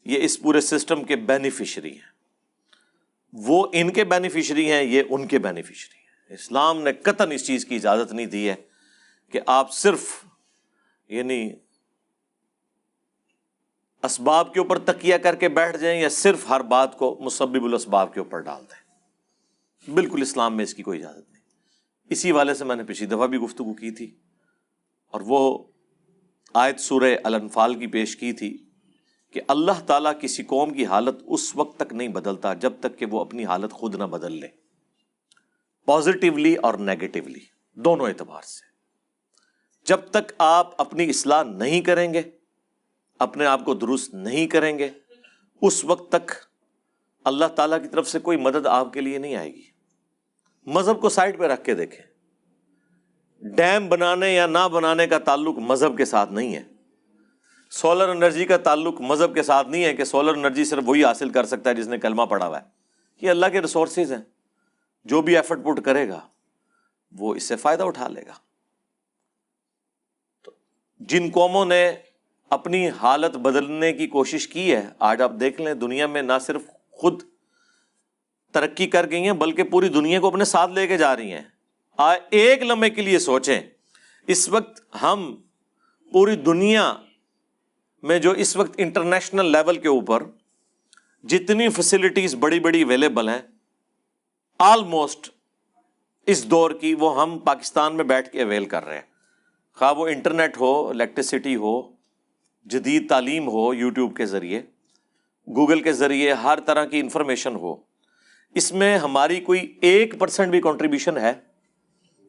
یہ 0.05 0.23
اس 0.23 0.39
پورے 0.39 0.61
سسٹم 0.61 1.03
کے 1.03 1.15
بینیفیشری 1.15 1.91
ہیں۔ 1.91 2.17
وہ 3.33 3.67
ان 3.73 3.93
کے 3.93 4.03
بینیفیشری 4.03 4.71
ہیں، 4.71 4.83
یہ 4.83 5.03
ان 5.09 5.27
کے 5.27 5.39
بینیفیشری 5.39 5.97
ہیں۔ 5.97 6.33
اسلام 6.33 6.81
نے 6.81 6.93
قطن 6.93 7.31
اس 7.31 7.47
چیز 7.47 7.65
کی 7.65 7.75
اجازت 7.75 8.13
نہیں 8.13 8.25
دی 8.25 8.49
ہے 8.49 8.55
کہ 9.31 9.39
آپ 9.47 9.71
صرف 9.71 10.25
یعنی 11.07 11.53
اسباب 14.03 14.53
کے 14.53 14.59
اوپر 14.59 14.79
تکیا 14.79 15.17
کر 15.17 15.35
کے 15.35 15.49
بیٹھ 15.49 15.77
جائیں 15.77 16.01
یا 16.01 16.09
صرف 16.09 16.49
ہر 16.49 16.61
بات 16.61 16.97
کو 16.97 17.19
مسبب 17.21 17.63
الاسباب 17.63 18.13
کے 18.13 18.19
اوپر 18.19 18.39
ڈال 18.39 18.63
دیں۔ 18.63 18.87
بالکل 19.91 20.21
اسلام 20.21 20.55
میں 20.55 20.63
اس 20.63 20.73
کی 20.73 20.83
کوئی 20.83 20.99
اجازت 20.99 21.31
نہیں۔ 21.31 21.36
اسی 22.09 22.31
والے 22.31 22.53
سے 22.53 22.65
میں 22.65 22.75
نے 22.75 22.83
پچھلی 22.83 23.09
دفعہ 23.09 23.27
بھی 23.27 23.37
گفتگو 23.37 23.73
کی 23.73 23.91
تھی 23.91 24.15
اور 25.11 25.21
وہ 25.21 25.63
آیت 26.53 26.79
سورہ 26.79 27.15
الانفال 27.23 27.75
کی 27.75 27.87
پیش 27.87 28.15
کی 28.15 28.33
تھی 28.33 28.57
کہ 29.31 29.41
اللہ 29.47 29.85
تعالیٰ 29.87 30.11
کسی 30.21 30.43
قوم 30.43 30.73
کی 30.73 30.85
حالت 30.85 31.23
اس 31.27 31.55
وقت 31.55 31.79
تک 31.79 31.93
نہیں 31.93 32.07
بدلتا 32.07 32.53
جب 32.53 32.73
تک 32.79 32.99
کہ 32.99 33.05
وہ 33.05 33.21
اپنی 33.21 33.45
حالت 33.45 33.71
خود 33.71 33.95
نہ 33.95 34.03
بدل 34.03 34.31
لے۔ 34.31 34.47
پازیٹیولی 35.85 36.55
اور 36.55 36.73
نیگیٹولی 36.73 37.39
دونوں 37.73 38.07
اعتبار 38.07 38.41
سے۔ 38.41 38.67
جب 39.85 39.99
تک 40.11 40.33
آپ 40.37 40.81
اپنی 40.81 41.09
اصلاح 41.09 41.43
نہیں 41.43 41.81
کریں 41.81 42.13
گے، 42.13 42.21
اپنے 43.19 43.45
آپ 43.45 43.65
کو 43.65 43.73
درست 43.73 44.13
نہیں 44.13 44.47
کریں 44.47 44.79
گے، 44.79 44.89
اس 45.61 45.85
وقت 45.85 46.11
تک 46.11 46.31
اللہ 47.23 47.45
تعالیٰ 47.45 47.81
کی 47.81 47.87
طرف 47.87 48.09
سے 48.09 48.19
کوئی 48.19 48.37
مدد 48.37 48.65
آپ 48.65 48.93
کے 48.93 49.01
لیے 49.01 49.17
نہیں 49.17 49.35
آئے 49.35 49.53
گی۔ 49.53 49.76
مذہب 50.67 51.01
کو 51.01 51.09
سائڈ 51.09 51.39
پہ 51.39 51.43
رکھ 51.43 51.63
کے 51.63 51.73
دیکھیں۔ 51.73 52.03
ڈیم 53.55 53.89
بنانے 53.89 54.33
یا 54.33 54.47
نہ 54.47 54.67
بنانے 54.71 55.07
کا 55.07 55.19
تعلق 55.19 55.57
مذہب 55.57 55.97
کے 55.97 56.05
ساتھ 56.05 56.33
نہیں 56.33 56.55
ہے۔ 56.55 56.63
سولر 57.69 58.09
انرجی 58.09 58.45
کا 58.45 58.57
تعلق 58.57 59.01
مذہب 59.01 59.33
کے 59.33 59.43
ساتھ 59.43 59.67
نہیں 59.67 59.83
ہے 59.83 59.93
کہ 59.93 60.03
سولر 60.03 60.33
انرجی 60.33 60.65
صرف 60.65 60.83
وہی 60.85 61.05
حاصل 61.05 61.29
کر 61.29 61.45
سکتا 61.45 61.69
ہے 61.69 61.75
جس 61.75 61.87
نے 61.87 61.97
کلمہ 61.97 62.23
پڑا 62.23 62.47
ہوا 62.47 62.59
ہے۔ 62.61 62.65
یہ 63.21 63.29
اللہ 63.29 63.45
کے 63.51 63.61
ریسورسز 63.61 64.11
ہیں۔ 64.11 64.21
جو 65.05 65.21
بھی 65.21 65.35
ایفرٹ 65.35 65.63
پٹ 65.63 65.81
کرے 65.81 66.09
گا، 66.09 66.19
وہ 67.11 67.35
اس 67.35 67.43
سے 67.43 67.55
فائدہ 67.55 67.83
اٹھا 67.83 68.07
لے 68.07 68.21
گا۔ 68.21 68.33
تو 70.43 70.51
جن 70.99 71.29
قوموں 71.33 71.65
نے 71.65 71.91
اپنی 72.49 72.89
حالت 72.89 73.37
بدلنے 73.37 73.93
کی 73.93 74.07
کوشش 74.07 74.47
کی 74.47 74.75
ہے، 74.75 74.89
آج 74.99 75.21
آپ 75.21 75.31
دیکھ 75.39 75.61
لیں 75.61 75.73
دنیا 75.73 76.07
میں 76.07 76.21
نہ 76.21 76.33
صرف 76.41 76.61
خود 76.91 77.23
ترقی 78.57 78.87
کر 78.87 79.09
گئی 79.11 79.23
ہیں، 79.23 79.33
بلکہ 79.33 79.63
پوری 79.63 79.89
دنیا 79.89 80.19
کو 80.19 80.27
اپنے 80.27 80.45
ساتھ 80.45 80.71
لے 80.71 80.87
کے 80.87 80.97
جا 80.97 81.15
رہی 81.15 81.31
ہیں۔ 81.31 81.41
ایک 82.29 82.63
لمحے 82.63 82.89
کے 82.89 83.01
لیے 83.01 83.19
سوچیں۔ 83.19 83.61
اس 84.27 84.49
وقت 84.49 84.81
ہم 85.01 85.35
پوری 86.11 86.35
دنیا 86.35 86.93
میں 88.03 88.19
جو 88.19 88.31
اس 88.31 88.55
وقت 88.55 88.71
انٹرنیشنل 88.77 89.45
لیول 89.45 89.77
کے 89.77 89.87
اوپر 89.87 90.23
جتنی 91.23 91.69
فیسلٹیز 91.69 92.35
بڑی 92.35 92.59
بڑی 92.59 92.81
اویلیبل 92.81 93.29
ہیں 93.29 93.41
آلموسٹ 94.59 95.29
اس 96.25 96.45
دور 96.45 96.71
کی 96.71 96.93
وہ 96.93 97.21
ہم 97.21 97.39
پاکستان 97.39 97.95
میں 97.95 98.03
بیٹھ 98.03 98.29
کے 98.29 98.43
اویل 98.43 98.65
کر 98.65 98.85
رہے 98.85 98.95
ہیں۔ 98.95 99.01
خواہ 99.75 99.93
وہ 99.93 100.07
انٹرنیٹ 100.07 100.59
ہو 100.59 100.89
الیکٹریسٹی 100.89 101.55
ہو، 101.55 101.81
جدید 102.65 103.09
تعلیم 103.09 103.47
ہو، 103.49 103.73
یوٹیوب 103.73 104.17
کے 104.17 104.25
ذریعے، 104.25 104.61
گوگل 105.47 105.81
کے 105.81 105.93
ذریعے، 105.93 106.33
ہر 106.33 106.59
طرح 106.59 106.85
کی 106.85 106.99
انفارمیشن 106.99 107.55
ہو۔ 107.55 107.75
اس 108.55 108.71
میں 108.71 108.97
ہماری 108.97 109.39
کوئی 109.39 109.77
ایک 109.81 110.19
پرسینٹ 110.19 110.51
بھی 110.51 110.61
کنٹریبیوشن 110.61 111.17
ہے؟ 111.17 111.33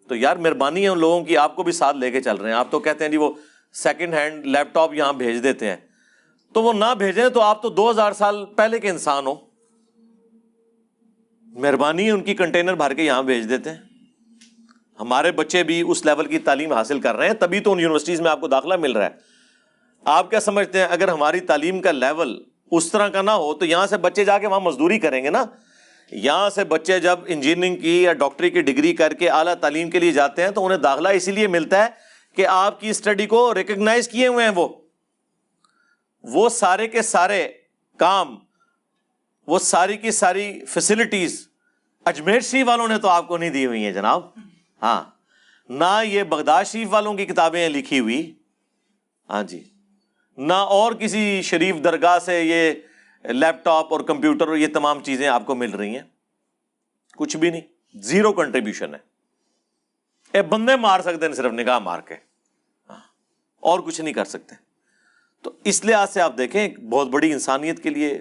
تو 0.09 0.17
یار 0.17 0.37
مہربانی 0.37 0.83
ہے 0.83 0.89
ان 0.89 0.99
لوگوں 0.99 1.25
کی، 1.25 1.37
آپ 1.37 1.57
کو 1.57 1.63
بھی 1.63 1.73
ساتھ 1.73 1.97
لے 1.97 2.11
کے 2.11 2.21
چل 2.21 2.37
رہے 2.37 2.51
ہیں۔ 2.51 2.57
آپ 2.57 2.71
تو 2.71 2.81
کہتے 2.81 3.05
ہیں 3.05 3.11
جی 3.11 3.17
وہ 3.17 3.33
سیکنڈ 3.73 4.15
ہینڈ 4.15 4.47
لیپ 4.47 4.75
ٹاپ 4.75 4.95
یہاں 4.95 5.13
بھیج 5.13 5.43
دیتے 5.43 5.67
ہیں۔ 5.67 5.77
تو 6.53 6.63
وہ 6.63 6.73
نہ 6.73 6.95
بھیجیں 6.99 7.29
تو 7.29 7.41
آپ 7.41 7.63
تو 7.63 7.69
دو 7.69 7.91
ہزار 7.91 8.13
سال 8.13 8.45
پہلے 8.45 8.79
کے 8.79 8.91
انسان 8.91 9.27
ہو۔ 9.27 9.35
مہربانی 11.43 12.07
ہے 12.07 12.11
ان 12.11 12.21
کی 12.21 12.35
کنٹینر 12.35 12.75
بھر 12.75 12.95
کے 12.95 13.03
یہاں 13.03 13.23
بھیج 13.23 13.49
دیتے 13.49 13.71
ہیں۔ 13.71 13.77
ہمارے 15.01 15.33
بچے 15.33 15.63
بھی 15.63 15.85
اس 15.89 16.05
لیول 16.05 16.27
کی 16.27 16.39
تعلیم 16.39 16.73
حاصل 16.73 17.01
کر 17.01 17.15
رہے 17.15 17.27
ہیں، 17.27 17.35
تبھی 17.35 17.61
تو 17.61 17.73
ان 17.73 17.81
یونیورسٹیز 17.81 18.21
میں 18.21 18.31
آپ 18.31 18.41
کو 18.41 18.49
داخلہ 18.49 18.77
مل 18.77 18.93
رہا 18.93 19.05
ہے۔ 19.05 19.11
آپ 20.05 20.31
کیا 20.31 20.41
سمجھتے 20.41 20.79
ہیں، 20.79 20.87
اگر 20.87 21.09
ہماری 21.09 21.41
تعلیم 21.41 21.81
کا 21.81 21.93
لیول 21.93 22.43
اس 22.71 22.93
طرح 22.93 23.09
کا 23.09 23.23
نہ 23.23 23.31
ہو 23.31 23.55
تو 23.55 23.65
یہاں 23.65 23.87
سے 23.87 23.97
بچے 23.97 24.25
جا 24.25 24.39
کے 24.39 24.47
وہاں 24.47 24.61
مزدوری 24.61 24.99
کریں 24.99 25.25
گے 25.25 25.31
نا؟ 25.31 25.45
یہاں 26.11 26.51
سے 26.51 26.65
بچے 26.65 27.01
جب 27.01 27.19
انجینئرنگ 27.27 27.77
کی 27.77 28.03
یا 28.03 28.13
ڈاکٹری 28.13 28.51
کی 28.51 28.63
ڈگری 28.63 28.93
کر 28.93 29.15
کے 29.15 29.31
اعلیٰ 29.31 29.55
تعلیم 29.55 29.91
کے 29.91 29.99
لیے 29.99 30.13
جاتے 30.13 30.43
ہیں 30.43 30.51
تو 30.51 30.67
انہیں 30.67 30.79
داخلہ 30.79 31.09
اسی 31.09 31.33
لیے 31.33 31.47
ملتا 31.47 31.85
ہے 31.85 31.89
کہ 32.37 32.47
آپ 32.47 32.81
کی 32.81 32.89
اسٹڈی 32.89 33.27
کو 33.27 33.55
ریکگنائز 33.55 34.09
کیے 34.09 34.27
ہوئے 34.27 34.45
ہیں 34.45 34.53
وہ۔ 34.57 34.69
وہ 36.23 36.49
سارے 36.49 36.89
کے 36.89 37.03
سارے 37.03 37.49
کام، 37.97 38.37
وہ 39.47 39.59
ساری 39.59 39.97
کی 39.97 40.11
ساری 40.11 40.65
فیسلٹیز 40.65 41.49
اجمیر 42.05 42.41
شریف 42.41 42.69
والوں 42.69 42.89
نے 42.89 42.99
تو 42.99 43.09
آپ 43.09 43.29
کو 43.29 43.37
نہیں 43.37 43.51
دی 43.51 43.67
ہوئی 43.67 43.85
ہیں 43.85 43.93
جناب۔ 43.93 44.29
ہاں 44.83 45.05
نہ 45.69 46.01
یہ 46.05 46.23
بغداد 46.23 46.65
شریف 46.65 46.89
والوں 46.91 47.15
کی 47.15 47.27
کتابیں 47.27 47.69
لکھی 47.69 48.01
ہوئی۔ 48.01 48.35
ہاں 49.29 49.43
جی 49.43 49.65
نہ 50.37 50.53
اور 50.53 50.93
کسی 50.93 51.43
شریف 51.43 51.75
درگاہ 51.85 52.19
سے 52.19 52.43
یہ 52.43 52.73
لیپ 53.25 53.65
ٹاپ 53.65 53.93
اور 53.93 54.01
کمپیوٹر 54.01 54.49
اور 54.49 54.57
یہ 54.57 54.67
تمام 54.75 55.03
چیزیں 55.03 55.29
آپ 55.29 55.47
کو 55.47 55.55
مل 55.55 55.71
رہی 55.71 55.95
ہیں۔ 55.95 56.03
کچھ 57.17 57.37
بھی 57.37 57.51
نہیں، 57.51 57.61
زیرو 57.95 58.33
کنٹریبیوشن 58.33 58.95
ہے۔ 58.95 58.99
اے 60.33 60.43
بندے 60.43 60.77
مار 60.77 61.01
سکتے 61.01 61.27
ہیں 61.27 61.33
صرف 61.33 61.53
نگاہ 61.53 61.79
مار 61.79 62.01
کے۔ 62.01 62.15
ہاں، 62.91 63.01
اور 63.61 63.81
کچھ 63.81 64.01
نہیں 64.01 64.15
کر 64.15 64.25
سکتے۔ 64.25 64.55
تو 65.43 65.53
اس 65.65 65.85
لحاظ 65.85 66.11
سے 66.11 66.21
آپ 66.21 66.39
دیکھیں 66.39 66.69
بہت 66.69 67.09
بڑی 67.09 67.33
انسانیت 67.33 67.83
کے 67.83 67.91
لیے 67.91 68.19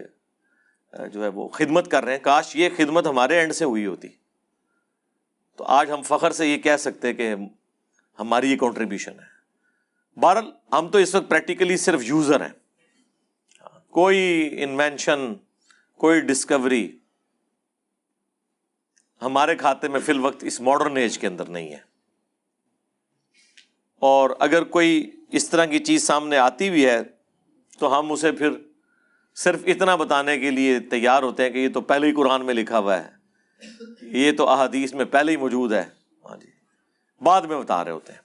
جو 1.13 1.23
ہے 1.23 1.27
وہ 1.27 1.47
خدمت 1.47 1.91
کر 1.91 2.03
رہے 2.03 2.11
ہیں۔ 2.11 2.19
کاش 2.19 2.55
یہ 2.55 2.69
خدمت 2.77 3.07
ہمارے 3.07 3.37
اینڈ 3.37 3.53
سے 3.53 3.65
ہوئی 3.65 3.85
ہوتی۔ 3.85 4.07
تو 5.55 5.63
آج 5.63 5.91
ہم 5.91 6.01
فخر 6.01 6.31
سے 6.31 6.47
یہ 6.47 6.57
کہہ 6.57 6.77
سکتے 6.77 7.13
کہ 7.13 7.35
ہماری 8.19 8.51
یہ 8.51 8.57
کانٹریبیوشن 8.57 9.11
ہے۔ 9.11 9.37
بہرحال، 10.19 10.51
ہم 10.71 10.87
تو 10.87 10.97
اس 10.97 11.15
وقت 11.15 11.29
پریکٹیکلی 11.29 11.77
صرف 11.77 12.03
یوزر 12.03 12.41
ہیں۔ 12.41 12.56
کوئی 13.97 14.49
انوینشن، 14.63 15.33
کوئی 15.97 16.21
ڈسکوری 16.21 16.97
ہمارے 19.21 19.55
کھاتے 19.55 19.87
میں 19.87 19.99
فی 19.99 20.11
الوقت 20.11 20.43
اس 20.43 20.61
ماڈرن 20.61 20.97
ایج 20.97 21.19
کے 21.19 21.27
اندر 21.27 21.45
نہیں 21.45 21.71
ہے۔ 21.71 21.79
اور 23.99 24.29
اگر 24.39 24.63
کوئی 24.63 25.11
اس 25.31 25.49
طرح 25.49 25.65
کی 25.65 25.79
چیز 25.79 26.03
سامنے 26.03 26.37
آتی 26.37 26.69
بھی 26.69 26.85
ہے، 26.85 26.99
تو 27.79 27.99
ہم 27.99 28.11
اسے 28.11 28.31
پھر 28.31 28.49
صرف 29.35 29.59
اتنا 29.65 29.95
بتانے 29.95 30.39
کے 30.39 30.51
لیے 30.51 30.79
تیار 30.79 31.23
ہوتے 31.23 31.43
ہیں 31.43 31.49
کہ 31.49 31.57
یہ 31.57 31.69
تو 31.69 31.81
پہلے 31.81 32.07
ہی 32.07 32.13
قرآن 32.13 32.45
میں 32.45 32.53
لکھا 32.53 32.79
ہوا 32.79 33.03
ہے۔ 33.03 33.09
یہ 34.01 34.31
تو 34.31 34.49
احادیث 34.49 34.93
میں 34.93 35.05
پہلے 35.05 35.31
ہی 35.31 35.37
موجود 35.37 35.73
ہے۔ 35.73 35.83
ہاں 36.25 36.37
جی۔ 36.37 36.47
بعد 37.21 37.41
میں 37.41 37.57
بتا 37.57 37.83
رہے 37.83 37.91
ہوتے 37.91 38.13
ہیں۔ 38.13 38.19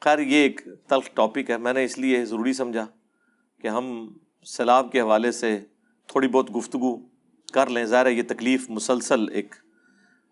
خیر، 0.00 0.18
یہ 0.18 0.36
ایک 0.36 0.60
تلخ 0.88 1.08
ٹاپک 1.14 1.50
ہے۔ 1.50 1.56
میں 1.56 1.72
نے 1.72 1.84
اس 1.84 1.98
لیے 1.98 2.24
ضروری 2.24 2.52
سمجھا 2.52 2.86
کہ 3.60 3.68
ہم 3.68 4.12
سیلاب 4.48 4.92
کے 4.92 5.00
حوالے 5.00 5.32
سے 5.32 5.64
تھوڑی 6.06 6.28
بہت 6.28 6.56
گفتگو 6.56 6.96
کر 7.52 7.66
لیں۔ 7.66 7.84
ظاہر 7.84 8.06
یہ 8.06 8.22
تکلیف 8.28 8.70
مسلسل 8.70 9.32
ایک 9.32 9.54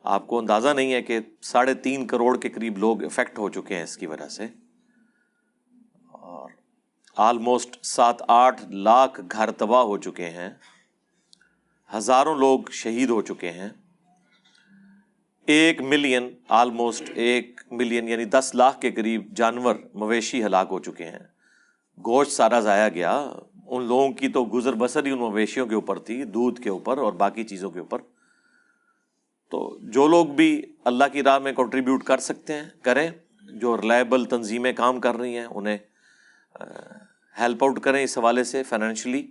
آپ 0.03 0.27
کو 0.27 0.39
اندازہ 0.39 0.69
نہیں 0.69 0.93
ہے 0.93 1.03
کہ 1.03 1.19
ساڑھے 1.43 1.75
تین 1.75 2.07
کروڑ 2.07 2.39
کے 2.39 2.49
قریب 2.49 2.79
لوگ 2.79 3.05
افیکٹ 3.05 3.39
ہو 3.39 3.49
چکے 3.49 3.77
ہیں 3.77 3.83
اس 3.83 3.97
کی 3.97 4.07
وجہ 4.07 4.29
سے۔ 4.29 4.45
اور 6.13 6.51
آلموسٹ 7.17 7.87
سات 7.87 8.23
آٹھ 8.29 8.65
لاکھ 8.71 9.21
گھر 9.33 9.51
تباہ 9.51 9.83
ہو 9.83 9.99
چکے 9.99 10.31
ہیں۔ 10.31 10.51
ہزاروں 11.95 12.39
لوگ 12.39 12.61
شہید 12.71 13.11
ہو 13.11 13.23
چکے 13.23 13.51
ہیں۔ 13.51 13.69
ایک 15.47 15.83
ملین، 15.83 16.31
آلموسٹ 16.49 17.11
ایک 17.15 17.61
ملین 17.71 18.09
یعنی 18.09 18.25
دس 18.25 18.51
لاکھ 18.55 18.81
کے 18.81 18.91
قریب 18.91 19.33
جانور 19.37 19.75
مویشی 19.95 20.45
ہلاک 20.45 20.69
ہو 20.71 20.79
چکے 20.79 21.05
ہیں۔ 21.05 21.27
گوشت 21.99 22.33
سارا 22.33 22.61
ضائع 22.61 22.89
گیا۔ 22.89 23.33
ان 23.67 23.85
لوگوں 23.85 24.11
کی 24.11 24.29
تو 24.29 24.45
گزر 24.45 24.73
بسر 24.73 25.05
ہی 25.05 25.11
ان 25.11 25.19
مویشیوں 25.19 25.67
کے 25.67 25.75
اوپر 25.75 25.99
تھی، 25.99 26.25
دودھ 26.25 26.61
کے 26.61 26.71
اوپر 26.71 26.99
اور 26.99 27.13
باقی 27.13 27.45
چیزوں 27.45 27.71
کے 27.71 27.79
اوپر۔ 27.79 27.99
تو 29.51 29.79
جو 29.81 30.09
لوگ 30.09 30.27
بھی 30.27 30.63
اللہ 30.85 31.05
کی 31.13 31.23
راہ 31.23 31.39
میں 31.39 31.53
کنٹریبیوٹ 31.53 32.03
کر 32.03 32.19
سکتے 32.19 32.53
ہیں، 32.53 32.63
کریں۔ 32.83 33.11
جو 33.43 33.77
ریلائبل 33.77 34.25
تنظیمیں 34.25 34.73
کام 34.73 35.01
کر 35.01 35.15
رہی 35.15 35.37
ہیں، 35.37 35.45
انہیں 35.45 35.79
ہیلپ 37.41 37.65
آؤٹ 37.65 37.81
کریں 37.81 38.05
اس 38.05 38.19
حوالے 38.19 38.45
سے 38.45 38.63
فائنینشلی 38.63 39.27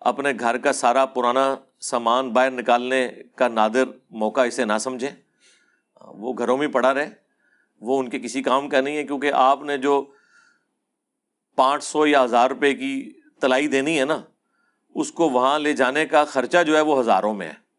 اپنے 0.00 0.28
گھر 0.40 0.58
کا 0.58 0.72
سارا 0.72 1.06
پرانا 1.06 1.56
سامان 1.80 2.30
باہر 2.30 2.50
نکالنے 2.50 3.08
کا 3.36 3.48
نادر 3.48 3.84
موقع 4.10 4.40
اسے 4.40 4.64
نہ 4.64 4.78
سمجھیں۔ 4.80 5.10
وہ 6.00 6.32
گھروں 6.38 6.58
میں 6.58 6.68
پڑا 6.68 6.94
رہے۔ 6.94 7.10
وہ 7.80 8.00
ان 8.00 8.08
کے 8.08 8.18
کسی 8.18 8.42
کام 8.42 8.68
کا 8.68 8.80
نہیں 8.80 8.96
ہے، 8.96 9.04
کیونکہ 9.04 9.32
آپ 9.34 9.62
نے 9.62 9.78
جو 9.78 10.10
پانچ 11.56 11.84
سو 11.84 12.06
یا 12.06 12.24
ہزار 12.24 12.50
روپے 12.50 12.74
کی 12.74 13.12
تلائی 13.40 13.66
دینی 13.66 14.00
ہے 14.00 14.04
نا، 14.04 14.22
اس 14.94 15.12
کو 15.12 15.28
وہاں 15.30 15.58
لے 15.58 15.72
جانے 15.72 16.06
کا 16.06 16.24
خرچہ 16.24 16.62
جو 16.66 16.76
ہے 16.76 16.80
وہ 16.80 17.00
ہزاروں 17.00 17.34
میں 17.34 17.50
ہے۔ 17.50 17.70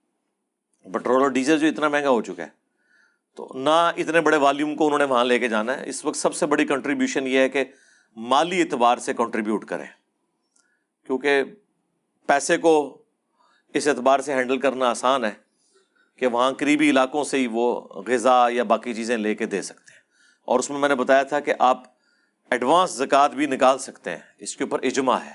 پٹرول 0.92 1.22
اور 1.22 1.30
ڈیزل 1.30 1.60
جو 1.60 1.68
اتنا 1.68 1.88
مہنگا 1.88 2.10
ہو 2.10 2.22
چکا 2.22 2.44
ہے۔ 2.44 2.62
تو 3.36 3.52
نہ 3.54 3.92
اتنے 3.98 4.22
بڑے 4.22 4.38
والیوم 4.38 4.76
کو 4.76 4.86
انہوں 4.86 5.00
نے 5.00 5.06
وہاں 5.06 5.26
لے 5.26 5.40
کے 5.40 5.48
جانا 5.48 5.80
ہے۔ 5.80 5.90
اس 5.90 6.06
وقت 6.06 6.18
سب 6.18 6.36
سے 6.36 6.46
بڑی 6.46 6.66
کنٹریبیوشن 6.66 7.28
یہ 7.28 7.38
ہے 7.38 7.50
کہ 7.50 7.64
مالی 8.16 8.62
اعتبار 8.62 8.98
سے 8.98 9.14
کنٹریبیوٹ 9.14 9.66
کریں۔ 9.66 9.86
کیونکہ 11.06 11.44
پیسے 12.28 12.58
کو 12.58 13.02
اس 13.74 13.88
اعتبار 13.88 14.20
سے 14.20 14.34
ہینڈل 14.34 14.58
کرنا 14.58 14.90
آسان 14.90 15.26
ہے 15.26 15.32
کہ 16.16 16.28
وہاں 16.28 16.52
قریبی 16.52 16.90
علاقوں 16.90 17.24
سے 17.24 17.38
ہی 17.38 17.48
وہ 17.52 17.82
غذا 17.82 18.48
یا 18.50 18.64
باقی 18.64 18.94
چیزیں 18.94 19.18
لے 19.18 19.36
کے 19.36 19.46
دے 19.46 19.62
سکتے 19.62 19.94
ہیں۔ 19.94 20.02
اور 20.46 20.60
اس 20.60 20.70
میں 20.70 20.80
میں 20.80 20.90
نے 20.90 20.96
بتایا 20.96 21.24
تھا 21.24 21.40
کہ 21.40 21.54
آپ 21.60 21.84
ایڈوانس 22.52 22.92
زکوٰۃ 22.92 23.30
بھی 23.30 23.46
نکال 23.46 23.78
سکتے 23.78 24.10
ہیں۔ 24.10 24.18
اس 24.40 24.56
کے 24.56 24.64
اوپر 24.64 24.80
اجماع 24.84 25.18
ہے 25.18 25.34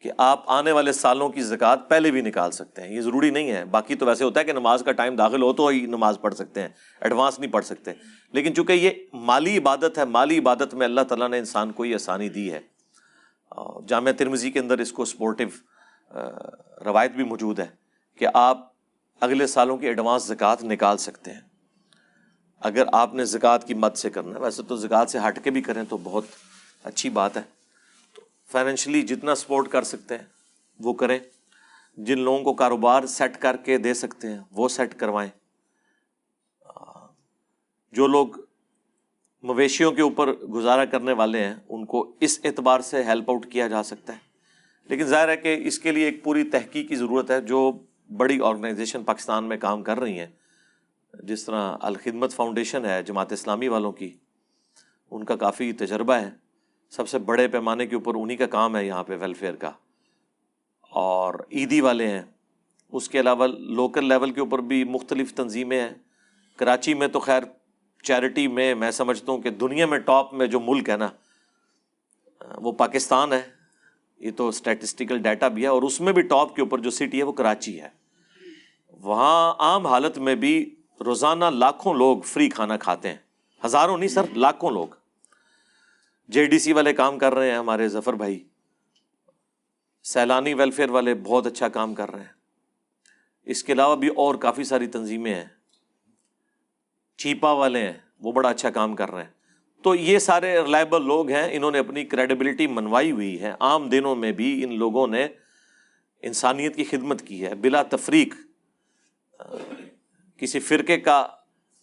کہ 0.00 0.10
آپ 0.18 0.42
آنے 0.46 0.72
والے 0.72 0.92
سالوں 0.92 1.28
کی 1.28 1.42
زکوٰۃ 1.42 1.76
پہلے 1.88 2.10
بھی 2.10 2.20
نکال 2.20 2.50
سکتے 2.50 2.82
ہیں۔ 2.82 2.94
یہ 2.94 3.00
ضروری 3.00 3.30
نہیں 3.30 3.50
ہے۔ 3.50 3.64
باقی 3.64 3.94
تو 3.94 4.06
ویسے 4.06 4.24
ہوتا 4.24 4.40
ہے 4.40 4.44
کہ 4.44 4.52
نماز 4.52 4.82
کا 4.86 4.92
ٹائم 4.92 5.16
داخل 5.16 5.42
ہو 5.42 5.52
تو 5.52 5.66
ہی 5.66 5.86
نماز 5.86 6.18
پڑھ 6.20 6.34
سکتے 6.34 6.60
ہیں۔ 6.60 6.68
ایڈوانس 7.00 7.38
نہیں 7.38 7.50
پڑھ 7.50 7.64
سکتے۔ 7.64 7.92
لیکن 8.32 8.54
چونکہ 8.54 8.72
یہ 8.72 8.90
مالی 9.12 9.58
عبادت 9.58 9.98
ہے، 9.98 10.04
مالی 10.04 10.38
عبادت 10.38 10.74
میں 10.74 10.86
اللہ 10.86 11.00
تعالیٰ 11.00 11.28
نے 11.28 11.38
انسان 11.38 11.72
کو 11.72 11.84
یہ 11.84 11.94
آسانی 11.94 12.28
دی 12.28 12.52
ہے۔ 12.52 12.60
جامعہ 13.88 14.12
ترمزی 14.12 14.50
کے 14.50 14.58
اندر 14.58 14.78
اس 14.78 14.92
کو 14.92 15.04
سپورٹو 15.04 15.44
روایت 16.84 17.10
بھی 17.10 17.24
موجود 17.24 17.60
ہے 17.60 17.66
کہ 18.18 18.26
آپ 18.34 18.72
اگلے 19.20 19.46
سالوں 19.46 19.76
کی 19.76 19.86
ایڈوانس 19.86 20.22
زکوٰۃ 20.22 20.56
نکال 20.62 20.98
سکتے 20.98 21.32
ہیں۔ 21.32 21.40
اگر 22.64 22.84
آپ 22.92 23.14
نے 23.14 23.24
زکوٰۃ 23.24 23.58
کی 23.66 23.74
مد 23.74 23.96
سے 23.96 24.10
کرنا 24.10 24.34
ہے، 24.34 24.40
ویسے 24.40 24.62
تو 24.62 24.76
زکوٰۃ 24.76 25.06
سے 25.06 25.18
ہٹ 25.28 25.44
کے 25.44 25.50
بھی 25.50 25.62
کریں 25.62 25.82
تو 25.88 25.96
بہت 25.96 26.24
اچھی 26.84 27.10
بات 27.10 27.36
ہے۔ 27.36 27.42
تو 28.14 28.22
فائنینشلی 28.52 29.02
جتنا 29.02 29.34
سپورٹ 29.34 29.68
کر 29.68 29.82
سکتے 29.82 30.16
ہیں، 30.16 30.24
وہ 30.78 30.92
کریں۔ 30.92 31.18
جن 31.96 32.18
لوگوں 32.18 32.44
کو 32.44 32.54
کاروبار 32.54 33.06
سیٹ 33.06 33.36
کر 33.38 33.56
کے 33.56 33.78
دے 33.78 33.94
سکتے 33.94 34.28
ہیں، 34.28 34.38
وہ 34.52 34.68
سیٹ 34.68 34.94
کروائیں۔ 34.94 35.30
جو 37.92 38.06
لوگ 38.06 38.28
مویشیوں 39.42 39.92
کے 39.92 40.02
اوپر 40.02 40.32
گزارا 40.32 40.84
کرنے 40.84 41.12
والے 41.12 41.44
ہیں، 41.44 41.54
ان 41.68 41.84
کو 41.84 42.12
اس 42.20 42.40
اعتبار 42.44 42.80
سے 42.80 43.04
ہیلپ 43.04 43.30
آؤٹ 43.30 43.52
کیا 43.52 43.68
جا 43.68 43.82
سکتا 43.82 44.12
ہے۔ 44.12 44.18
لیکن 44.84 45.04
ظاہر 45.04 45.28
ہے 45.28 45.36
کہ 45.36 45.60
اس 45.64 45.78
کے 45.78 45.92
لیے 45.92 46.04
ایک 46.04 46.24
پوری 46.24 46.44
تحقیق 46.44 46.88
کی 46.88 46.96
ضرورت 46.96 47.30
ہے، 47.30 47.40
جو 47.40 47.72
بڑی 48.16 48.38
آرگنائزیشن 48.42 49.04
پاکستان 49.04 49.44
میں 49.44 49.56
کام 49.56 49.82
کر 49.82 50.00
رہی 50.00 50.18
ہیں۔ 50.18 50.26
جس 51.22 51.44
طرح 51.44 51.76
الخدمت 51.80 52.32
فاؤنڈیشن 52.32 52.84
ہے 52.84 53.02
جماعت 53.02 53.32
اسلامی 53.32 53.68
والوں 53.68 53.92
کی، 53.92 54.16
ان 55.10 55.24
کا 55.24 55.36
کافی 55.36 55.72
تجربہ 55.72 56.12
ہے۔ 56.12 56.30
سب 56.90 57.08
سے 57.08 57.18
بڑے 57.18 57.48
پیمانے 57.48 57.86
کے 57.86 57.94
اوپر 57.94 58.14
انہیں 58.14 58.36
کا 58.36 58.46
کام 58.46 58.76
ہے 58.76 58.86
یہاں 58.86 59.04
پہ 59.04 59.16
ویلفیئر 59.20 59.54
کا۔ 59.54 59.70
اور 60.90 61.34
عیدی 61.52 61.80
والے 61.80 62.08
ہیں۔ 62.08 62.22
اس 62.92 63.08
کے 63.08 63.20
علاوہ 63.20 63.46
لوکل 63.46 64.08
لیول 64.08 64.30
کے 64.30 64.40
اوپر 64.40 64.58
بھی 64.58 64.84
مختلف 64.84 65.34
تنظیمیں 65.34 65.80
ہیں۔ 65.80 65.90
کراچی 66.56 66.94
میں 66.94 67.08
تو 67.08 67.20
خیر 67.20 67.42
چیریٹی 68.02 68.48
میں 68.48 68.74
میں 68.74 68.90
سمجھتا 68.90 69.32
ہوں 69.32 69.42
کہ 69.42 69.50
دنیا 69.50 69.86
میں 69.86 69.98
ٹاپ 69.98 70.34
میں 70.34 70.46
جو 70.46 70.60
ملک 70.60 70.88
ہے 70.88 70.96
نا، 70.96 71.08
وہ 72.56 72.72
پاکستان 72.72 73.32
ہے۔ 73.32 73.42
یہ 74.18 74.30
تو 74.36 74.48
اسٹیٹسٹیکل 74.48 75.18
ڈیٹا 75.18 75.48
بھی 75.48 75.62
ہے 75.62 75.66
اور 75.66 75.82
اس 75.82 76.00
میں 76.00 76.12
بھی 76.12 76.22
ٹاپ 76.22 76.56
کے 76.56 76.62
اوپر 76.62 76.78
جو 76.78 76.90
سٹی 76.90 77.18
ہے 77.18 77.22
وہ 77.22 77.32
کراچی 77.32 77.80
ہے۔ 77.80 77.88
وہاں 78.92 79.54
عام 79.58 79.86
حالت 79.86 80.18
میں 80.18 80.34
بھی 80.34 80.74
روزانہ 81.00 81.44
لاکھوں 81.44 81.94
لوگ 81.94 82.20
فری 82.20 82.48
کھانا 82.48 82.76
کھاتے 82.76 83.08
ہیں۔ 83.08 83.16
ہزاروں 83.64 83.98
نہیں 83.98 84.08
سر، 84.08 84.22
لاکھوں 84.36 84.70
لوگ۔ 84.70 84.86
جے 86.28 86.46
ڈی 86.46 86.58
سی 86.58 86.72
والے 86.72 86.92
کام 86.92 87.18
کر 87.18 87.34
رہے 87.34 87.50
ہیں 87.50 87.58
ہمارے 87.58 87.88
ظفر 87.88 88.12
بھائی۔ 88.12 88.44
سیلانی 90.02 90.54
ویلفیئر 90.54 90.90
والے 90.90 91.14
بہت 91.14 91.46
اچھا 91.46 91.68
کام 91.68 91.94
کر 91.94 92.10
رہے 92.10 92.20
ہیں۔ 92.20 92.32
اس 93.42 93.64
کے 93.64 93.72
علاوہ 93.72 93.96
بھی 93.96 94.08
اور 94.08 94.34
کافی 94.34 94.64
ساری 94.64 94.86
تنظیمیں 94.86 95.34
ہیں۔ 95.34 95.44
چیپا 97.16 97.52
والے 97.52 97.86
ہیں، 97.86 97.92
وہ 98.20 98.32
بڑا 98.32 98.48
اچھا 98.48 98.70
کام 98.70 98.96
کر 98.96 99.10
رہے 99.10 99.22
ہیں۔ 99.22 99.30
تو 99.82 99.94
یہ 99.94 100.18
سارے 100.18 100.62
ریلائبل 100.62 101.06
لوگ 101.06 101.28
ہیں، 101.28 101.48
انہوں 101.52 101.70
نے 101.70 101.78
اپنی 101.78 102.04
کریڈیبلٹی 102.04 102.66
منوائی 102.66 103.12
ہوئی 103.12 103.40
ہے۔ 103.40 103.52
عام 103.60 103.88
دنوں 103.88 104.14
میں 104.14 104.32
بھی 104.32 104.64
ان 104.64 104.78
لوگوں 104.78 105.06
نے 105.06 105.28
انسانیت 106.22 106.76
کی 106.76 106.84
خدمت 106.84 107.22
کی 107.22 107.46
ہے، 107.46 107.54
بلا 107.54 107.82
تفریق۔ 107.82 108.34
کسی 110.38 110.60
فرقے 110.60 110.96
کا 110.96 111.26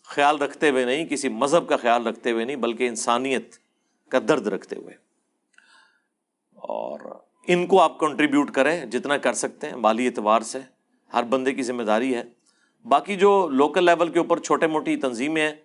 خیال 0.04 0.38
رکھتے 0.38 0.70
ہوئے 0.70 0.86
نہیں، 0.86 1.06
کسی 1.06 1.30
مذہب 1.30 1.70
کا 1.70 1.78
خیال 1.78 2.08
رکھتے 2.08 2.32
ہوئے 2.32 2.46
نہیں، 2.46 2.56
بلکہ 2.56 2.88
انسانیت 2.88 3.56
کا 4.10 4.20
درد 4.28 4.48
رکھتے 4.48 4.76
ہوئے۔ 4.76 4.94
اور 6.56 7.00
ان 7.48 7.68
کو 7.68 7.82
آپ 7.82 8.00
کنٹریبیوٹ 8.00 8.52
کریں 8.52 8.86
جتنا 8.86 9.18
کر 9.18 9.34
سکتے 9.34 9.70
ہیں، 9.70 9.76
مالی 9.76 10.08
اعتبار 10.08 10.42
سے 10.42 10.60
ہر 11.14 11.24
بندے 11.24 11.54
کی 11.54 11.64
ذمہ 11.64 11.84
داری 11.84 12.16
ہے۔ 12.16 12.24
باقی 12.84 13.16
جو 13.16 13.48
لوکل 13.48 13.86
لیول 13.86 14.12
کے 14.12 14.20
اوپر 14.20 14.40
چھوٹے 14.40 14.68
موٹی 14.68 14.96
تنظیمیں 14.96 15.42
ہیں، 15.42 15.56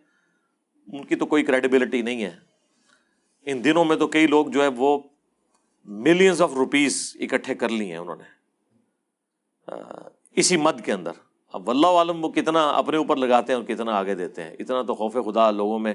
ان 0.92 1.04
کی 1.04 1.16
تو 1.16 1.26
کوئی 1.26 1.42
کریڈیبلٹی 1.42 2.02
نہیں 2.02 2.24
ہے۔ 2.24 2.36
ان 3.46 3.64
دنوں 3.64 3.84
میں 3.84 3.96
تو 3.96 4.08
کئی 4.08 4.26
لوگ 4.26 4.46
جو 4.46 4.62
ہے 4.62 4.68
وہ 4.68 4.98
ملینز 5.84 6.42
آف 6.42 6.52
روپیز 6.52 7.16
اکٹھے 7.20 7.54
کر 7.54 7.68
لی 7.68 7.90
ہیں 7.90 7.98
انہوں 7.98 8.16
نے۔ 8.16 8.24
اسی 10.30 10.56
مد 10.56 10.84
کے 10.84 10.92
اندر۔ 10.92 11.12
اب 11.56 11.68
واللہ 11.68 11.86
عالم 11.86 12.24
وہ 12.24 12.30
کتنا 12.30 12.70
اپنے 12.70 12.96
اوپر 12.96 13.16
لگاتے 13.16 13.52
ہیں 13.52 13.60
اور 13.60 13.66
کتنا 13.66 13.92
آگے 13.92 14.14
دیتے 14.14 14.42
ہیں۔ 14.42 14.56
اتنا 14.58 14.82
تو 14.82 14.94
خوف 14.94 15.12
خدا 15.12 15.50
لوگوں 15.50 15.78
میں، 15.78 15.94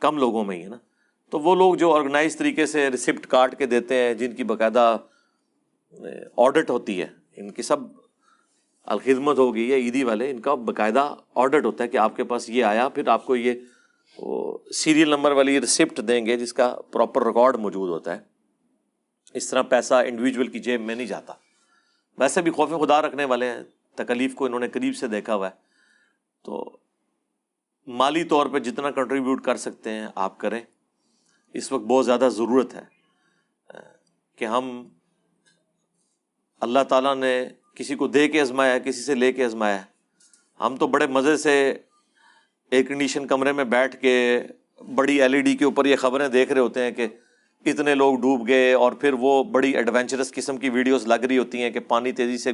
کم 0.00 0.18
لوگوں 0.18 0.44
میں 0.44 0.56
ہی 0.56 0.62
ہے 0.62 0.68
نا۔ 0.68 0.76
تو 1.30 1.40
وہ 1.40 1.54
لوگ 1.54 1.74
جو 1.74 1.94
آرگنائز 1.94 2.36
طریقے 2.36 2.66
سے 2.66 2.90
ریسپٹ 2.90 3.26
کاٹ 3.26 3.58
کے 3.58 3.66
دیتے 3.66 3.94
ہیں، 3.94 4.14
جن 4.14 4.32
کی 4.32 4.44
باقاعدہ 4.44 4.96
آڈٹ 6.36 6.70
ہوتی 6.70 7.02
ہے، 7.02 7.06
ان 7.36 7.50
کی 7.50 7.62
سب 7.62 7.76
الخدمت 8.84 9.38
ہوگی 9.38 9.68
یا 9.68 9.76
عیدی 9.76 10.04
والے، 10.04 10.30
ان 10.30 10.40
کا 10.40 10.54
باقاعدہ 10.54 11.14
آڈٹ 11.34 11.64
ہوتا 11.64 11.84
ہے 11.84 11.88
کہ 11.88 11.96
آپ 11.96 12.16
کے 12.16 12.24
پاس 12.24 12.50
یہ 12.50 12.64
آیا، 12.64 12.88
پھر 12.88 13.08
آپ 13.08 13.26
کو 13.26 13.36
یہ 13.36 13.54
سیریل 14.70 15.08
نمبر 15.08 15.32
والی 15.32 15.60
ریسپٹ 15.60 16.00
دیں 16.08 16.26
گے 16.26 16.36
جس 16.36 16.52
کا 16.52 16.76
پراپر 16.92 17.26
ریکارڈ 17.26 17.56
موجود 17.56 17.88
ہوتا 17.88 18.16
ہے۔ 18.16 18.20
اس 19.34 19.50
طرح 19.50 19.62
پیسہ 19.62 19.94
انڈیویجول 19.94 20.48
کی 20.48 20.58
جیب 20.58 20.80
میں 20.80 20.94
نہیں 20.94 21.06
جاتا۔ 21.06 21.32
ویسے 22.18 22.42
بھی 22.42 22.50
خوف 22.50 22.70
خدا 22.70 23.02
رکھنے 23.02 23.24
والے 23.24 23.46
ہیں۔ 23.46 23.60
تکلیف 23.98 24.34
کو 24.34 24.44
انہوں 24.44 24.60
نے 24.60 24.68
قریب 24.68 24.96
سے 24.96 25.08
دیکھا 25.08 25.34
ہوا 25.34 25.48
ہے۔ 25.48 25.66
تو 26.44 26.78
مالی 27.86 28.24
طور 28.24 28.46
پہ 28.46 28.58
جتنا 28.58 28.90
کنٹریبیوٹ 28.90 29.44
کر 29.44 29.56
سکتے 29.56 29.90
ہیں، 29.90 30.06
آپ 30.14 30.38
کریں۔ 30.38 30.60
اس 31.54 31.72
وقت 31.72 31.84
بہت 31.84 32.06
زیادہ 32.06 32.28
ضرورت 32.32 32.74
ہے 32.74 32.84
کہ 34.36 34.44
ہم 34.44 34.88
اللہ 36.60 36.84
تعالیٰ 36.88 37.14
نے 37.16 37.48
کسی 37.74 37.94
کو 37.94 38.06
دے 38.08 38.28
کے 38.28 38.40
آزمایا 38.40 38.78
کسی 38.78 39.02
سے 39.02 39.14
لے 39.14 39.32
کے 39.32 39.44
آزمایا 39.44 39.82
ہم 40.60 40.76
تو 40.76 40.86
بڑے 40.86 41.06
مزے 41.06 41.36
سے 41.36 41.54
ایئر 42.72 42.84
کنڈیشن 42.84 43.26
کمرے 43.26 43.52
میں 43.52 43.64
بیٹھ 43.64 43.96
کے 44.00 44.42
بڑی 44.94 45.22
ایل 45.22 45.34
ای 45.34 45.40
ڈی 45.42 45.56
کے 45.56 45.64
اوپر 45.64 45.86
یہ 45.86 45.96
خبریں 45.96 46.28
دیکھ 46.28 46.52
رہے 46.52 46.60
ہوتے 46.60 46.82
ہیں 46.82 46.90
کہ 46.90 47.06
اتنے 47.66 47.94
لوگ 47.94 48.18
ڈوب 48.18 48.48
گئے 48.48 48.72
اور 48.72 48.92
پھر 48.92 49.12
وہ 49.12 49.44
بڑی 49.44 49.72
ایڈونچرس 49.72 50.32
قسم 50.32 50.56
کی 50.56 50.68
ویڈیوز 50.70 51.06
لگ 51.06 51.24
رہی 51.28 51.38
ہوتی 51.38 51.62
ہیں 51.62 51.70
کہ 51.70 51.80
پانی 51.80 52.12
تیزی 52.12 52.38
سے 52.38 52.52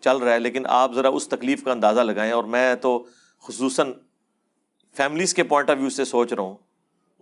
چل 0.00 0.16
رہا 0.16 0.32
ہے، 0.32 0.38
لیکن 0.38 0.66
آپ 0.66 0.94
ذرا 0.94 1.08
اس 1.08 1.28
تکلیف 1.28 1.64
کا 1.64 1.72
اندازہ 1.72 2.00
لگائیں۔ 2.00 2.32
اور 2.32 2.44
میں 2.44 2.74
تو 2.74 3.06
خصوصاً 3.40 3.92
فیملیز 4.96 5.34
کے 5.34 5.42
پوائنٹ 5.42 5.70
آف 5.70 5.76
ویو 5.80 5.90
سے 5.90 6.04
سوچ 6.04 6.32
رہا 6.32 6.42
ہوں، 6.42 6.56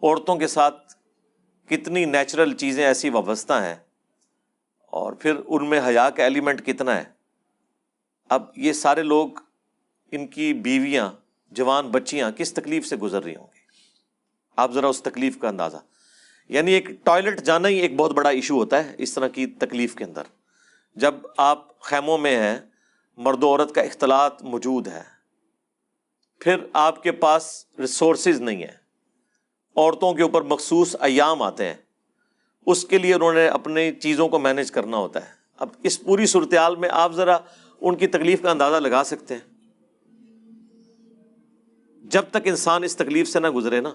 عورتوں 0.02 0.36
کے 0.36 0.46
ساتھ 0.46 0.94
کتنی 1.68 2.04
نیچرل 2.04 2.54
چیزیں، 2.54 2.84
ایسی 2.84 3.10
وابستہ 3.10 3.52
ہیں۔ 3.52 3.76
اور 4.86 5.12
پھر 5.12 5.34
ان 5.46 5.70
میں 5.70 5.80
حیا 5.86 6.10
کا 6.10 6.22
ایلیمنٹ 6.22 6.66
کتنا 6.66 6.96
ہے؟ 6.96 7.04
اب 8.28 8.42
یہ 8.56 8.72
سارے 8.72 9.02
لوگ، 9.02 9.28
ان 10.12 10.26
کی 10.26 10.54
بیویاں، 10.54 11.10
جوان 11.50 11.88
بچیاں 11.88 12.30
کس 12.30 12.54
تکلیف 12.54 12.86
سے 12.86 12.96
گزر 12.96 13.22
رہی 13.22 13.36
ہوں 13.36 13.46
گی؟ 13.46 13.58
آپ 14.56 14.72
ذرا 14.72 14.88
اس 14.88 15.02
تکلیف 15.02 15.38
کا 15.38 15.48
اندازہ۔ 15.48 15.76
یعنی 16.48 16.72
ایک 16.72 16.86
ٹوائلٹ 17.04 17.42
جانا 17.42 17.68
ہی 17.68 17.74
ایک 17.74 17.96
بہت 17.96 18.10
بڑا 18.10 18.30
ایشو 18.30 18.54
ہوتا 18.54 18.84
ہے 18.84 18.94
اس 18.98 19.14
طرح 19.14 19.28
کی 19.28 19.46
تکلیف 19.46 19.94
کے 19.94 20.04
اندر۔ 20.04 20.22
جب 20.96 21.14
آپ 21.36 21.80
خیموں 21.80 22.18
میں 22.18 22.36
ہیں 22.36 22.58
مرد 23.18 23.44
و 23.44 23.46
عورت 23.46 23.74
کا 23.74 23.80
اختلاط 23.80 24.42
موجود 24.42 24.88
ہے۔ 24.88 25.02
پھر 26.40 26.56
آپ 26.72 27.02
کے 27.02 27.12
پاس 27.12 27.66
ریسورسز 27.78 28.40
نہیں 28.40 28.56
ہیں۔ 28.56 28.76
عورتوں 29.76 30.14
کے 30.14 30.22
اوپر 30.22 30.42
مخصوص 30.42 30.96
ایام 31.00 31.42
آتے 31.42 31.66
ہیں۔ 31.66 31.74
اس 32.66 32.84
کے 32.84 32.98
لیے 32.98 33.14
انہوں 33.14 33.32
نے 33.32 33.48
اپنی 33.48 33.92
چیزوں 33.92 34.28
کو 34.28 34.38
مینیج 34.38 34.70
کرنا 34.70 34.96
ہوتا 34.96 35.26
ہے۔ 35.26 35.32
اب 35.58 35.68
اس 35.82 36.00
پوری 36.00 36.26
صورتحال 36.26 36.76
میں 36.76 36.88
آپ 36.92 37.12
ذرا 37.12 37.38
ان 37.80 37.96
کی 37.96 38.06
تکلیف 38.06 38.42
کا 38.42 38.50
اندازہ 38.50 38.76
لگا 38.76 39.02
سکتے 39.04 39.34
ہیں۔ 39.34 39.54
جب 42.04 42.22
تک 42.30 42.38
انسان 42.44 42.84
اس 42.84 42.96
تکلیف 42.96 43.28
سے 43.28 43.40
نہ 43.40 43.50
گزرے 43.50 43.80
نا، 43.80 43.90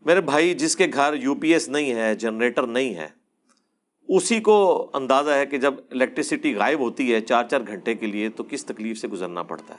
میرے 0.00 0.20
بھائی 0.20 0.54
جس 0.54 0.76
کے 0.76 0.86
گھر 0.94 1.14
یو 1.14 1.34
پی 1.34 1.52
ایس 1.52 1.68
نہیں 1.68 1.94
ہے 1.94 2.14
جنریٹر 2.14 2.66
نہیں 2.66 2.94
ہے 2.94 3.25
اسی 4.08 4.40
کو 4.40 4.90
اندازہ 4.94 5.30
ہے 5.30 5.46
کہ 5.46 5.58
جب 5.58 5.74
الیکٹریسٹی 5.90 6.54
غائب 6.54 6.80
ہوتی 6.80 7.14
ہے 7.14 7.20
چار 7.20 7.44
چار 7.44 7.60
گھنٹے 7.66 7.94
کے 7.94 8.06
لیے 8.06 8.28
تو 8.28 8.44
کس 8.44 8.64
تکلیف 8.64 8.98
سے 8.98 9.08
گزرنا 9.08 9.42
پڑتا 9.42 9.74
ہے؟ 9.74 9.78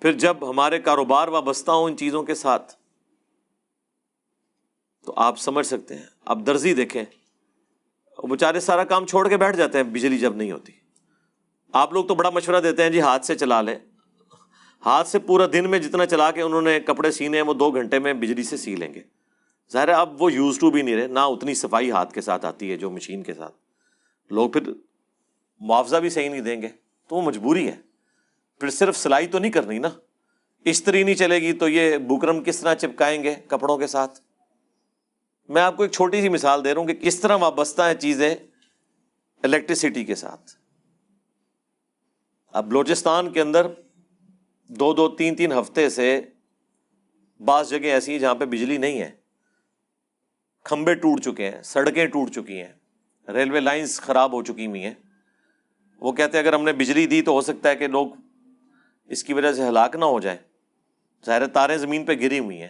پھر 0.00 0.12
جب 0.12 0.50
ہمارے 0.50 0.78
کاروبار 0.78 1.28
وابستہ 1.28 1.70
ہوں 1.70 1.84
ان 1.84 1.96
چیزوں 1.96 2.22
کے 2.22 2.34
ساتھ، 2.34 2.74
تو 5.06 5.12
آپ 5.16 5.38
سمجھ 5.38 5.66
سکتے 5.66 5.94
ہیں 5.94 6.02
اب 6.24 6.46
درزی 6.46 6.74
دیکھیں 6.74 7.04
بیچارے 8.28 8.60
سارا 8.60 8.84
کام 8.84 9.06
چھوڑ 9.06 9.28
کے 9.28 9.36
بیٹھ 9.36 9.56
جاتے 9.56 9.78
ہیں، 9.78 9.84
بجلی 9.84 10.18
جب 10.18 10.36
نہیں 10.36 10.52
ہوتی۔ 10.52 10.72
آپ 11.72 11.92
لوگ 11.92 12.04
تو 12.04 12.14
بڑا 12.14 12.30
مشورہ 12.30 12.60
دیتے 12.60 12.82
ہیں 12.82 12.90
جی 12.90 13.00
ہاتھ 13.00 13.24
سے 13.24 13.34
چلا 13.34 13.60
لیں۔ 13.62 13.78
ہاتھ 14.84 15.08
سے 15.08 15.18
پورا 15.18 15.46
دن 15.52 15.70
میں 15.70 15.78
جتنا 15.78 16.06
چلا 16.06 16.30
کے 16.30 16.42
انہوں 16.42 16.62
نے 16.62 16.80
کپڑے 16.80 17.10
سینے 17.10 17.36
ہیں، 17.36 17.44
وہ 17.44 17.54
دو 17.54 17.70
گھنٹے 17.70 17.98
میں 17.98 18.12
بجلی 18.12 18.42
سے 18.42 18.56
سی 18.56 18.76
لیں 18.76 18.94
گے۔ 18.94 19.17
ظاہر 19.72 19.88
ہے 19.88 19.92
اب 19.92 20.22
وہ 20.22 20.32
یوز 20.32 20.58
ٹو 20.58 20.70
بھی 20.70 20.82
نہیں 20.82 20.96
رہے، 20.96 21.06
نہ 21.06 21.18
اتنی 21.18 21.54
صفائی 21.54 21.90
ہاتھ 21.90 22.14
کے 22.14 22.20
ساتھ 22.20 22.46
آتی 22.46 22.70
ہے 22.70 22.76
جو 22.76 22.90
مشین 22.90 23.22
کے 23.22 23.34
ساتھ۔ 23.34 23.54
لوگ 24.30 24.50
پھر 24.50 24.62
معاوضہ 25.60 25.96
بھی 25.96 26.10
صحیح 26.10 26.28
نہیں 26.28 26.40
دیں 26.40 26.62
گے، 26.62 26.68
تو 27.08 27.16
وہ 27.16 27.22
مجبوری 27.22 27.68
ہے۔ 27.68 27.76
پھر 28.60 28.70
صرف 28.70 28.96
سلائی 28.96 29.26
تو 29.26 29.38
نہیں 29.38 29.52
کرنی 29.52 29.78
نا۔ 29.78 29.88
استری 30.64 31.02
نہیں 31.02 31.14
چلے 31.14 31.42
گی 31.42 31.52
تو 31.52 31.68
یہ 31.68 31.98
بکرم 31.98 32.44
کس 32.44 32.60
طرح 32.60 32.74
چپکائیں 32.74 33.22
گے 33.22 33.34
کپڑوں 33.46 33.78
کے 33.78 33.86
ساتھ؟ 33.86 34.20
میں 35.48 35.62
آپ 35.62 35.76
کو 35.76 35.82
ایک 35.82 35.92
چھوٹی 35.92 36.20
سی 36.20 36.28
مثال 36.28 36.64
دے 36.64 36.74
رہا 36.74 36.80
ہوں 36.80 36.88
کہ 36.88 36.94
کس 36.94 37.20
طرح 37.20 37.36
وابستہ 37.36 37.82
ہیں 37.82 37.94
چیزیں 37.94 38.34
الیکٹریسٹی 39.42 40.04
کے 40.04 40.14
ساتھ۔ 40.14 40.50
اب 42.52 42.66
بلوچستان 42.66 43.32
کے 43.32 43.40
اندر 43.40 43.66
دو 44.68 44.94
دو 44.94 45.08
تین 45.08 45.36
تین 45.36 45.52
ہفتے 45.52 45.88
سے 45.88 46.20
بعض 47.44 47.70
جگہ 47.70 47.86
ایسی 47.86 48.12
ہیں 48.12 48.18
جہاں 48.18 48.34
پہ 48.34 48.44
بجلی 48.44 48.76
نہیں 48.76 49.00
ہے۔ 49.00 49.17
کھمبے 50.68 50.94
ٹوٹ 50.94 51.20
چکے 51.20 51.50
ہیں، 51.50 51.62
سڑکیں 51.62 52.06
ٹوٹ 52.06 52.30
چکی 52.30 52.62
ہیں، 52.62 52.72
ریلوے 53.28 53.60
لائنس 53.60 54.00
خراب 54.00 54.32
ہو 54.32 54.42
چکی 54.42 54.66
ہوئی 54.66 54.84
ہیں۔ 54.84 54.94
وہ 56.00 56.12
کہتے 56.12 56.38
ہیں 56.38 56.44
اگر 56.44 56.54
ہم 56.54 56.64
نے 56.64 56.72
بجلی 56.72 57.06
دی 57.06 57.22
تو 57.22 57.32
ہو 57.32 57.40
سکتا 57.40 57.68
ہے 57.68 57.76
کہ 57.76 57.86
لوگ 57.86 58.06
اس 59.06 59.24
کی 59.24 59.32
وجہ 59.32 59.52
سے 59.52 59.68
ہلاک 59.68 59.96
نہ 59.96 60.04
ہو 60.04 60.20
جائیں۔ 60.20 60.38
ظاہر 61.26 61.46
تاریں 61.46 61.76
زمین 61.76 62.04
پہ 62.04 62.12
گری 62.12 62.38
ہوئی 62.38 62.60
ہیں۔ 62.60 62.68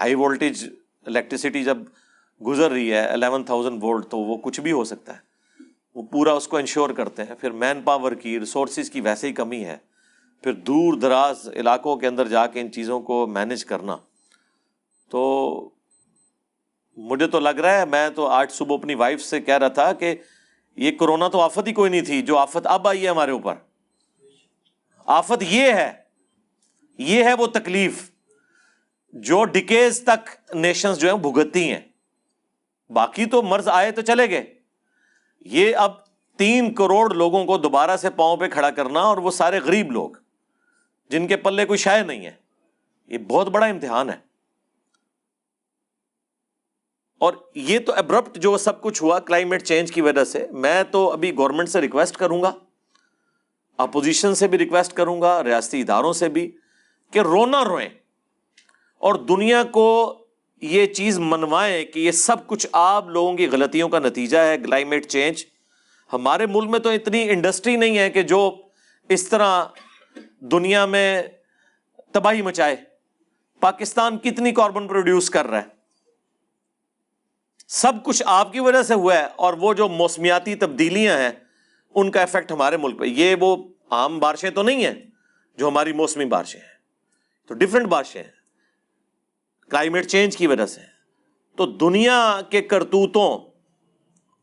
ہائی 0.00 0.14
وولٹیج 0.14 0.68
الیکٹریسٹی 1.06 1.64
جب 1.64 1.78
گزر 2.46 2.70
رہی 2.70 2.92
ہے، 2.92 3.06
الیون 3.06 3.44
تھاؤزینڈ 3.44 3.82
وولٹ، 3.82 4.08
تو 4.08 4.18
وہ 4.18 4.36
کچھ 4.36 4.60
بھی 4.60 4.72
ہو 4.72 4.84
سکتا 4.84 5.12
ہے۔ 5.12 5.18
وہ 5.94 6.02
پورا 6.02 6.32
اس 6.32 6.48
کو 6.48 6.56
انشور 6.56 6.90
کرتے 6.90 7.24
ہیں۔ 7.24 7.34
پھر 7.40 7.50
مین 7.50 7.82
پاور 7.82 8.12
کی 8.12 8.40
ریسورسز 8.40 8.90
کی 8.90 9.00
ویسے 9.00 9.28
ہی 9.28 9.32
کمی 9.32 9.64
ہے۔ 9.64 9.76
پھر 10.42 10.52
دور 10.52 10.94
دراز 10.94 11.48
علاقوں 11.56 11.96
کے 11.96 12.06
اندر 12.06 12.28
جا 12.28 12.46
کے 12.46 12.60
ان 12.60 12.72
چیزوں 12.72 13.00
کو 13.00 13.26
مینج 13.26 13.64
کرنا۔ 13.64 13.96
تو 15.10 15.70
مجھے 16.96 17.26
تو 17.26 17.40
لگ 17.40 17.48
رہا 17.48 17.78
ہے، 17.78 17.84
میں 17.84 18.10
تو 18.10 18.26
آج 18.26 18.52
صبح 18.52 18.76
اپنی 18.76 18.94
وائف 18.94 19.22
سے 19.22 19.40
کہہ 19.40 19.58
رہا 19.58 19.68
تھا 19.68 19.92
کہ 19.92 20.14
یہ 20.76 20.90
کرونا 20.90 21.28
تو 21.28 21.40
آفت 21.40 21.66
ہی 21.66 21.72
کوئی 21.72 21.90
نہیں 21.90 22.00
تھی، 22.00 22.22
جو 22.22 22.38
آفت 22.38 22.66
اب 22.66 22.88
آئی 22.88 23.04
ہے 23.04 23.08
ہمارے 23.08 23.30
اوپر۔ 23.30 23.54
آفت 25.06 25.42
یہ 25.48 25.72
ہے 25.72 25.92
یہ 26.98 27.24
ہے 27.24 27.34
وہ 27.34 27.46
تکلیف 27.46 28.10
جو 29.12 29.44
ڈکیز 29.44 30.00
تک 30.00 30.54
نیشنز 30.54 30.98
جو 30.98 31.08
ہیں 31.10 31.18
بھگتتی 31.18 31.72
ہیں۔ 31.72 31.80
باقی 32.90 33.26
تو 33.26 33.42
مرض 33.42 33.68
آئے 33.68 33.90
تو 33.90 34.02
چلے 34.02 34.30
گئے۔ 34.30 34.54
یہ 35.40 35.76
اب 35.76 35.92
تین 36.38 36.74
کروڑ 36.74 37.14
لوگوں 37.14 37.44
کو 37.44 37.58
دوبارہ 37.58 37.96
سے 37.96 38.10
پاؤں 38.10 38.36
پہ 38.36 38.48
کھڑا 38.48 38.70
کرنا 38.70 39.00
اور 39.00 39.18
وہ 39.18 39.30
سارے 39.30 39.58
غریب 39.58 39.92
لوگ، 39.92 40.10
جن 41.10 41.26
کے 41.26 41.36
پلے 41.36 41.64
کوئی 41.66 41.76
شاید 41.76 42.06
نہیں 42.06 42.26
ہے، 42.26 42.30
یہ 43.06 43.18
بہت 43.18 43.48
بڑا 43.48 43.66
امتحان 43.66 44.10
ہے۔ 44.10 44.29
اور 47.20 47.32
یہ 47.54 47.78
تو 47.78 47.92
ابرپٹ 47.92 48.38
جو 48.38 48.58
سب 48.58 48.80
کچھ 48.80 49.02
ہوا 49.02 49.18
کلائمیٹ 49.18 49.62
چینج 49.62 49.92
کی 49.92 50.00
وجہ 50.00 50.24
سے، 50.24 50.46
میں 50.50 50.82
تو 50.82 51.12
ابھی 51.12 51.36
گورنمنٹ 51.36 51.68
سے 51.68 51.80
ریکویسٹ 51.80 52.16
کروں 52.16 52.42
گا 52.42 52.52
اپوزیشن 53.76 54.34
سے 54.34 54.48
بھی 54.48 54.58
ریکویسٹ 54.58 54.92
کروں 54.92 55.22
گا، 55.22 55.44
ریاستی 55.44 55.80
اداروں 55.80 56.12
سے 56.12 56.28
بھی 56.28 56.56
کہ 57.10 57.18
رونا 57.18 57.64
روئیں۔ 57.64 57.88
اور 58.98 59.14
دنیا 59.14 59.62
کو 59.62 60.18
یہ 60.60 60.86
چیز 60.86 61.18
منوائیں 61.18 61.84
کہ 61.84 62.00
یہ 62.00 62.10
سب 62.10 62.46
کچھ 62.46 62.66
آپ 62.72 63.08
لوگوں 63.08 63.34
کی 63.34 63.46
غلطیوں 63.46 63.88
کا 63.88 63.98
نتیجہ 63.98 64.38
ہے 64.38 64.58
کلائمیٹ 64.58 65.06
چینج 65.06 65.44
ہمارے 66.12 66.46
ملک 66.46 66.70
میں 66.70 66.78
تو 66.78 66.88
اتنی 66.88 67.30
انڈسٹری 67.30 67.76
نہیں 67.76 67.98
ہے 67.98 68.10
کہ 68.10 68.22
جو 68.22 68.56
اس 69.08 69.28
طرح 69.28 69.64
دنیا 70.40 70.86
میں 70.86 71.22
تباہی 72.12 72.42
مچائے۔ 72.42 72.76
پاکستان 73.60 74.18
کتنی 74.18 74.52
کاربن 74.52 74.88
پروڈیوس 74.88 75.30
کر 75.30 75.46
رہا 75.46 75.58
ہے؟ 75.58 75.79
سب 77.72 77.92
کچھ 78.04 78.22
آپ 78.26 78.52
کی 78.52 78.60
وجہ 78.60 78.82
سے 78.82 78.94
ہوا 78.94 79.14
ہے 79.14 79.24
اور 79.36 79.52
وہ 79.52 79.74
جو 79.74 79.88
موسمیاتی 79.88 80.54
تبدیلیاں 80.54 81.18
ہیں، 81.18 81.30
ان 81.94 82.10
کا 82.10 82.22
افیکٹ 82.22 82.52
ہمارے 82.52 82.76
ملک 82.76 82.98
پہ۔ 82.98 83.04
یہ 83.04 83.36
وہ 83.40 83.68
عام 83.90 84.18
بارشیں 84.18 84.50
تو 84.50 84.62
نہیں 84.62 84.84
ہیں 84.84 84.94
جو 85.56 85.68
ہماری 85.68 85.92
موسمی 85.92 86.24
بارشیں 86.24 86.60
ہیں۔ 86.60 86.68
تو 87.48 87.54
ڈفرینٹ 87.54 87.86
بارشیں 87.86 88.22
ہیں۔ 88.22 88.30
کلائمیٹ 89.70 90.06
چینج 90.06 90.36
کی 90.36 90.46
وجہ 90.46 90.66
سے۔ 90.66 90.80
تو 91.56 91.66
دنیا 91.66 92.40
کے 92.50 92.62
کرتوتوں 92.62 93.38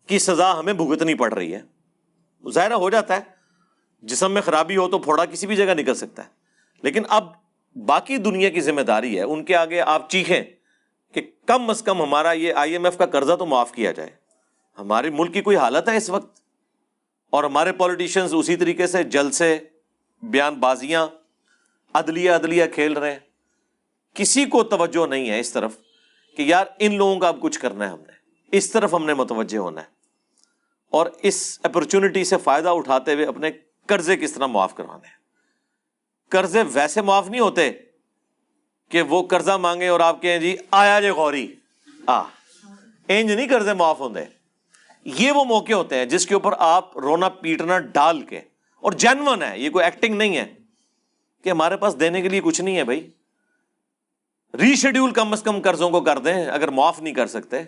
کی 0.07 0.19
سزا 0.19 0.59
ہمیں 0.59 0.73
بھگتنی 0.73 1.13
پڑ 1.13 1.33
رہی 1.33 1.55
ہے۔ 1.55 1.61
ظاہرہ 2.49 2.73
ہو 2.73 2.89
جاتا 2.89 3.15
ہے۔ 3.15 3.21
جسم 4.01 4.31
میں 4.31 4.41
خرابی 4.41 4.77
ہو 4.77 4.89
تو 4.89 4.99
پھوڑا 4.99 5.25
کسی 5.25 5.47
بھی 5.47 5.55
جگہ 5.55 5.73
نکل 5.73 5.95
سکتا 5.95 6.23
ہے۔ 6.23 6.29
لیکن 6.81 7.03
اب 7.09 7.31
باقی 7.85 8.17
دنیا 8.17 8.49
کی 8.49 8.61
ذمہ 8.61 8.81
داری 8.81 9.17
ہے۔ 9.17 9.23
ان 9.23 9.45
کے 9.45 9.55
آگے 9.55 9.81
آپ 9.81 10.09
چیخیں۔ 10.09 10.57
کہ 11.17 11.32
کم 11.45 11.69
از 11.69 11.82
کم 11.82 12.01
ہمارا 12.01 12.32
یہ 12.32 12.53
آئی 12.53 12.71
ایم 12.71 12.86
ایف 12.86 12.97
کا 12.97 13.06
قرضہ 13.06 13.34
تو 13.34 13.45
معاف 13.45 13.71
کیا 13.71 13.91
جائے۔ 13.91 14.10
ہمارے 14.77 15.10
ملک 15.10 15.34
کی 15.34 15.41
کوئی 15.41 15.58
حالت 15.58 15.89
ہے 15.89 15.97
اس 15.97 16.10
وقت؟ 16.10 16.39
اور 17.30 17.43
ہمارے 17.43 17.71
پالیٹیشینس 17.71 18.32
اسی 18.34 18.56
طریقے 18.56 18.88
سے 18.88 19.03
جل 19.03 19.32
سے 19.32 19.60
بیان 20.23 20.56
بازیاں 20.56 21.08
عدلیہ 21.93 22.32
عدلیہ 22.32 22.65
کھیل 22.73 22.93
رہے 22.93 23.12
ہیں۔ 23.12 23.19
کسی 24.13 24.45
کو 24.45 24.63
توجہ 24.63 25.08
نہیں 25.08 25.30
ہے 25.30 25.39
اس 25.39 25.51
طرف 25.51 25.77
کہ 26.38 26.41
یار 26.41 26.65
ان 26.80 26.95
لوگوں 26.95 27.19
کا 27.19 27.27
اب 27.27 27.41
کچھ 27.41 27.60
کرنا 27.60 27.86
ہے 27.86 27.89
ہم 27.89 27.99
نے۔ 27.99 28.13
اس 28.51 28.71
طرف 28.71 28.93
ہم 28.93 29.06
نے 29.06 29.13
متوجہ 29.13 29.58
ہونا 29.58 29.82
ہے۔ 29.82 29.88
اور 30.89 31.06
اس 31.23 31.60
اپرچونٹی 31.63 32.23
سے 32.23 32.38
فائدہ 32.38 32.69
اٹھاتے 32.69 33.13
ہوئے 33.13 33.25
اپنے 33.25 33.51
قرضے 33.86 34.17
کس 34.17 34.34
طرح 34.34 34.45
معاف 34.45 34.75
کروانے 34.75 35.08
ہیں؟ 35.08 35.17
قرضے 36.30 36.63
ویسے 36.73 37.01
معاف 37.01 37.30
نہیں 37.30 37.41
ہوتے 37.41 37.71
کہ 38.91 39.02
وہ 39.02 39.21
قرضہ 39.28 39.58
مانگے 39.58 39.88
اور 39.88 40.00
آپ 40.00 40.21
کہیں 40.21 40.38
جی 40.39 40.56
آیا 40.71 41.00
جے 41.00 41.10
غوری۔ 41.12 41.47
آ 42.08 42.21
انج 43.10 43.32
نہیں 43.32 43.47
قرضے 43.47 43.73
معاف 43.73 44.00
ہوتے 44.00 44.23
یہ 45.06 45.32
وہ 45.32 45.43
موقع 45.45 45.73
ہوتے 45.73 45.95
ہیں 45.95 46.06
جس 46.06 46.26
کے 46.26 46.34
اوپر 46.34 46.54
آپ 46.60 46.97
رونا 46.97 47.30
پیٹنا 47.32 47.78
ڈال 47.80 48.21
کے، 48.21 48.39
اور 48.84 48.91
جینون 48.93 49.43
ہے، 49.43 49.58
یہ 49.60 49.69
کوئی 49.69 49.86
ایکٹنگ 49.86 50.15
نہیں 50.15 50.38
ہے 50.38 50.45
کہ 51.45 51.50
ہمارے 51.50 51.78
پاس 51.78 52.00
دینے 52.00 52.21
کے 52.21 52.30
لیے 52.30 52.41
کچھ 52.43 52.62
نہیں 52.62 52.78
ہے 52.78 52.84
بھائی۔ 52.84 53.10
ری 54.54 54.76
شیڈیول 54.76 55.12
کم 55.12 55.34
از 55.34 55.41
کم 55.43 55.60
قرضوں 55.62 55.89
کو 55.89 56.02
کر 56.02 56.17
دیں، 56.17 56.45
اگر 56.45 56.67
معاف 56.69 57.02
نہیں 57.02 57.13
کر 57.13 57.28
سکتے۔ 57.28 57.63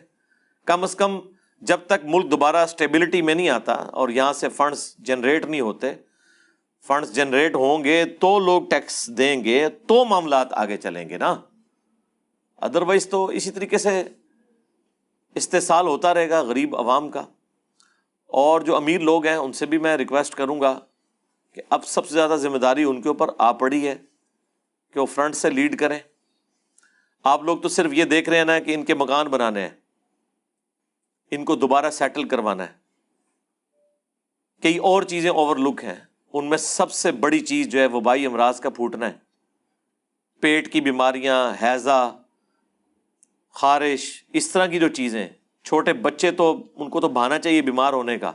کم 0.68 0.84
از 0.84 0.96
کم 0.96 1.20
جب 1.62 1.80
تک 1.88 2.06
ملک 2.06 2.32
دوبارہ 2.32 2.58
اسٹیبلٹی 2.58 3.22
میں 3.22 3.36
نہیں 3.36 3.50
آتا 3.50 3.74
اور 3.74 4.10
یہاں 4.10 4.34
سے 4.34 4.50
فنڈس 4.50 4.96
جنریٹ 4.98 5.46
نہیں 5.46 5.62
ہوتے 5.62 5.94
فنڈس 6.88 7.16
جنریٹ 7.16 7.56
ہوں 7.56 7.84
گے 7.84 8.06
تو 8.06 8.40
لوگ 8.40 8.62
ٹیکس 8.70 9.18
دیں 9.18 9.44
گے، 9.44 9.70
تو 9.70 10.06
معاملات 10.06 10.48
آگے 10.52 10.78
چلیں 10.78 11.10
گے 11.10 11.18
نا۔ 11.18 11.42
ادروائز 12.58 13.10
تو 13.10 13.26
اسی 13.26 13.52
طریقے 13.52 13.78
سے 13.78 14.04
استحصال 15.36 15.88
ہوتا 15.88 16.14
رہے 16.14 16.30
گا 16.30 16.42
غریب 16.42 16.76
عوام 16.76 17.10
کا۔ 17.10 17.22
اور 18.28 18.62
جو 18.62 18.76
امیر 18.76 19.00
لوگ 19.00 19.26
ہیں، 19.26 19.36
ان 19.36 19.54
سے 19.54 19.66
بھی 19.66 19.78
میں 19.78 19.98
ریکویسٹ 19.98 20.36
کروں 20.36 20.62
گا 20.62 20.80
کہ 21.54 21.62
اب 21.70 21.86
سب 21.86 22.08
سے 22.08 22.14
زیادہ 22.14 22.36
ذمہ 22.36 22.58
داری 22.58 22.84
ان 22.84 23.02
کے 23.02 23.08
اوپر 23.08 23.28
آ 23.38 23.52
پڑی 23.52 23.88
ہے 23.88 23.96
کہ 24.94 25.00
وہ 25.00 25.06
فرنٹ 25.06 25.36
سے 25.36 25.50
لیڈ 25.50 25.80
کریں۔ 25.80 26.00
آپ 27.24 27.44
لوگ 27.44 27.58
تو 27.58 27.70
صرف 27.70 27.94
یہ 27.94 28.04
دیکھ 28.04 28.30
رہے 28.30 28.38
ہیں 28.38 28.46
نا 28.46 28.60
کہ 28.60 28.74
ان 28.74 28.86
کے 28.86 28.94
مکان 28.94 29.28
بنانے 29.28 29.62
ہیں۔ 29.62 29.70
ان 31.32 31.46
کو 31.46 31.56
دوبارہ 31.56 31.90
سیٹل 31.90 32.28
کروانا 32.28 32.68
ہے۔ 32.68 32.74
کئی 34.62 34.78
اور 34.78 35.04
چیزیں 35.04 35.30
اوور 35.30 35.56
لک 35.56 35.84
ہیں۔ 35.84 36.09
ان 36.34 36.50
میں 36.50 36.58
سب 36.58 36.92
سے 36.92 37.12
بڑی 37.12 37.40
چیز 37.40 37.68
جو 37.68 37.80
ہے 37.80 37.86
وبائی 37.86 38.26
امراض 38.26 38.60
کا 38.60 38.70
پھوٹنا 38.70 39.08
ہے۔ 39.08 39.14
پیٹ 40.40 40.74
کی 40.74 40.82
بیماریاں 40.82 41.54
ہیضا 41.62 42.12
خارش، 43.54 44.24
اس 44.34 44.52
طرح 44.52 44.66
کی 44.66 44.80
جو 44.80 44.88
چیزیں 44.88 45.30
چھوٹے 45.64 45.94
بچے 45.94 46.32
تو 46.32 46.64
ان 46.76 46.90
کو 46.90 47.02
تو 47.02 47.10
بہانا 47.10 47.40
چاہیے 47.40 47.62
بیمار 47.62 47.94
ہونے 47.94 48.20
کا۔ 48.20 48.32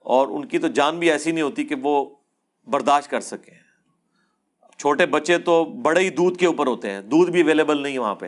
اور 0.00 0.28
ان 0.28 0.48
کی 0.48 0.58
تو 0.58 0.68
جان 0.68 0.98
بھی 0.98 1.10
ایسی 1.10 1.32
نہیں 1.32 1.42
ہوتی 1.42 1.64
کہ 1.64 1.74
وہ 1.82 2.16
برداشت 2.66 3.10
کر 3.10 3.20
سکیں۔ 3.20 3.54
چھوٹے 4.78 5.06
بچے 5.06 5.38
تو 5.38 5.64
بڑے 5.64 6.00
ہی 6.00 6.10
دودھ 6.10 6.38
کے 6.38 6.46
اوپر 6.46 6.66
ہوتے 6.66 6.90
ہیں۔ 6.90 7.00
دودھ 7.00 7.30
بھی 7.30 7.42
اویلیبل 7.42 7.82
نہیں 7.82 7.98
وہاں 7.98 8.14
پہ۔ 8.14 8.26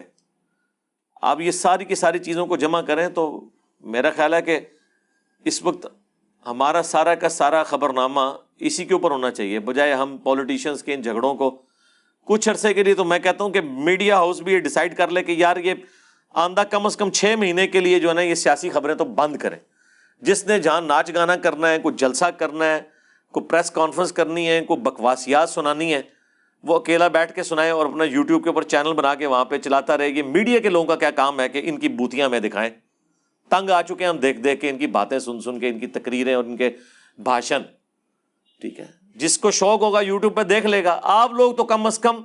آپ 1.23 1.41
یہ 1.41 1.51
ساری 1.51 1.85
کی 1.85 1.95
ساری 1.95 2.19
چیزوں 2.19 2.47
کو 2.47 2.57
جمع 2.57 2.81
کریں 2.81 3.09
تو 3.09 3.49
میرا 3.81 4.11
خیال 4.11 4.35
ہے 4.35 4.43
کہ 4.43 4.61
اس 5.45 5.63
وقت 5.63 5.87
ہمارا 6.47 6.83
سارا 6.83 7.15
کا 7.15 7.29
سارا 7.29 7.63
خبر 7.63 7.93
نامہ 7.93 8.21
اسی 8.59 8.85
کے 8.85 8.95
اوپر 8.95 9.11
ہونا 9.11 9.31
چاہیے، 9.31 9.61
بجائے 9.61 9.95
ہم 9.95 10.17
پالیٹیشینس 10.23 10.83
کے 10.83 10.95
ان 10.95 11.01
جھگڑوں 11.01 11.35
کو۔ 11.35 11.63
کچھ 12.25 12.49
عرصے 12.49 12.75
کے 12.75 12.83
لیے 12.83 12.95
تو 12.95 13.05
میں 13.05 13.19
کہتا 13.19 13.45
ہوں 13.45 13.51
کہ 13.51 13.61
میڈیا 13.61 14.17
ہاؤس 14.17 14.41
بھی 14.41 14.53
یہ 14.53 14.59
ڈسائڈ 14.59 14.97
کر 14.97 15.09
لے 15.09 15.23
کہ 15.23 15.33
یار 15.33 15.57
یہ 15.57 15.75
آندہ 16.35 16.61
کم 16.61 16.87
از 16.87 16.97
کم 16.97 17.11
چھ 17.11 17.35
مہینے 17.39 17.67
کے 17.67 17.81
لیے 17.81 18.01
جو 18.01 18.09
ہے 18.09 18.15
نا 18.15 18.21
یہ 18.21 18.35
سیاسی 18.35 18.71
خبریں 18.71 18.95
تو 18.95 19.05
بند 19.05 19.37
کریں۔ 19.37 19.59
جس 20.23 20.47
نے 20.47 20.59
جہاں 20.59 20.81
ناچ 20.81 21.15
گانا 21.15 21.37
کرنا 21.37 21.71
ہے، 21.71 21.79
کوئی 21.79 21.95
جلسہ 21.95 22.25
کرنا 22.25 22.65
ہے، 22.65 22.81
کوئی 23.33 23.47
پریس 23.47 23.71
کانفرنس 23.71 24.13
کرنی 24.13 24.49
ہے، 24.49 24.65
کوئی 24.65 24.81
بکواسیات 24.81 25.51
سنانی 25.51 25.95
ہے، 25.95 26.03
وہ 26.63 26.77
اکیلا 26.77 27.09
بیٹھ 27.09 27.33
کے 27.33 27.43
سنائے 27.43 27.71
اور 27.71 27.87
اپنا 27.87 28.05
یوٹیوب 28.05 28.43
کے 28.43 28.49
اوپر 28.49 28.63
چینل 28.63 28.93
بنا 28.93 29.15
کے 29.15 29.27
وہاں 29.27 29.45
پہ 29.45 29.59
چلاتا 29.59 29.99
رہے۔ 29.99 30.09
گی 30.09 30.23
میڈیا 30.23 30.61
کے 30.61 30.69
لوگوں 30.69 30.87
کا 30.87 30.97
کیا 30.97 31.11
کام 31.11 31.41
ہے 31.41 31.49
کہ 31.49 31.61
ان 31.65 31.79
کی 31.79 31.89
بوتیاں 31.89 32.29
میں 32.29 32.41
دکھائیں۔ 32.41 32.71
تنگ 33.49 33.71
آ 33.71 33.83
چکے 33.83 33.95
ہیں، 34.01 34.09
ہم 34.09 34.17
دیکھ 34.17 34.41
دیکھ 34.41 34.61
کے 34.61 34.71
ان 34.71 34.79
کی 34.79 34.87
باتیں 34.87 35.19
سن 35.19 35.41
سن 35.41 35.59
کے، 35.59 35.69
ان 35.69 35.79
کی 35.79 35.87
تقریریں 35.87 36.35
اور 36.35 36.45
ان 36.45 36.57
کے 36.57 36.71
بھاشن۔ 37.19 37.63
ٹھیک 38.61 38.81
ہے۔ 38.81 38.87
جس 39.17 39.39
کو 39.39 39.51
شوق 39.51 39.81
ہوگا، 39.81 40.01
یوٹیوب 40.01 40.37
پہ 40.37 40.43
دیکھ 40.43 40.67
لے 40.67 40.85
گا۔ 40.85 41.01
آپ 41.03 41.33
لوگ 41.33 41.55
تو 41.55 41.65
کم 41.65 41.87
از 41.87 41.99
کم 41.99 42.23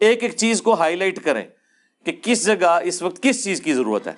ایک 0.00 0.22
ایک 0.22 0.36
چیز 0.36 0.62
کو 0.62 0.74
ہائی 0.74 0.96
لائٹ 0.96 1.24
کریں 1.24 1.44
کہ 2.04 2.12
کس 2.22 2.46
جگہ، 2.46 2.80
اس 2.82 3.02
وقت 3.02 3.22
کس 3.22 3.44
چیز 3.44 3.60
کی 3.60 3.74
ضرورت 3.74 4.06
ہے۔ 4.06 4.14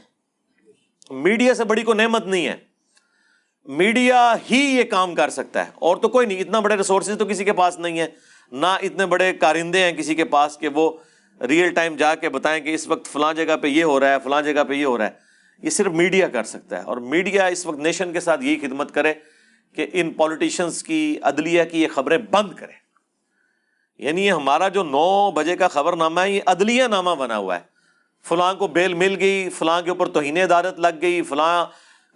میڈیا 1.10 1.54
سے 1.54 1.64
بڑی 1.64 1.82
کو 1.82 1.94
نعمت 1.94 2.26
نہیں 2.26 2.46
ہے۔ 2.46 2.56
میڈیا 3.64 4.34
ہی 4.50 4.56
یہ 4.56 4.82
کام 4.82 5.14
کر 5.14 5.30
سکتا 5.30 5.66
ہے۔ 5.66 5.70
اور 5.74 5.96
تو 5.96 6.08
کوئی 6.08 6.26
نہیں، 6.26 6.40
اتنا 6.40 6.60
بڑے 6.60 6.76
ریسورسز 6.76 7.10
تو 7.18 7.26
کسی 7.26 7.44
کے 7.44 7.52
پاس 7.52 7.78
نہیں 7.78 8.00
ہے 8.00 8.06
نہ 8.52 8.66
اتنے 8.66 9.06
بڑے 9.06 9.32
کارندے 9.32 9.78
ہیں 9.78 9.92
کسی 9.92 10.14
کے 10.14 10.24
پاس 10.24 10.58
کہ 10.58 10.68
وہ 10.68 10.92
ریئل 11.48 11.74
ٹائم 11.74 11.96
جا 11.96 12.14
کے 12.14 12.29
بتائیں 12.29 12.64
کہ 12.64 12.74
اس 12.74 12.88
وقت 12.88 13.06
فلاں 13.06 13.35
جگہ 13.35 13.56
پہ 13.56 13.66
یہ 13.66 13.85
ہو 13.85 14.00
رہا 14.00 14.12
ہے، 14.12 14.16
فلاں 14.24 14.42
جگہ 14.42 14.64
پہ 14.64 14.74
یہ 14.74 14.85
ہو 14.85 14.98
رہا 14.98 15.04
ہے۔ 15.04 15.31
یہ 15.59 15.71
صرف 15.71 15.92
میڈیا 15.92 16.29
کر 16.29 16.42
سکتا 16.42 16.79
ہے 16.79 16.83
اور 16.83 16.96
میڈیا 16.96 17.46
اس 17.46 17.67
وقت 17.67 17.79
نیشن 17.79 18.13
کے 18.13 18.21
ساتھ 18.21 18.44
یہی 18.44 18.61
خدمت 18.61 18.94
کرے 18.94 19.13
کہ 19.75 19.87
ان 19.92 20.13
پالیٹیشنس 20.13 20.83
کی 20.83 21.19
عدلیہ 21.23 21.65
کی 21.65 21.83
یہ 21.83 21.88
خبریں 21.94 22.19
بند 22.19 22.53
کرے۔ 22.53 22.83
یعنی 23.98 24.27
یہ 24.27 24.33
ہمارا 24.33 24.69
جو 24.69 24.83
نو 24.83 25.31
بجے 25.31 25.57
کا 25.57 25.69
خبر 25.69 25.96
نامہ 25.96 26.21
ہے، 26.21 26.31
یہ 26.31 26.40
عدلیہ 26.46 26.85
نامہ 26.85 27.11
بنا 27.11 27.37
ہوا 27.37 27.55
ہے۔ 27.55 27.61
فلاں 28.23 28.55
کو 28.55 28.67
بیل 28.67 28.94
مل 28.94 29.17
گئی، 29.21 29.48
فلاں 29.48 29.83
کے 29.83 29.90
اوپر 29.90 30.09
توہین 30.09 30.38
عدالت 30.38 30.81
لگ 30.81 31.03
گئی، 31.03 31.23
فلاں 31.23 31.67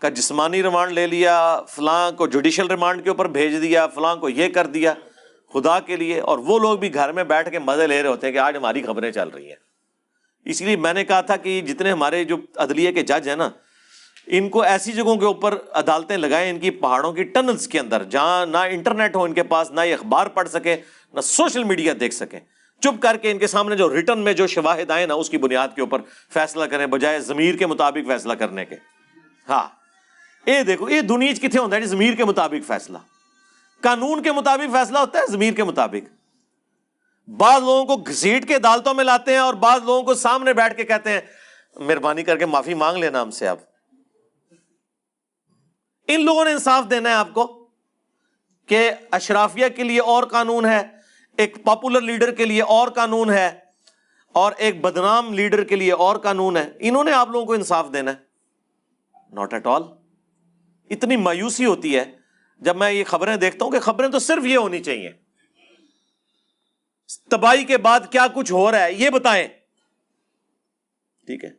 کا 0.01 0.09
جسمانی 0.09 0.63
ریمانڈ 0.63 0.93
لے 0.93 1.07
لیا، 1.07 1.61
فلاں 1.69 2.13
کو 2.13 2.27
جوڈیشل 2.27 2.67
ریمانڈ 2.67 3.05
کے 3.05 3.09
اوپر 3.09 3.27
بھیج 3.27 3.63
دیا، 3.63 3.87
فلاں 3.87 4.17
کو 4.17 4.29
یہ 4.29 4.49
کر 4.49 4.67
دیا، 4.67 4.95
خدا 5.53 5.81
کے 5.81 5.97
لیے۔ 5.97 6.21
اور 6.21 6.39
وہ 6.39 6.59
لوگ 6.59 6.79
بھی 6.79 6.95
گھر 6.95 7.13
میں 7.13 7.25
بیٹھ 7.25 7.51
کے 7.51 7.59
مزے 7.59 7.87
لے 7.87 8.03
رہے 8.03 8.09
ہوتے 8.09 8.27
ہیں 8.27 8.35
کہ 8.35 8.39
آج 8.39 8.57
ہماری 8.57 8.83
خبریں 8.83 9.13
چل 9.13 9.29
رہی 9.29 9.49
ہیں۔ 9.49 9.66
اس 10.47 10.63
لیے 10.63 10.77
میں 10.77 10.93
نے 10.93 11.05
کہا 11.05 11.21
تھا 11.21 11.37
کہ 11.37 11.61
جتنے 11.61 11.91
ہمارے 11.91 12.25
جو 12.25 12.37
عدلیہ 12.57 12.93
کے 12.93 13.03
جج 13.03 13.29
ہیں 13.29 13.37
نا، 13.37 13.51
ان 14.27 14.49
کو 14.49 14.63
ایسی 14.63 14.93
جگہوں 14.93 15.17
کے 15.17 15.25
اوپر 15.25 15.55
عدالتیں 15.73 16.17
لگائیں 16.17 16.51
ان 16.51 16.59
کی 16.59 16.71
پہاڑوں 16.71 17.13
کی 17.13 17.23
ٹنلس 17.23 17.69
کے 17.69 17.81
اندر، 17.81 18.03
جہاں 18.03 18.47
نہ 18.47 18.57
انٹرنیٹ 18.57 19.17
ہو 19.17 19.23
ان 19.23 19.35
کے 19.35 19.43
پاس، 19.43 19.71
نہ 19.71 19.81
یہ 19.81 19.95
اخبار 19.95 20.27
پڑھ 20.27 20.49
سکیں، 20.49 20.77
نہ 21.15 21.21
سوشل 21.21 21.65
میڈیا 21.65 21.93
دیکھ 22.01 22.15
سکیں۔ 22.15 22.41
چپ 22.81 23.03
کر 23.03 23.17
کے 23.17 23.31
ان 23.31 23.39
کے 23.39 23.47
سامنے 23.47 23.77
جو 23.77 23.95
ریٹرن 23.95 24.19
میں 24.19 24.33
جو 24.33 24.47
شواہد 24.47 24.91
آئے 24.91 25.07
نا، 25.07 25.15
اس 25.15 25.31
کی 25.31 25.39
بنیاد 25.39 25.69
کے 25.75 25.81
اوپر 25.81 25.99
فیصلہ 26.33 26.65
کریں، 26.65 26.87
بجائے 26.87 27.21
ضمیر 27.21 27.55
کے 27.55 27.67
مطابق 27.67 28.07
فیصلہ 28.07 28.33
کرنے 28.33 28.65
کے۔ 28.65 28.75
ہاں۔ 29.49 29.69
یہ 30.51 30.63
دیکھو 30.63 30.91
یہ 30.91 31.01
دنیا 31.01 31.33
کتنے 31.33 31.59
ہوتا 31.59 31.77
ہے 31.77 31.81
جی، 31.81 31.87
ضمیر 31.87 32.15
کے 32.15 32.25
مطابق 32.25 32.67
فیصلہ۔ 32.67 32.99
قانون 33.81 34.23
کے 34.23 34.33
مطابق 34.33 34.73
فیصلہ 34.73 34.99
ہوتا 34.99 35.19
ہے، 35.19 35.25
ضمیر 35.31 35.53
کے 35.53 35.65
مطابق۔ 35.65 36.16
بعض 37.29 37.61
لوگوں 37.61 37.85
کو 37.85 37.97
گھسیٹ 37.97 38.47
کے 38.49 38.55
عدالتوں 38.55 38.95
میں 38.95 39.05
لاتے 39.05 39.33
ہیں 39.33 39.39
اور 39.39 39.55
بعض 39.55 39.83
لوگوں 39.85 40.03
کو 40.03 40.15
سامنے 40.15 40.53
بیٹھ 40.53 40.77
کے 40.77 40.85
کہتے 40.85 41.11
ہیں، 41.11 41.21
مہربانی 41.77 42.23
کر 42.23 42.39
کے 42.39 42.47
معافی 42.47 42.75
مانگ 42.75 42.99
لینا 42.99 43.23
ہم 43.23 43.31
سے 43.31 43.49
اب 43.49 43.57
ان 46.09 46.25
لوگوں 46.25 46.45
نے 46.45 46.53
انصاف 46.53 46.85
دینا 46.91 47.09
ہے 47.09 47.15
آپ 47.15 47.33
کو 47.35 47.69
کہ 48.69 48.91
اشرافیہ 49.11 49.69
کے 49.69 49.83
لیے 49.83 50.01
اور 50.01 50.23
قانون 50.23 50.67
ہے، 50.67 50.83
ایک 51.39 51.65
پاپولر 51.65 52.01
لیڈر 52.01 52.35
کے 52.35 52.45
لیے 52.45 52.63
اور 52.63 52.89
قانون 52.89 53.31
ہے، 53.31 53.59
اور 54.35 54.53
ایک 54.57 54.81
بدنام 54.81 55.33
لیڈر 55.35 55.65
کے 55.65 55.77
لیے 55.77 55.93
اور 55.93 56.17
قانون 56.17 56.57
ہے۔ 56.57 56.71
انہوں 56.79 57.05
نے 57.05 57.13
آپ 57.13 57.31
لوگوں 57.31 57.47
کو 57.47 57.53
انصاف 57.53 57.87
دینا 57.93 58.11
ہے۔ 58.11 58.17
ناٹ 59.33 59.53
ایٹ 59.55 59.67
آل 59.67 59.83
اتنی 60.91 61.17
مایوسی 61.17 61.65
ہوتی 61.65 61.97
ہے۔ 61.97 62.05
جب 62.61 62.77
میں 62.77 62.91
یہ 62.91 63.05
خبریں 63.05 63.37
دیکھتا 63.37 63.65
ہوں 63.65 63.73
کہ 63.73 63.81
خبریں 63.81 64.09
تو 64.09 64.19
صرف 64.19 64.47
یہ 64.47 64.59
ہونی 64.59 64.83
چاہیے۔ 64.83 65.26
تباہی 67.31 67.65
کے 67.65 67.79
بعد 67.79 68.01
کیا 68.11 68.27
کچھ 68.35 68.53
ہو 68.53 68.71
رہا 68.73 68.85
ہے، 68.85 68.93
یہ 68.93 69.11
بتائیں۔ 69.11 69.49
ٹھیک 71.27 71.45
ہے۔ 71.45 71.51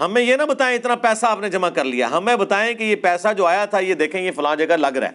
ہمیں 0.00 0.22
یہ 0.22 0.36
نہ 0.36 0.42
بتائیں 0.42 0.76
اتنا 0.76 0.94
پیسہ 0.94 1.26
آپ 1.26 1.40
نے 1.40 1.48
جمع 1.48 1.68
کر 1.68 1.84
لیا۔ 1.84 2.10
ہمیں 2.10 2.36
بتائیں 2.36 2.74
کہ 2.74 2.84
یہ 2.84 2.96
پیسہ 2.96 3.32
جو 3.32 3.46
آیا 3.46 3.64
تھا، 3.64 3.78
یہ 3.78 3.94
دیکھیں، 3.94 4.22
یہ 4.22 4.30
فلاں 4.32 4.56
جگہ 4.56 4.76
لگ 4.76 4.86
رہا 4.86 5.08
ہے۔ 5.08 5.12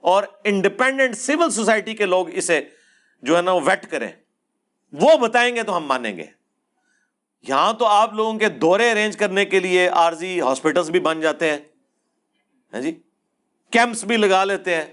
اور 0.00 0.22
انڈیپینڈنٹ 0.44 1.18
سول 1.18 1.50
سوسائٹی 1.50 1.94
کے 1.94 2.06
لوگ 2.06 2.34
اسے 2.34 2.60
جو 3.22 3.36
ہے 3.36 3.42
نا، 3.42 3.52
وہ 3.52 3.60
ویٹ 3.64 3.90
کریں۔ 3.90 4.08
وہ 4.92 5.16
بتائیں 5.16 5.56
گے 5.56 5.62
تو 5.62 5.76
ہم 5.76 5.84
مانیں 5.84 6.16
گے۔ 6.16 6.24
یہاں 7.48 7.72
تو 7.72 7.86
آپ 7.86 8.14
لوگوں 8.14 8.38
کے 8.38 8.48
دورے 8.48 8.90
ارینج 8.90 9.16
کرنے 9.16 9.44
کے 9.44 9.60
لیے 9.60 9.88
عارضی 9.88 10.40
ہاسپٹلس 10.40 10.90
بھی 10.90 11.00
بن 11.00 11.20
جاتے 11.20 11.50
ہیں۔ 11.50 11.58
ہاں 12.72 12.80
جی؟ 12.80 13.02
کیمپس 13.70 14.04
بھی 14.04 14.16
لگا 14.16 14.44
لیتے 14.44 14.74
ہیں۔ 14.74 14.86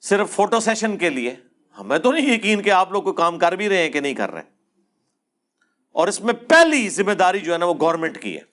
صرف 0.00 0.30
فوٹو 0.30 0.60
سیشن 0.60 0.96
کے 0.96 1.10
لیے۔ 1.10 1.34
ہاں، 1.72 1.80
ہمیں 1.80 1.98
تو 1.98 2.12
نہیں 2.12 2.34
یقین 2.34 2.62
کہ 2.62 2.70
آپ 2.70 2.92
لوگ 2.92 3.02
کوئی 3.02 3.14
کام 3.14 3.38
کر 3.38 3.52
بھی 3.52 3.68
رہے 3.68 3.82
ہیں 3.82 3.90
کہ 3.90 4.00
نہیں 4.00 4.14
کر 4.14 4.30
رہے 4.30 4.42
اور 5.92 6.08
اس 6.08 6.20
میں 6.20 6.34
پہلی 6.34 6.88
ذمہ 6.88 7.12
داری 7.12 7.38
جو 7.38 7.52
ہے 7.52 7.58
نا، 7.58 7.64
وہ 7.64 7.74
گورنمنٹ 7.80 8.22
کی 8.22 8.36
ہے۔ 8.36 8.50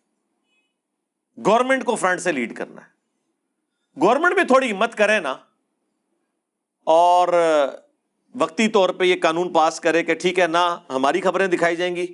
گورنمنٹ 1.45 1.85
کو 1.85 1.95
فرنٹ 1.95 2.19
سے 2.19 2.31
لیڈ 2.31 2.55
کرنا 2.55 2.81
ہے۔ 2.81 2.87
گورنمنٹ 4.01 4.33
بھی 4.33 4.43
تھوڑی 4.43 4.71
ہمت 4.71 4.95
کرے 4.95 5.19
نا۔ 5.19 5.31
اور 6.83 7.27
وقتی 8.35 8.67
طور 8.67 8.89
پہ 8.89 9.03
یہ 9.03 9.15
قانون 9.21 9.53
پاس 9.53 9.79
کرے 9.79 10.03
کہ 10.03 10.13
ٹھیک 10.13 10.39
ہے، 10.39 10.47
نہ 10.47 10.79
ہماری 10.89 11.21
خبریں 11.21 11.47
دکھائی 11.47 11.75
جائیں 11.75 11.95
گی، 11.95 12.05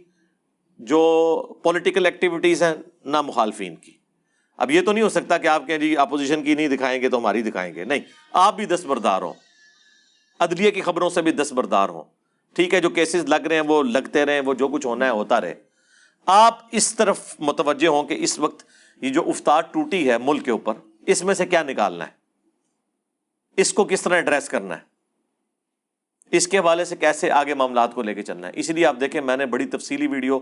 جو 0.79 1.59
پولیٹیکل 1.63 2.05
ایکٹیویٹیز 2.05 2.63
ہیں، 2.63 2.73
نہ 3.05 3.21
مخالفین 3.21 3.75
کی۔ 3.75 3.91
اب 4.57 4.71
یہ 4.71 4.81
تو 4.81 4.91
نہیں 4.91 5.03
ہو 5.03 5.09
سکتا 5.09 5.37
کہ 5.37 5.47
آپ 5.47 5.63
جی 5.67 5.97
اپوزیشن 5.97 6.43
کی 6.43 6.55
نہیں 6.55 6.67
دکھائیں 6.67 7.01
گے 7.01 7.09
تو 7.09 7.17
ہماری 7.17 7.41
دکھائیں 7.41 7.75
گے۔ 7.75 7.83
نہیں، 7.83 7.99
آپ 8.31 8.55
بھی 8.55 8.65
دستبردار 8.65 9.21
ہوں۔ 9.21 9.33
عدلیہ 10.39 10.71
کی 10.71 10.81
خبروں 10.81 11.09
سے 11.09 11.21
بھی 11.21 11.31
دستبردار 11.31 11.89
ہوں۔ 11.89 12.03
ٹھیک 12.53 12.73
ہے، 12.73 12.81
جو 12.81 12.89
کیسز 12.89 13.25
لگ 13.25 13.35
رہے 13.35 13.55
ہیں، 13.55 13.63
وہ 13.67 13.83
لگتے 13.83 14.25
رہے 14.25 14.39
وہ 14.39 14.53
جو 14.53 14.67
کچھ 14.67 14.85
ہونا 14.85 15.05
ہے، 15.05 15.09
ہوتا 15.09 15.41
رہے۔ 15.41 15.53
آپ 16.25 16.59
اس 16.71 16.95
طرف 16.95 17.35
متوجہ 17.39 17.87
ہوں 17.87 18.03
کہ 18.03 18.17
اس 18.19 18.39
وقت 18.39 18.63
یہ 19.01 19.09
جو 19.09 19.23
افطار 19.29 19.61
ٹوٹی 19.61 20.09
ہے 20.09 20.17
ملک 20.17 20.45
کے 20.45 20.51
اوپر، 20.51 20.73
اس 21.07 21.23
میں 21.23 21.33
سے 21.33 21.45
کیا 21.45 21.63
نکالنا 21.63 22.05
ہے؟ 22.07 22.11
اس 23.57 23.73
کو 23.73 23.85
کس 23.85 24.01
طرح 24.01 24.15
ایڈریس 24.15 24.49
کرنا 24.49 24.75
ہے؟ 24.75 24.91
اس 26.31 26.47
کے 26.47 26.57
حوالے 26.57 26.85
سے 26.85 26.95
کیسے 26.95 27.31
آگے 27.31 27.53
معاملات 27.53 27.93
کو 27.93 28.01
لے 28.01 28.13
کے 28.13 28.21
چلنا 28.21 28.47
ہے؟ 28.47 28.51
اسی 28.55 28.73
لیے 28.73 28.85
آپ 28.85 28.95
دیکھیں، 28.99 29.21
میں 29.21 29.37
نے 29.37 29.45
بڑی 29.45 29.65
تفصیلی 29.65 30.07
ویڈیو 30.07 30.39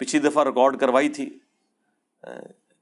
پچھلی 0.00 0.28
دفعہ 0.28 0.44
ریکارڈ 0.44 0.78
کروائی 0.80 1.08
تھی 1.08 1.38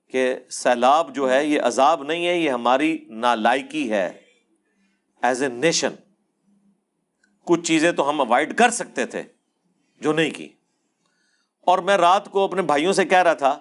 کہ 0.09 0.35
سیلاب 0.51 1.14
جو 1.14 1.30
ہے، 1.30 1.45
یہ 1.47 1.61
عذاب 1.61 2.03
نہیں 2.03 2.26
ہے، 2.26 2.39
یہ 2.39 2.51
ہماری 2.51 2.99
نالائکی 3.09 3.91
ہے۔ 3.91 4.11
ایز 5.22 5.43
اے 5.43 5.49
نیشن 5.49 5.91
کچھ 7.45 7.61
چیزیں 7.61 7.93
تو 7.93 8.11
ہم 8.11 8.20
اوائڈ 8.20 8.57
کر 8.57 8.70
سکتے 8.70 9.07
تھے 9.07 9.22
جو 10.01 10.12
نہیں 10.12 10.30
کی۔ 10.30 10.49
اور 11.61 11.78
میں 11.78 11.97
رات 11.97 12.28
کو 12.28 12.45
اپنے 12.45 12.62
بھائیوں 12.62 12.93
سے 12.93 13.05
کہہ 13.05 13.18
رہا 13.18 13.32
تھا، 13.32 13.59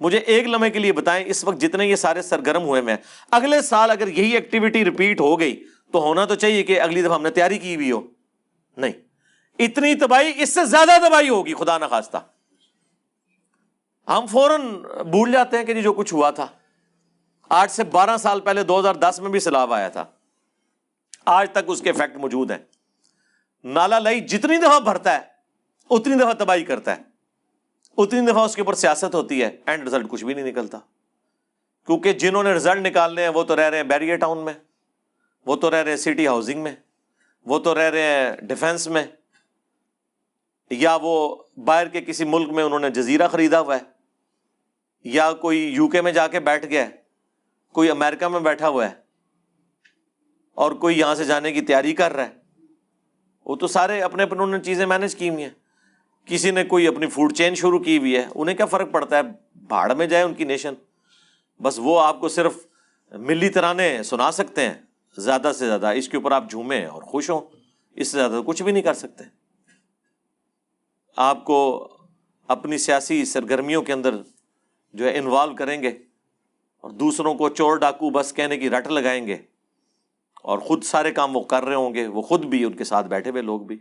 مجھے 0.00 0.18
ایک 0.18 0.46
لمحے 0.46 0.70
کے 0.70 0.78
لیے 0.78 0.92
بتائیں، 0.92 1.24
اس 1.28 1.44
وقت 1.44 1.60
جتنے 1.60 1.86
یہ 1.86 1.96
سارے 1.96 2.22
سرگرم 2.22 2.62
ہوئے 2.62 2.80
میں، 2.80 2.96
اگلے 3.30 3.62
سال 3.62 3.90
اگر 3.90 4.08
یہی 4.08 4.30
ایکٹیویٹی 4.30 4.84
ریپیٹ 4.84 5.20
ہو 5.20 5.40
گئی، 5.40 5.64
تو 5.92 6.00
ہونا 6.00 6.24
تو 6.24 6.34
چاہیے 6.34 6.62
کہ 6.62 6.80
اگلی 6.80 7.02
دفعہ 7.02 7.14
ہم 7.14 7.22
نے 7.22 7.30
تیاری 7.30 7.58
کی 7.58 7.74
ہوئی 7.74 7.90
ہو۔ 7.90 8.00
نہیں، 8.76 8.92
اتنی 9.58 9.94
تباہی، 9.94 10.32
اس 10.36 10.54
سے 10.54 10.64
زیادہ 10.64 10.90
تباہی 11.08 11.28
ہوگی، 11.28 11.54
خدا 11.54 11.78
نخواستہ۔ 11.78 12.16
ہم 14.08 14.26
فوراً 14.26 14.60
بھول 15.10 15.32
جاتے 15.32 15.58
ہیں 15.58 15.64
کہ 15.64 15.74
جی 15.74 15.82
جو 15.82 15.92
کچھ 15.92 16.14
ہوا 16.14 16.30
تھا۔ 16.30 16.46
آج 17.48 17.70
سے 17.70 17.84
بارہ 17.84 18.16
سال 18.16 18.40
پہلے 18.40 18.62
دو 18.62 18.80
ہزار 18.80 18.94
دس 18.94 19.20
میں 19.22 19.30
بھی 19.30 19.40
سیلاب 19.40 19.72
آیا 19.72 19.88
تھا۔ 19.88 20.04
آج 21.24 21.50
تک 21.50 21.58
اس 21.66 21.80
کے 21.80 21.90
افیکٹ 21.90 22.16
موجود 22.16 22.50
ہیں۔ 22.50 22.58
نالا 23.64 23.98
لئی 23.98 24.20
جتنی 24.20 24.56
دفعہ 24.56 24.80
بھرتا 24.80 25.14
ہے، 25.14 25.20
اتنی 25.90 26.14
دفعہ 26.14 26.32
تباہی 26.32 26.64
کرتا 26.64 26.96
ہے۔ 26.96 27.02
اتنی 27.98 28.20
دفعہ 28.20 28.44
اس 28.44 28.54
کے 28.54 28.62
اوپر 28.62 28.74
سیاست 28.74 29.14
ہوتی 29.14 29.42
ہے 29.42 29.50
اینڈ 29.66 29.86
رزلٹ 29.86 30.08
کچھ 30.08 30.24
بھی 30.24 30.34
نہیں 30.34 30.44
نکلتا۔ 30.44 30.78
کیونکہ 31.86 32.12
جنہوں 32.12 32.42
نے 32.42 32.52
رزلٹ 32.52 32.86
نکالنے 32.86 33.22
ہیں، 33.22 33.28
وہ 33.28 33.44
تو 33.44 33.56
رہ 33.56 33.60
رہے 33.60 33.76
ہیں 33.76 33.84
بیریا 33.84 34.16
ٹاؤن 34.16 34.38
میں، 34.38 34.52
وہ 35.46 35.56
تو 35.56 35.70
رہ 35.70 35.74
رہے 35.74 35.90
ہیں 35.90 35.96
سٹی 35.96 36.26
ہاؤسنگ 36.26 36.62
میں، 36.62 36.72
وہ 37.46 37.58
تو 37.58 37.74
رہ 37.74 37.90
رہے 37.90 38.02
ہیں 38.02 38.32
ڈیفینس 38.36 38.88
میں۔ 38.88 39.06
یا 40.70 40.98
وہ 41.02 41.36
باہر 41.56 41.88
کے 41.88 42.00
کسی 42.00 42.24
ملک 42.24 42.48
میں 42.48 42.64
انہوں 42.64 42.80
نے 42.80 42.90
جزیرہ 42.90 43.28
خریدا 43.28 43.60
ہوا 43.60 43.76
ہے، 43.76 43.80
یا 45.04 45.32
کوئی 45.32 45.58
یو 45.58 45.88
کے 45.88 46.00
میں 46.00 46.12
جا 46.12 46.26
کے 46.26 46.40
بیٹھ 46.40 46.66
گیا 46.66 46.82
ہے، 46.82 46.90
کوئی 47.72 47.90
امیرکا 47.90 48.28
میں 48.28 48.40
بیٹھا 48.40 48.68
ہوا 48.68 48.90
ہے 48.90 48.94
اور 50.54 50.72
کوئی 50.72 50.98
یہاں 50.98 51.14
سے 51.14 51.24
جانے 51.24 51.52
کی 51.52 51.60
تیاری 51.60 51.94
کر 51.94 52.12
رہا 52.12 52.26
ہے۔ 52.26 52.43
وہ 53.46 53.56
تو 53.56 53.66
سارے 53.66 54.00
اپنے 54.00 54.22
اپنے 54.22 54.42
انہوں 54.42 54.58
نے 54.58 54.64
چیزیں 54.64 54.86
مینج 54.86 55.16
کی 55.16 55.28
ہوئی 55.28 55.42
ہیں۔ 55.42 55.50
کسی 56.24 56.50
نے 56.50 56.64
کوئی 56.64 56.86
اپنی 56.86 57.06
فوڈ 57.06 57.32
چین 57.32 57.54
شروع 57.54 57.78
کی 57.78 57.98
ہوئی 57.98 58.16
ہے، 58.16 58.26
انہیں 58.34 58.56
کیا 58.56 58.66
فرق 58.66 58.92
پڑتا 58.92 59.16
ہے؟ 59.16 59.22
بھاڑ 59.54 59.94
میں 59.94 60.06
جائے 60.06 60.24
ان 60.24 60.34
کی 60.34 60.44
نیشن 60.44 60.74
بس 61.62 61.74
وہ 61.78 62.00
آپ 62.00 62.20
کو 62.20 62.28
صرف 62.28 62.66
ملی 63.12 63.48
ترانے 63.48 64.02
سنا 64.02 64.32
سکتے 64.32 64.60
ہیں۔ 64.60 64.74
زیادہ 65.18 65.52
سے 65.58 65.66
زیادہ 65.66 65.86
اس 65.86 66.08
کے 66.08 66.16
اوپر 66.16 66.32
آپ 66.32 66.50
جھومیں 66.50 66.86
اور 66.86 67.02
خوش 67.02 67.30
ہوں۔ 67.30 67.40
اس 67.96 68.08
سے 68.08 68.18
زیادہ 68.18 68.40
کچھ 68.46 68.62
بھی 68.62 68.72
نہیں 68.72 68.82
کر 68.82 68.94
سکتے۔ 68.94 69.24
آپ 71.16 71.44
کو 71.44 71.88
اپنی 72.48 72.78
سیاسی 72.78 73.24
سرگرمیوں 73.24 73.82
کے 73.82 73.92
اندر 73.92 74.14
جو 74.94 75.04
ہے 75.04 75.18
انوالو 75.18 75.54
کریں 75.54 75.82
گے 75.82 75.88
اور 76.80 76.90
دوسروں 76.90 77.34
کو 77.34 77.48
چور 77.48 77.76
ڈاکو 77.76 78.10
بس 78.10 78.32
کہنے 78.32 78.56
کی 78.56 78.70
رٹ 78.70 78.86
لگائیں 78.86 79.26
گے۔ 79.26 79.36
اور 80.44 80.58
خود 80.58 80.84
سارے 80.84 81.12
کام 81.12 81.36
وہ 81.36 81.42
کر 81.42 81.64
رہے 81.64 81.74
ہوں 81.74 81.94
گے، 81.94 82.06
وہ 82.06 82.22
خود 82.22 82.44
بھی 82.44 82.64
ان 82.64 82.72
کے 82.72 82.84
ساتھ 82.84 83.06
بیٹھے 83.06 83.30
ہوئے 83.30 83.42
لوگ 83.42 83.60
بھی۔ 83.60 83.78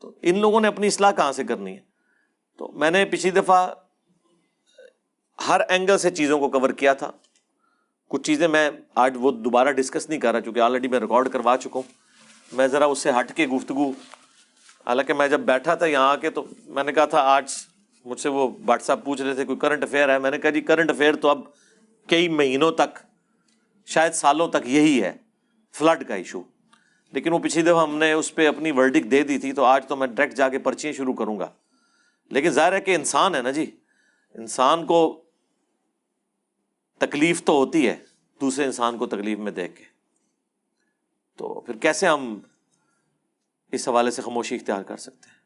تو 0.00 0.14
ان 0.22 0.38
لوگوں 0.38 0.60
نے 0.60 0.68
اپنی 0.68 0.86
اصلاح 0.86 1.12
کہاں 1.12 1.32
سے 1.32 1.44
کرنی 1.44 1.74
ہے؟ 1.74 1.80
تو 2.58 2.72
میں 2.72 2.90
نے 2.90 3.04
پچھلی 3.04 3.30
دفعہ 3.30 3.74
ہر 5.48 5.60
اینگل 5.68 5.98
سے 5.98 6.10
چیزوں 6.10 6.38
کو 6.38 6.48
کور 6.48 6.70
کیا 6.70 6.92
تھا۔ 6.92 7.10
کچھ 8.08 8.22
چیزیں 8.22 8.48
میں 8.48 8.70
آج 8.94 9.16
وہ 9.20 9.30
دوبارہ 9.30 9.72
ڈسکس 9.72 10.08
نہیں 10.08 10.20
کر 10.20 10.32
رہا، 10.32 10.40
چونکہ 10.40 10.60
آلریڈی 10.60 10.88
میں 10.88 11.00
ریکارڈ 11.00 11.28
کروا 11.28 11.56
چکا 11.56 11.74
ہوں۔ 11.74 11.82
میں 12.52 12.68
ذرا 12.68 12.84
اس 12.84 12.98
سے 12.98 13.10
ہٹ 13.10 13.32
کے 13.36 13.46
گفتگو، 13.46 13.90
حالانکہ 14.86 15.14
میں 15.14 15.28
جب 15.28 15.40
بیٹھا 15.40 15.74
تھا 15.74 15.86
یہاں 15.86 16.08
آ 16.08 16.16
کے 16.16 16.30
تو 16.30 16.44
میں 16.66 16.84
نے 16.84 16.92
کہا 16.92 17.04
تھا، 17.04 17.18
آج 17.18 17.52
مجھ 18.04 18.20
سے 18.20 18.28
وہ 18.28 18.48
واٹس 18.66 18.90
ایپ 18.90 19.04
پوچھ 19.04 19.22
رہے 19.22 19.34
تھے، 19.34 19.44
کوئی 19.44 19.58
کرنٹ 19.58 19.82
افیئر 19.82 20.08
ہے؟ 20.08 20.18
میں 20.18 20.30
نے 20.30 20.38
کہا 20.38 20.50
جی 20.50 20.60
کرنٹ 20.60 20.90
افیئر 20.90 21.16
تو 21.16 21.28
اب 21.28 21.40
کئی 22.06 22.28
مہینوں 22.28 22.70
تک، 22.70 22.98
شاید 23.86 24.12
سالوں 24.12 24.48
تک 24.48 24.66
یہی 24.66 25.02
ہے۔ 25.02 25.12
فلڈ 25.72 26.08
کا 26.08 26.14
ایشو 26.14 26.42
لیکن 27.12 27.32
وہ 27.32 27.38
پچھلی 27.38 27.62
دفعہ 27.64 27.82
ہم 27.82 27.96
نے 27.96 28.12
اس 28.12 28.34
پہ 28.34 28.48
اپنی 28.48 28.70
ورڈک 28.70 29.10
دے 29.10 29.22
دی 29.22 29.38
تھی 29.38 29.52
تو 29.52 29.64
آج 29.64 29.86
تو 29.86 29.96
میں 29.96 30.06
ڈائریکٹ 30.06 30.36
جا 30.36 30.48
کے 30.48 30.58
پرچیاں 30.58 30.92
شروع 30.92 31.14
کروں 31.14 31.38
گا۔ 31.38 31.52
لیکن 32.30 32.50
ظاہر 32.50 32.72
ہے 32.72 32.80
کہ 32.80 32.94
انسان 32.94 33.34
ہے 33.34 33.42
نا 33.42 33.50
جی 33.50 33.76
انسان 34.34 34.86
کو 34.86 35.22
تکلیف 36.98 37.44
تو 37.44 37.52
ہوتی 37.52 37.88
ہے 37.88 37.96
دوسرے 38.40 38.64
انسان 38.64 38.98
کو 38.98 39.06
تکلیف 39.06 39.38
میں 39.38 39.52
دیکھ 39.52 39.76
کے۔ 39.76 39.84
تو 41.36 41.60
پھر 41.60 41.76
کیسے 41.76 42.06
ہم 42.06 42.40
اس 43.72 43.88
حوالے 43.88 44.10
سے 44.10 44.22
خاموشی 44.22 44.54
اختیار 44.54 44.82
کر 44.82 44.96
سکتے 44.96 45.28
ہیں؟ 45.28 45.42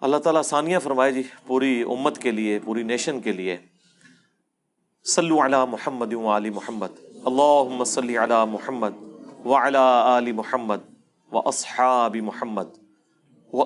اللہ 0.00 0.16
تعالیٰ 0.16 0.42
ثانیہ 0.42 0.78
فرمائے 0.78 1.12
جی 1.12 1.22
پوری 1.46 1.82
امت 1.82 2.18
کے 2.18 2.30
لیے، 2.30 2.58
پوری 2.64 2.82
نیشن 2.82 3.20
کے 3.20 3.32
لیے، 3.32 3.56
صلو 5.04 5.44
علی 5.44 5.56
محمد 5.70 6.12
و 6.12 6.36
علی 6.36 6.50
محمد۔ 6.50 7.03
اللہ 7.26 7.84
صل 7.84 8.10
على 8.16 8.44
محمد 8.50 8.96
و 9.44 9.54
آل 9.54 9.76
علی 9.76 10.32
محمد 10.32 10.78
و 11.32 11.36
محمد 12.20 12.66
و 13.52 13.62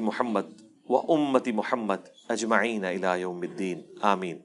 محمد 0.00 0.44
و 0.88 1.12
امت 1.12 1.48
محمد 1.48 1.98
اجمعین 2.28 2.84
یوم 3.18 3.40
الدین 3.40 3.82
آمین 4.02 4.38